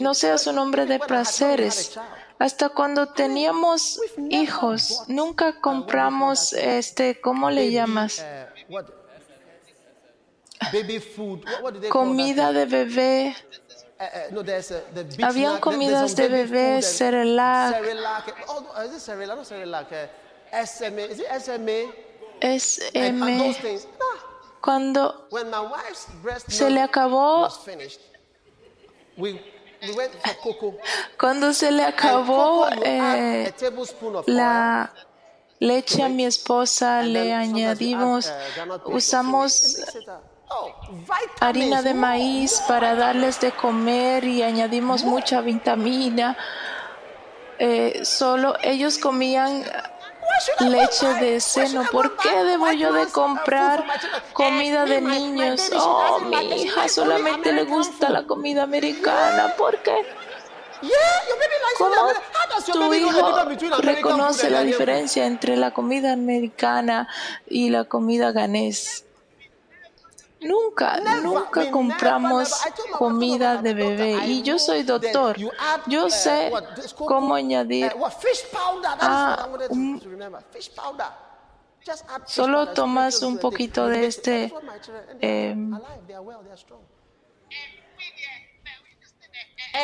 no 0.00 0.14
seas 0.14 0.46
un 0.46 0.58
hombre 0.58 0.86
de 0.86 0.98
placeres. 0.98 1.98
Hasta 2.38 2.70
cuando 2.70 3.08
teníamos 3.08 4.00
hijos, 4.30 5.02
nunca 5.08 5.60
compramos 5.60 6.52
este, 6.54 7.20
¿cómo 7.20 7.50
le 7.50 7.70
llamas? 7.70 8.24
Comida 11.90 12.52
de 12.52 12.66
bebé. 12.66 13.36
Habían 15.22 15.60
comidas 15.60 16.16
de 16.16 16.28
bebé, 16.28 16.82
Cerelac. 16.82 17.76
SM. 22.40 23.04
Cuando 24.64 25.28
se 26.48 26.70
le 26.70 26.80
acabó 26.80 27.50
cuando 31.20 31.52
se 31.52 31.70
le 31.70 31.84
acabó 31.84 32.66
eh, 32.82 33.52
la 34.24 34.90
leche 35.58 36.02
a 36.02 36.08
mi 36.08 36.24
esposa, 36.24 37.02
le 37.02 37.34
añadimos, 37.34 38.32
usamos 38.86 39.84
oh, 40.48 40.70
harina 41.40 41.82
de 41.82 41.92
maíz 41.92 42.62
para 42.66 42.94
darles 42.94 43.38
de 43.40 43.52
comer 43.52 44.24
y 44.24 44.42
añadimos 44.42 45.04
mucha 45.04 45.42
vitamina. 45.42 46.38
Eh, 47.58 48.00
solo 48.02 48.56
ellos 48.62 48.96
comían 48.96 49.62
leche 50.60 51.06
de 51.14 51.40
seno. 51.40 51.84
¿Por 51.90 52.16
qué 52.16 52.44
debo 52.44 52.70
yo 52.72 52.92
de 52.92 53.06
comprar 53.06 53.84
comida 54.32 54.84
de 54.84 55.00
niños? 55.00 55.70
Oh, 55.76 56.20
mi 56.20 56.62
hija 56.62 56.88
solamente 56.88 57.52
le 57.52 57.64
gusta 57.64 58.10
la 58.10 58.26
comida 58.26 58.62
americana. 58.62 59.54
¿Por 59.56 59.78
qué? 59.78 59.94
¿Cómo 61.78 61.94
tu 62.72 62.94
hijo 62.94 63.44
reconoce 63.78 64.50
la 64.50 64.62
diferencia 64.62 65.26
entre 65.26 65.56
la 65.56 65.72
comida 65.72 66.12
americana 66.12 67.08
y 67.46 67.70
la 67.70 67.84
comida 67.84 68.32
ganés? 68.32 69.04
Nunca, 70.44 71.00
nunca 71.22 71.70
compramos 71.70 72.52
comida 72.98 73.56
de 73.56 73.74
bebé. 73.74 74.26
Y 74.26 74.42
yo 74.42 74.58
soy 74.58 74.82
doctor. 74.82 75.36
Yo 75.86 76.10
sé 76.10 76.52
cómo 76.96 77.34
añadir 77.34 77.92
a 79.00 79.48
Solo 82.26 82.68
tomas 82.68 83.22
un 83.22 83.38
poquito 83.38 83.86
de 83.86 84.06
este 84.06 84.52
eh, 85.20 85.54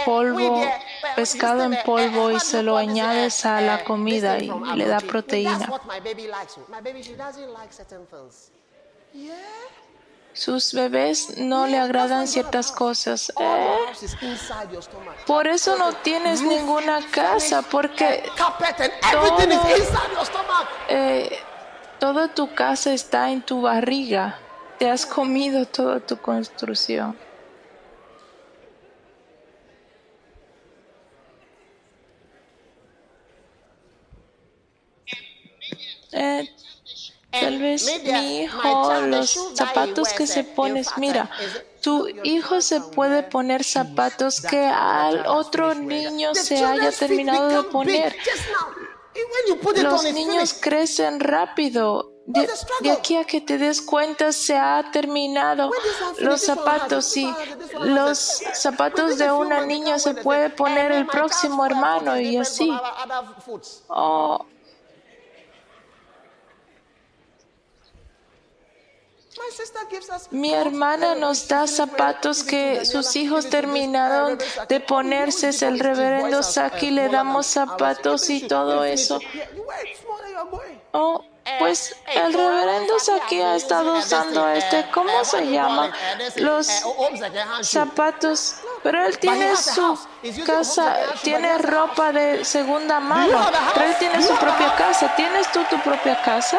polvo, 0.04 0.62
pescado 1.14 1.62
en 1.64 1.76
polvo 1.84 2.30
y 2.30 2.40
se 2.40 2.62
lo 2.62 2.76
añades 2.76 3.44
a 3.44 3.60
la 3.60 3.84
comida 3.84 4.38
y 4.38 4.50
le 4.76 4.86
da 4.86 5.00
proteína. 5.00 5.68
Sus 10.32 10.72
bebés 10.72 11.38
no 11.38 11.66
le 11.66 11.78
agradan 11.78 12.28
ciertas 12.28 12.70
cosas. 12.70 13.32
¿eh? 13.38 13.76
Por 15.26 15.48
eso 15.48 15.76
no 15.76 15.92
tienes 15.92 16.40
ninguna 16.42 17.00
casa, 17.10 17.62
porque 17.62 18.22
eh, 20.88 21.38
toda 21.98 22.28
tu 22.32 22.54
casa 22.54 22.92
está 22.92 23.30
en 23.30 23.42
tu 23.42 23.62
barriga. 23.62 24.38
Te 24.78 24.88
has 24.88 25.04
comido 25.04 25.66
toda 25.66 26.00
tu 26.00 26.16
construcción. 26.16 27.16
Eh, 36.12 36.48
Tal 37.30 37.58
vez 37.58 38.02
mi 38.02 38.42
hijo, 38.42 38.92
los 39.02 39.38
zapatos 39.54 40.12
que 40.12 40.26
se 40.26 40.44
pones, 40.44 40.88
mira, 40.96 41.30
tu 41.80 42.08
hijo 42.24 42.60
se 42.60 42.80
puede 42.80 43.22
poner 43.22 43.64
zapatos 43.64 44.40
que 44.40 44.66
al 44.66 45.26
otro 45.26 45.74
niño 45.74 46.34
se 46.34 46.64
haya 46.64 46.90
terminado 46.92 47.48
de 47.48 47.62
poner. 47.68 48.16
Los 49.76 50.04
niños 50.12 50.54
crecen 50.60 51.20
rápido. 51.20 52.12
De, 52.26 52.92
aquí 52.92 53.16
a 53.16 53.24
que 53.24 53.40
te 53.40 53.58
des 53.58 53.82
cuenta 53.82 54.30
se 54.32 54.56
ha 54.56 54.90
terminado. 54.92 55.70
Los 56.18 56.42
zapatos 56.42 57.16
y 57.16 57.32
los 57.80 58.18
zapatos 58.54 59.18
de 59.18 59.32
una 59.32 59.66
niña 59.66 59.98
se 59.98 60.14
puede 60.14 60.50
poner 60.50 60.92
el 60.92 61.06
próximo 61.06 61.66
hermano 61.66 62.20
y 62.20 62.36
así. 62.36 62.70
Oh, 63.88 64.46
Mi 70.30 70.52
hermana 70.54 71.14
nos 71.14 71.48
da 71.48 71.66
zapatos 71.66 72.42
que 72.42 72.84
sus 72.84 73.16
hijos 73.16 73.48
terminaron 73.48 74.38
de 74.68 74.80
ponerse. 74.80 75.50
El 75.66 75.78
reverendo 75.78 76.42
Saki 76.42 76.90
le 76.90 77.08
damos 77.08 77.46
zapatos 77.46 78.28
y 78.30 78.46
todo 78.46 78.84
eso. 78.84 79.20
Oh, 80.92 81.24
pues 81.58 81.94
el 82.14 82.32
reverendo 82.32 82.98
Saki 82.98 83.40
ha 83.40 83.56
estado 83.56 83.98
usando 83.98 84.48
este, 84.48 84.86
¿cómo 84.92 85.24
se 85.24 85.50
llama? 85.50 85.92
Los 86.36 86.68
zapatos. 87.62 88.56
Pero 88.82 89.04
él 89.04 89.18
tiene 89.18 89.56
su 89.56 89.98
casa, 90.46 90.96
tiene 91.22 91.58
ropa 91.58 92.12
de 92.12 92.44
segunda 92.44 92.98
mano, 93.00 93.50
pero 93.74 93.86
él 93.86 93.96
tiene 93.98 94.22
su 94.22 94.34
propia 94.36 94.74
casa. 94.74 95.14
¿Tienes 95.16 95.50
tú 95.52 95.60
tu 95.68 95.78
propia 95.80 96.20
casa? 96.22 96.58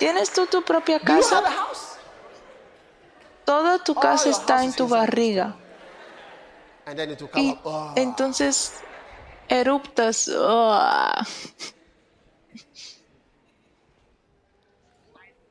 ¿Tienes 0.00 0.32
tú 0.32 0.46
tu 0.46 0.62
propia 0.62 0.98
casa? 0.98 1.44
Toda 3.44 3.84
tu 3.84 3.94
casa 3.94 4.30
está 4.30 4.64
en 4.64 4.72
tu 4.72 4.88
barriga. 4.88 5.56
Y 7.34 7.58
oh. 7.64 7.92
entonces 7.96 8.72
eruptas. 9.46 10.30
Oh. 10.34 10.80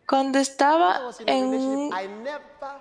Cuando 0.08 0.39
estaba 0.39 1.00
en 1.28 1.91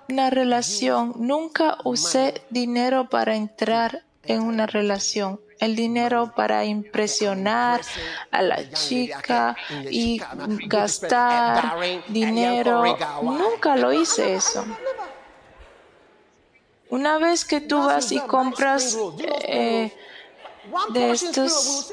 una 0.09 0.31
relación, 0.31 1.13
nunca 1.17 1.77
usé 1.85 2.47
dinero 2.49 3.11
para 3.11 3.37
entrar 3.37 4.07
en 4.23 4.41
una 4.41 4.67
relación 4.67 5.39
el 5.61 5.77
dinero 5.77 6.33
para 6.35 6.65
impresionar 6.65 7.81
a 8.31 8.43
la 8.43 8.71
chica 8.71 9.57
y 9.91 10.21
gastar 10.67 11.77
dinero. 12.09 12.85
Nunca 13.23 13.77
lo 13.77 13.93
hice 13.93 14.35
eso. 14.35 14.65
Una 16.91 17.19
vez 17.19 17.45
que 17.45 17.61
tú 17.61 17.79
vas 17.79 18.11
y 18.13 18.21
compras 18.21 18.97
eh, 19.43 19.93
de 20.91 21.11
estos 21.11 21.93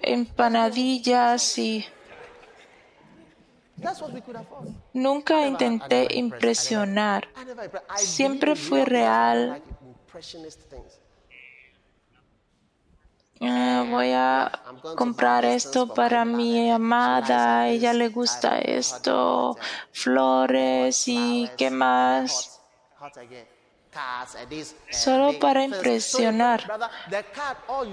empanadillas 0.00 1.58
y 1.58 1.84
nunca 4.94 5.46
intenté 5.46 6.08
impresionar. 6.10 7.28
Siempre 7.96 8.56
fui 8.56 8.84
real 8.84 9.62
Ah, 13.44 13.84
voy 13.88 14.12
a 14.12 14.50
comprar 14.94 15.44
esto 15.44 15.92
para 15.92 16.24
mi 16.24 16.70
amada, 16.70 17.68
ella 17.68 17.92
le 17.92 18.08
gusta 18.08 18.58
esto, 18.58 19.58
flores 19.90 21.08
y 21.08 21.50
qué 21.56 21.70
más. 21.70 22.60
solo 24.90 25.38
para 25.38 25.64
impresionar. 25.64 26.70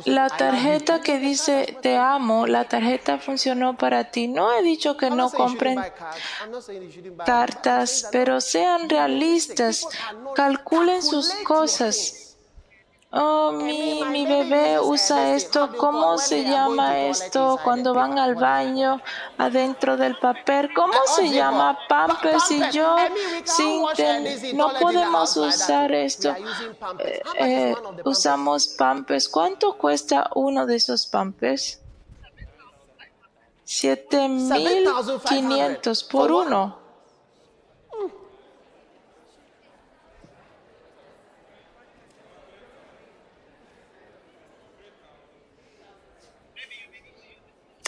La 0.05 0.29
tarjeta 0.29 1.01
que 1.01 1.17
dice 1.19 1.77
te 1.81 1.97
amo, 1.97 2.47
la 2.47 2.65
tarjeta 2.65 3.17
funcionó 3.17 3.75
para 3.75 4.11
ti. 4.11 4.27
No 4.27 4.51
he 4.53 4.61
dicho 4.63 4.95
que 4.97 5.09
no 5.09 5.29
compren 5.31 5.83
cartas, 7.25 8.07
pero 8.11 8.39
sean 8.39 8.89
realistas, 8.89 9.85
calculen 10.35 11.01
sus 11.01 11.33
cosas. 11.43 12.28
Oh, 13.11 13.51
mi, 13.51 14.03
mi 14.11 14.27
bebé 14.27 14.79
usa 14.79 15.35
esto. 15.35 15.71
¿Cómo 15.77 16.19
se 16.19 16.43
llama 16.43 16.99
esto 16.99 17.59
cuando 17.63 17.95
van 17.95 18.19
al 18.19 18.35
baño 18.35 19.01
adentro 19.37 19.97
del 19.97 20.15
papel? 20.19 20.69
¿Cómo 20.75 20.93
se 21.07 21.27
llama 21.29 21.79
Pampers? 21.87 22.51
Y 22.51 22.61
yo, 22.71 22.95
sin 23.43 23.81
no 24.55 24.71
podemos 24.79 25.35
usar 25.37 25.91
esto. 25.91 26.35
Eh, 26.99 27.21
eh, 27.39 27.73
usamos 28.05 28.67
Pampers. 28.67 29.27
¿Cuánto 29.27 29.73
cuesta 29.73 30.29
uno 30.35 30.67
de 30.67 30.75
esos 30.75 31.07
Pampers? 31.07 31.79
7500 33.63 36.03
por 36.03 36.31
uno. 36.31 36.78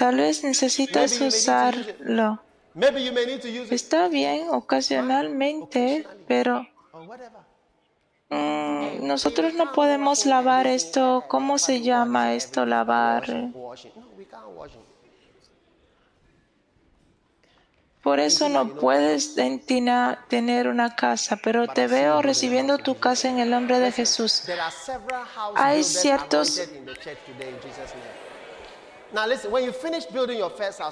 Tal 0.01 0.17
vez 0.17 0.43
necesitas 0.43 1.21
usarlo. 1.21 2.41
Está 3.69 4.07
bien 4.07 4.49
ocasionalmente, 4.49 6.07
pero 6.27 6.65
mm, 8.29 9.05
nosotros 9.05 9.53
no 9.53 9.71
podemos 9.73 10.25
lavar 10.25 10.65
esto. 10.65 11.25
¿Cómo 11.27 11.59
se 11.59 11.81
llama 11.81 12.33
esto, 12.33 12.65
lavar? 12.65 13.51
Por 18.01 18.19
eso 18.19 18.49
no 18.49 18.73
puedes 18.73 19.35
tener 19.35 20.67
una 20.67 20.95
casa, 20.95 21.37
pero 21.43 21.67
te 21.67 21.85
veo 21.85 22.23
recibiendo 22.23 22.79
tu 22.79 22.97
casa 22.97 23.29
en 23.29 23.37
el 23.37 23.51
nombre 23.51 23.79
de 23.79 23.91
Jesús. 23.91 24.45
Hay 25.53 25.83
ciertos 25.83 26.59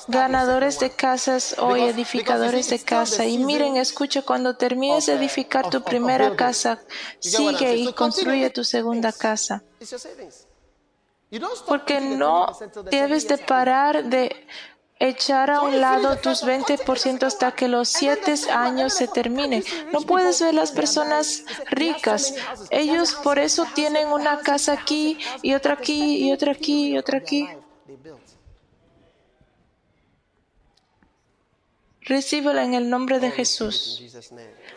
ganadores 0.08 0.80
de 0.80 0.90
casas 0.92 1.56
o 1.60 1.76
edificadores 1.76 2.70
de 2.70 2.80
casa. 2.80 3.26
Y 3.26 3.38
miren, 3.38 3.78
escucha, 3.78 4.22
cuando 4.22 4.56
termines 4.56 5.06
de 5.06 5.14
edificar 5.14 5.70
tu 5.70 5.82
primera 5.84 6.36
casa, 6.36 6.80
sigue 7.20 7.76
y 7.76 7.94
construye 7.94 8.50
tu 8.50 8.64
segunda 8.64 9.12
casa. 9.12 9.64
Porque 11.68 12.02
no 12.02 12.58
debes 12.90 13.28
de 13.28 13.38
parar 13.38 14.06
de 14.06 14.48
echar 15.00 15.50
a 15.50 15.62
un 15.62 15.80
lado 15.80 16.18
tus 16.18 16.44
20% 16.44 17.24
hasta 17.24 17.54
que 17.54 17.68
los 17.68 17.88
siete 17.88 18.36
años 18.52 18.94
se 18.94 19.08
terminen. 19.08 19.64
No 19.94 20.02
puedes 20.02 20.42
ver 20.42 20.54
las 20.54 20.72
personas 20.72 21.46
ricas. 21.70 22.34
Ellos 22.70 23.14
por 23.14 23.40
eso 23.40 23.66
tienen 23.74 24.10
una 24.10 24.40
casa 24.40 24.74
aquí 24.74 25.18
y 25.42 25.54
otra 25.54 25.76
aquí 25.76 26.28
y 26.28 26.34
otra 26.34 26.52
aquí 26.52 26.90
y 26.90 26.98
otra 26.98 27.20
aquí. 27.20 27.48
Recíbela 32.02 32.64
en 32.64 32.74
el 32.74 32.90
nombre 32.90 33.20
de 33.20 33.30
Jesús. 33.30 34.02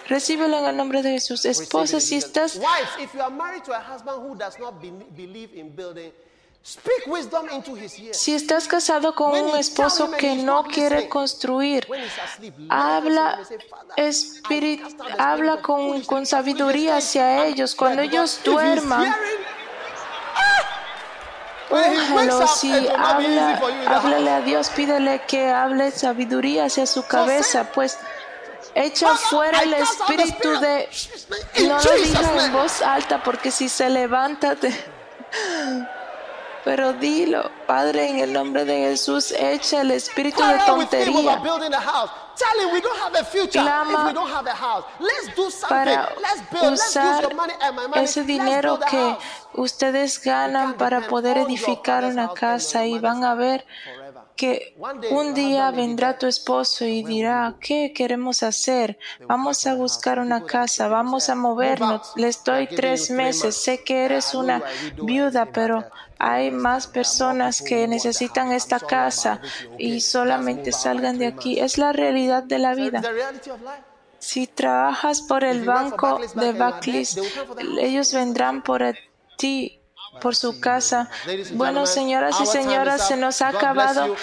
Recíbela 0.08 0.58
en 0.60 0.66
el 0.66 0.76
nombre 0.76 1.02
de 1.02 1.12
Jesús. 1.12 1.44
Esposa, 1.44 2.00
si 2.00 2.16
estás 2.16 2.60
si 8.12 8.34
estás 8.34 8.68
casado 8.68 9.14
con 9.16 9.32
un 9.32 9.56
esposo 9.56 10.12
que 10.12 10.36
no 10.36 10.62
quiere 10.64 11.08
construir, 11.08 11.88
habla, 12.68 13.40
habla 15.18 15.60
con, 15.60 16.02
con 16.02 16.24
sabiduría 16.24 16.98
hacia 16.98 17.46
ellos. 17.46 17.74
Cuando 17.74 18.02
ellos 18.02 18.40
duerman, 18.44 19.12
Úngelo, 21.72 22.46
si 22.48 22.70
habla, 22.88 23.60
háblale 23.88 24.30
a 24.30 24.40
Dios, 24.42 24.68
pídele 24.70 25.22
que 25.26 25.50
hable 25.50 25.90
sabiduría 25.90 26.66
hacia 26.66 26.86
su 26.86 27.06
cabeza, 27.06 27.72
pues 27.72 27.98
echa 28.74 29.16
fuera 29.16 29.62
el 29.62 29.74
espíritu 29.74 30.60
de... 30.60 30.88
No 31.66 31.78
lo 31.78 31.92
diga 31.92 32.44
en 32.44 32.52
voz 32.52 32.82
alta, 32.82 33.22
porque 33.22 33.50
si 33.50 33.70
se 33.70 33.88
levanta, 33.88 34.54
pero 36.64 36.92
dilo, 36.92 37.50
Padre, 37.66 38.10
en 38.10 38.18
el 38.18 38.32
nombre 38.32 38.66
de 38.66 38.90
Jesús, 38.90 39.32
echa 39.32 39.80
el 39.80 39.92
espíritu 39.92 40.44
de 40.44 40.58
tontería. 40.66 41.40
Clama 43.50 44.14
para 45.68 46.14
usar 46.72 47.28
ese 47.96 48.22
dinero 48.24 48.78
que 48.90 49.16
ustedes 49.54 50.20
ganan 50.22 50.74
para 50.74 51.06
poder 51.08 51.38
edificar 51.38 52.04
una 52.04 52.32
casa 52.32 52.86
y 52.86 52.98
van 52.98 53.24
a 53.24 53.34
ver 53.34 53.66
que 54.36 54.74
un 55.10 55.34
día 55.34 55.70
vendrá 55.70 56.18
tu 56.18 56.26
esposo 56.26 56.84
y 56.84 57.02
dirá, 57.02 57.54
¿qué 57.60 57.92
queremos 57.94 58.42
hacer? 58.42 58.98
Vamos 59.26 59.66
a 59.66 59.74
buscar 59.74 60.18
una 60.18 60.44
casa, 60.44 60.88
vamos 60.88 61.28
a 61.28 61.34
movernos, 61.34 62.12
les 62.16 62.42
doy 62.42 62.66
tres 62.66 63.10
meses, 63.10 63.54
sé 63.56 63.84
que 63.84 64.04
eres 64.04 64.34
una 64.34 64.62
viuda, 65.02 65.46
pero 65.46 65.84
hay 66.22 66.52
más 66.52 66.86
personas 66.86 67.60
que 67.60 67.88
necesitan 67.88 68.52
esta 68.52 68.78
casa 68.78 69.40
y 69.76 70.00
solamente 70.00 70.70
salgan 70.70 71.18
de 71.18 71.26
aquí. 71.26 71.58
Es 71.58 71.78
la 71.78 71.92
realidad 71.92 72.44
de 72.44 72.60
la 72.60 72.74
vida. 72.74 73.02
Si 74.20 74.46
trabajas 74.46 75.20
por 75.20 75.42
el 75.42 75.64
banco 75.64 76.20
de 76.36 76.52
Backlist, 76.52 77.18
ellos 77.80 78.14
vendrán 78.14 78.62
por 78.62 78.84
ti 79.36 79.80
por 80.20 80.36
su 80.36 80.60
casa. 80.60 81.10
Bueno, 81.54 81.86
señoras 81.86 82.40
y 82.40 82.46
señoras, 82.46 83.08
se 83.08 83.16
nos 83.16 83.42
ha 83.42 83.48
acabado 83.48 84.14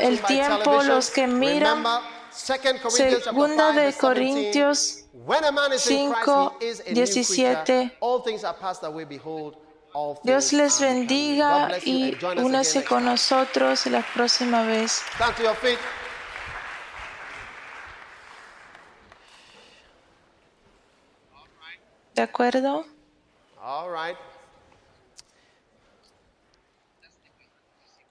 el 0.00 0.22
tiempo. 0.22 0.84
Los 0.84 1.10
que 1.10 1.26
miran, 1.26 1.84
segunda 2.30 3.72
de 3.72 3.92
Corintios 3.94 5.04
5, 5.78 6.58
17. 6.92 7.98
Dios 10.22 10.52
les 10.52 10.80
bendiga 10.80 11.78
y 11.84 12.16
únase 12.36 12.84
con 12.84 13.04
nosotros 13.04 13.86
la 13.86 14.02
próxima 14.02 14.62
vez. 14.62 15.02
¿De 22.14 22.22
acuerdo? 22.22 22.84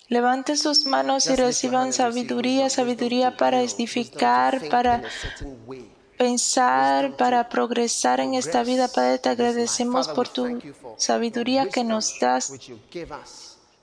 Levanten 0.08 0.58
sus 0.58 0.86
manos 0.86 1.26
y 1.28 1.36
reciban 1.36 1.92
sabiduría, 1.92 2.70
sabiduría 2.70 3.36
para 3.36 3.62
edificar, 3.62 4.70
para 4.70 5.04
pensar, 6.18 7.16
para 7.16 7.50
progresar 7.50 8.20
en 8.20 8.34
esta 8.34 8.64
vida. 8.64 8.88
Padre, 8.88 9.20
te 9.20 9.30
agradecemos 9.30 10.08
por 10.08 10.28
tu 10.28 10.60
sabiduría 10.98 11.70
que 11.70 11.84
nos 11.84 12.20
das. 12.20 12.54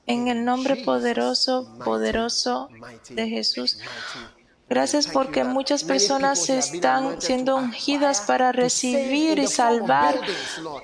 En 0.06 0.28
el 0.28 0.44
nombre 0.44 0.76
poderoso, 0.76 1.66
poderoso 1.84 2.68
de 3.10 3.28
Jesús. 3.28 3.78
Gracias 4.74 5.06
porque 5.06 5.44
muchas 5.44 5.84
personas 5.84 6.48
están 6.48 7.20
siendo 7.20 7.54
ungidas 7.54 8.22
para 8.22 8.50
recibir 8.50 9.38
y 9.38 9.46
salvar 9.46 10.18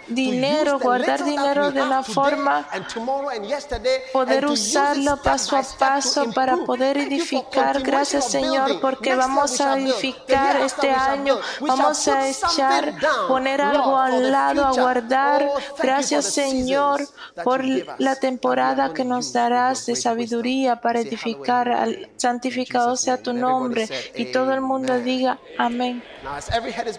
dinero, 0.06 0.78
guardar 0.78 1.24
dinero 1.24 1.72
de 1.72 1.82
una 1.82 2.04
forma, 2.04 2.68
poder 4.12 4.46
usarlo 4.46 5.16
paso 5.16 5.56
a 5.56 5.64
paso 5.76 6.30
para 6.32 6.58
poder 6.58 6.98
edificar. 6.98 7.82
Gracias 7.82 8.30
Señor 8.30 8.80
porque 8.80 9.16
vamos 9.16 9.60
a 9.60 9.76
edificar 9.76 10.60
este 10.60 10.88
año, 10.88 11.40
vamos 11.60 12.06
a 12.06 12.28
echar, 12.28 12.94
poner 13.26 13.60
algo 13.60 13.96
al 13.98 14.30
lado, 14.30 14.66
a 14.66 14.72
guardar. 14.72 15.50
Gracias 15.82 16.26
Señor 16.26 17.08
por 17.42 17.64
la 17.98 18.14
temporada 18.14 18.94
que 18.94 19.04
nos 19.04 19.32
darás 19.32 19.86
de 19.86 19.96
sabiduría 19.96 20.80
para 20.80 21.00
edificar. 21.00 21.66
Santificado 22.16 22.94
sea 22.94 23.20
tu 23.20 23.32
nombre 23.32 23.79
nombre. 23.82 24.12
Y 24.14 24.32
todo 24.32 24.52
el 24.52 24.60
mundo 24.60 24.98
diga 25.00 25.38
amén. 25.58 26.02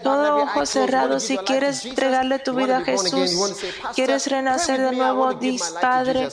Todo 0.02 0.42
ojo 0.42 0.66
cerrado, 0.66 1.20
si 1.20 1.38
quieres 1.38 1.84
entregarle 1.84 2.38
tu 2.40 2.54
vida 2.54 2.78
a 2.78 2.80
Jesús, 2.82 3.56
quieres 3.94 4.26
renacer 4.26 4.80
de 4.80 4.92
nuevo, 4.96 5.34
dice 5.34 5.74
Padre, 5.80 6.28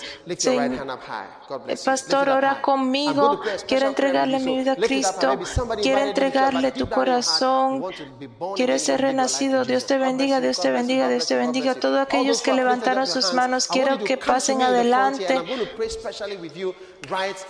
Pastor, 1.86 2.30
ora 2.30 2.62
conmigo, 2.62 3.41
quiero 3.68 3.88
entregarle 3.88 4.39
mi 4.39 4.58
vida 4.58 4.74
a 4.74 4.76
Cristo, 4.76 5.39
quiero 5.82 6.02
entregarle 6.02 6.72
tu 6.72 6.89
corazón, 6.89 7.86
quieres 8.56 8.84
ser 8.84 9.02
renacido. 9.02 9.66
Dios 9.66 9.86
te 9.86 9.97
bendiga, 9.97 10.41
Dios 10.41 10.60
te 10.60 10.72
bendiga, 10.72 11.10
Dios 11.10 11.28
te 11.28 11.36
bendiga. 11.36 11.76
Todos 11.76 12.00
aquellos 12.00 12.41
que 12.41 12.54
levantaron 12.54 13.06
sus 13.08 13.34
manos, 13.34 13.68
quiero 13.68 14.00
que 14.00 14.18
pasen 14.18 14.62
adelante. 14.62 15.39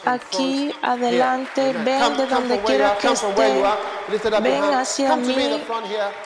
Aquí 0.05 0.73
adelante, 0.81 1.73
ven 1.83 2.17
de 2.17 2.25
donde 2.27 2.59
quiera 2.79 2.97
que 2.97 3.07
estén, 3.07 4.43
ven 4.43 4.63
hacia 4.73 5.15
mí, 5.15 5.65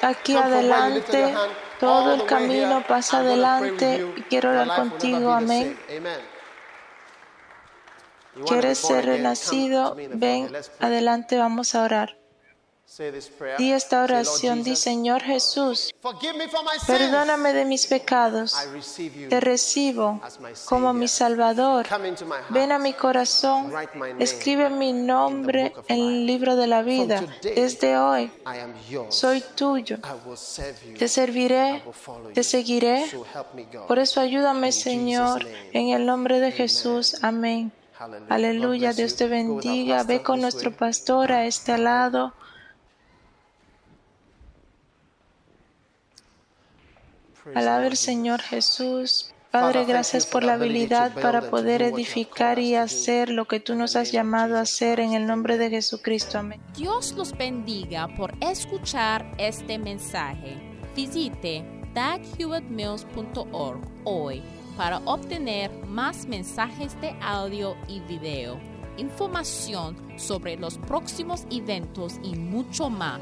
aquí 0.02 0.36
adelante, 0.36 1.34
todo 1.80 2.14
el 2.14 2.26
camino 2.26 2.84
pasa 2.88 3.20
adelante 3.20 4.06
y 4.16 4.22
quiero 4.24 4.52
orar 4.52 4.76
contigo, 4.76 5.32
amén. 5.32 5.78
¿Quieres 8.48 8.80
ser 8.80 9.06
renacido? 9.06 9.96
Ven 9.96 10.52
adelante, 10.80 11.38
vamos 11.38 11.76
a 11.76 11.84
orar. 11.84 12.23
Di 13.58 13.72
esta 13.72 14.04
oración, 14.04 14.62
di 14.62 14.76
Señor 14.76 15.24
Jesús, 15.24 15.96
perdóname 16.86 17.52
de 17.54 17.66
mis 17.66 17.88
pecados, 17.88 18.56
te 19.30 19.40
recibo 19.40 20.22
como 20.66 20.94
mi 20.94 21.08
Salvador, 21.08 21.88
ven 22.50 22.72
a 22.72 22.78
mi 22.78 22.94
corazón, 22.94 23.74
escribe 24.20 24.70
mi 24.70 24.94
nombre 24.94 25.74
en 25.88 26.00
el 26.00 26.26
libro 26.28 26.56
de 26.56 26.68
la 26.68 26.84
vida. 26.84 27.24
Desde 27.42 27.98
hoy. 27.98 28.32
Soy 29.10 29.44
tuyo, 29.56 29.98
te 31.00 31.08
serviré, 31.08 31.84
te 32.36 32.44
seguiré. 32.44 33.06
Por 33.88 33.98
eso 33.98 34.22
ayúdame 34.22 34.72
Señor, 34.72 35.48
en 35.72 35.90
el 35.90 36.06
nombre 36.06 36.40
de 36.40 36.52
Jesús. 36.52 37.18
Amén. 37.24 37.72
Aleluya, 38.30 38.94
Dios 38.94 39.16
te 39.16 39.28
bendiga. 39.28 40.04
Ve 40.04 40.22
con 40.22 40.42
nuestro 40.42 40.72
pastor 40.72 41.32
a 41.32 41.46
este 41.46 41.78
lado. 41.80 42.34
Alabe 47.56 47.88
el 47.88 47.98
Señor 47.98 48.42
Jesús. 48.42 49.34
Padre, 49.52 49.86
gracias 49.86 50.26
por 50.26 50.44
la 50.44 50.54
habilidad 50.54 51.14
para 51.14 51.50
poder 51.52 51.84
edificar 51.84 52.58
y 52.58 52.74
hacer 52.74 53.30
lo 53.30 53.46
que 53.46 53.60
tú 53.60 53.76
nos 53.76 53.96
has 53.96 54.12
llamado 54.12 54.58
a 54.58 54.62
hacer 54.62 55.00
en 55.00 55.14
el 55.14 55.28
nombre 55.28 55.60
de 55.60 55.70
Jesucristo. 55.70 56.40
Amén. 56.40 56.60
Dios 56.76 57.12
los 57.12 57.38
bendiga 57.38 58.08
por 58.16 58.34
escuchar 58.42 59.32
este 59.38 59.78
mensaje. 59.78 60.58
Visite 60.96 61.64
daghewittmills.org 61.94 63.82
hoy 64.06 64.42
para 64.76 64.98
obtener 65.06 65.70
más 65.86 66.26
mensajes 66.26 67.00
de 67.00 67.16
audio 67.22 67.78
y 67.88 68.00
video, 68.00 68.60
información 68.98 69.96
sobre 70.18 70.58
los 70.58 70.80
próximos 70.80 71.46
eventos 71.52 72.16
y 72.24 72.36
mucho 72.36 72.90
más. 72.90 73.22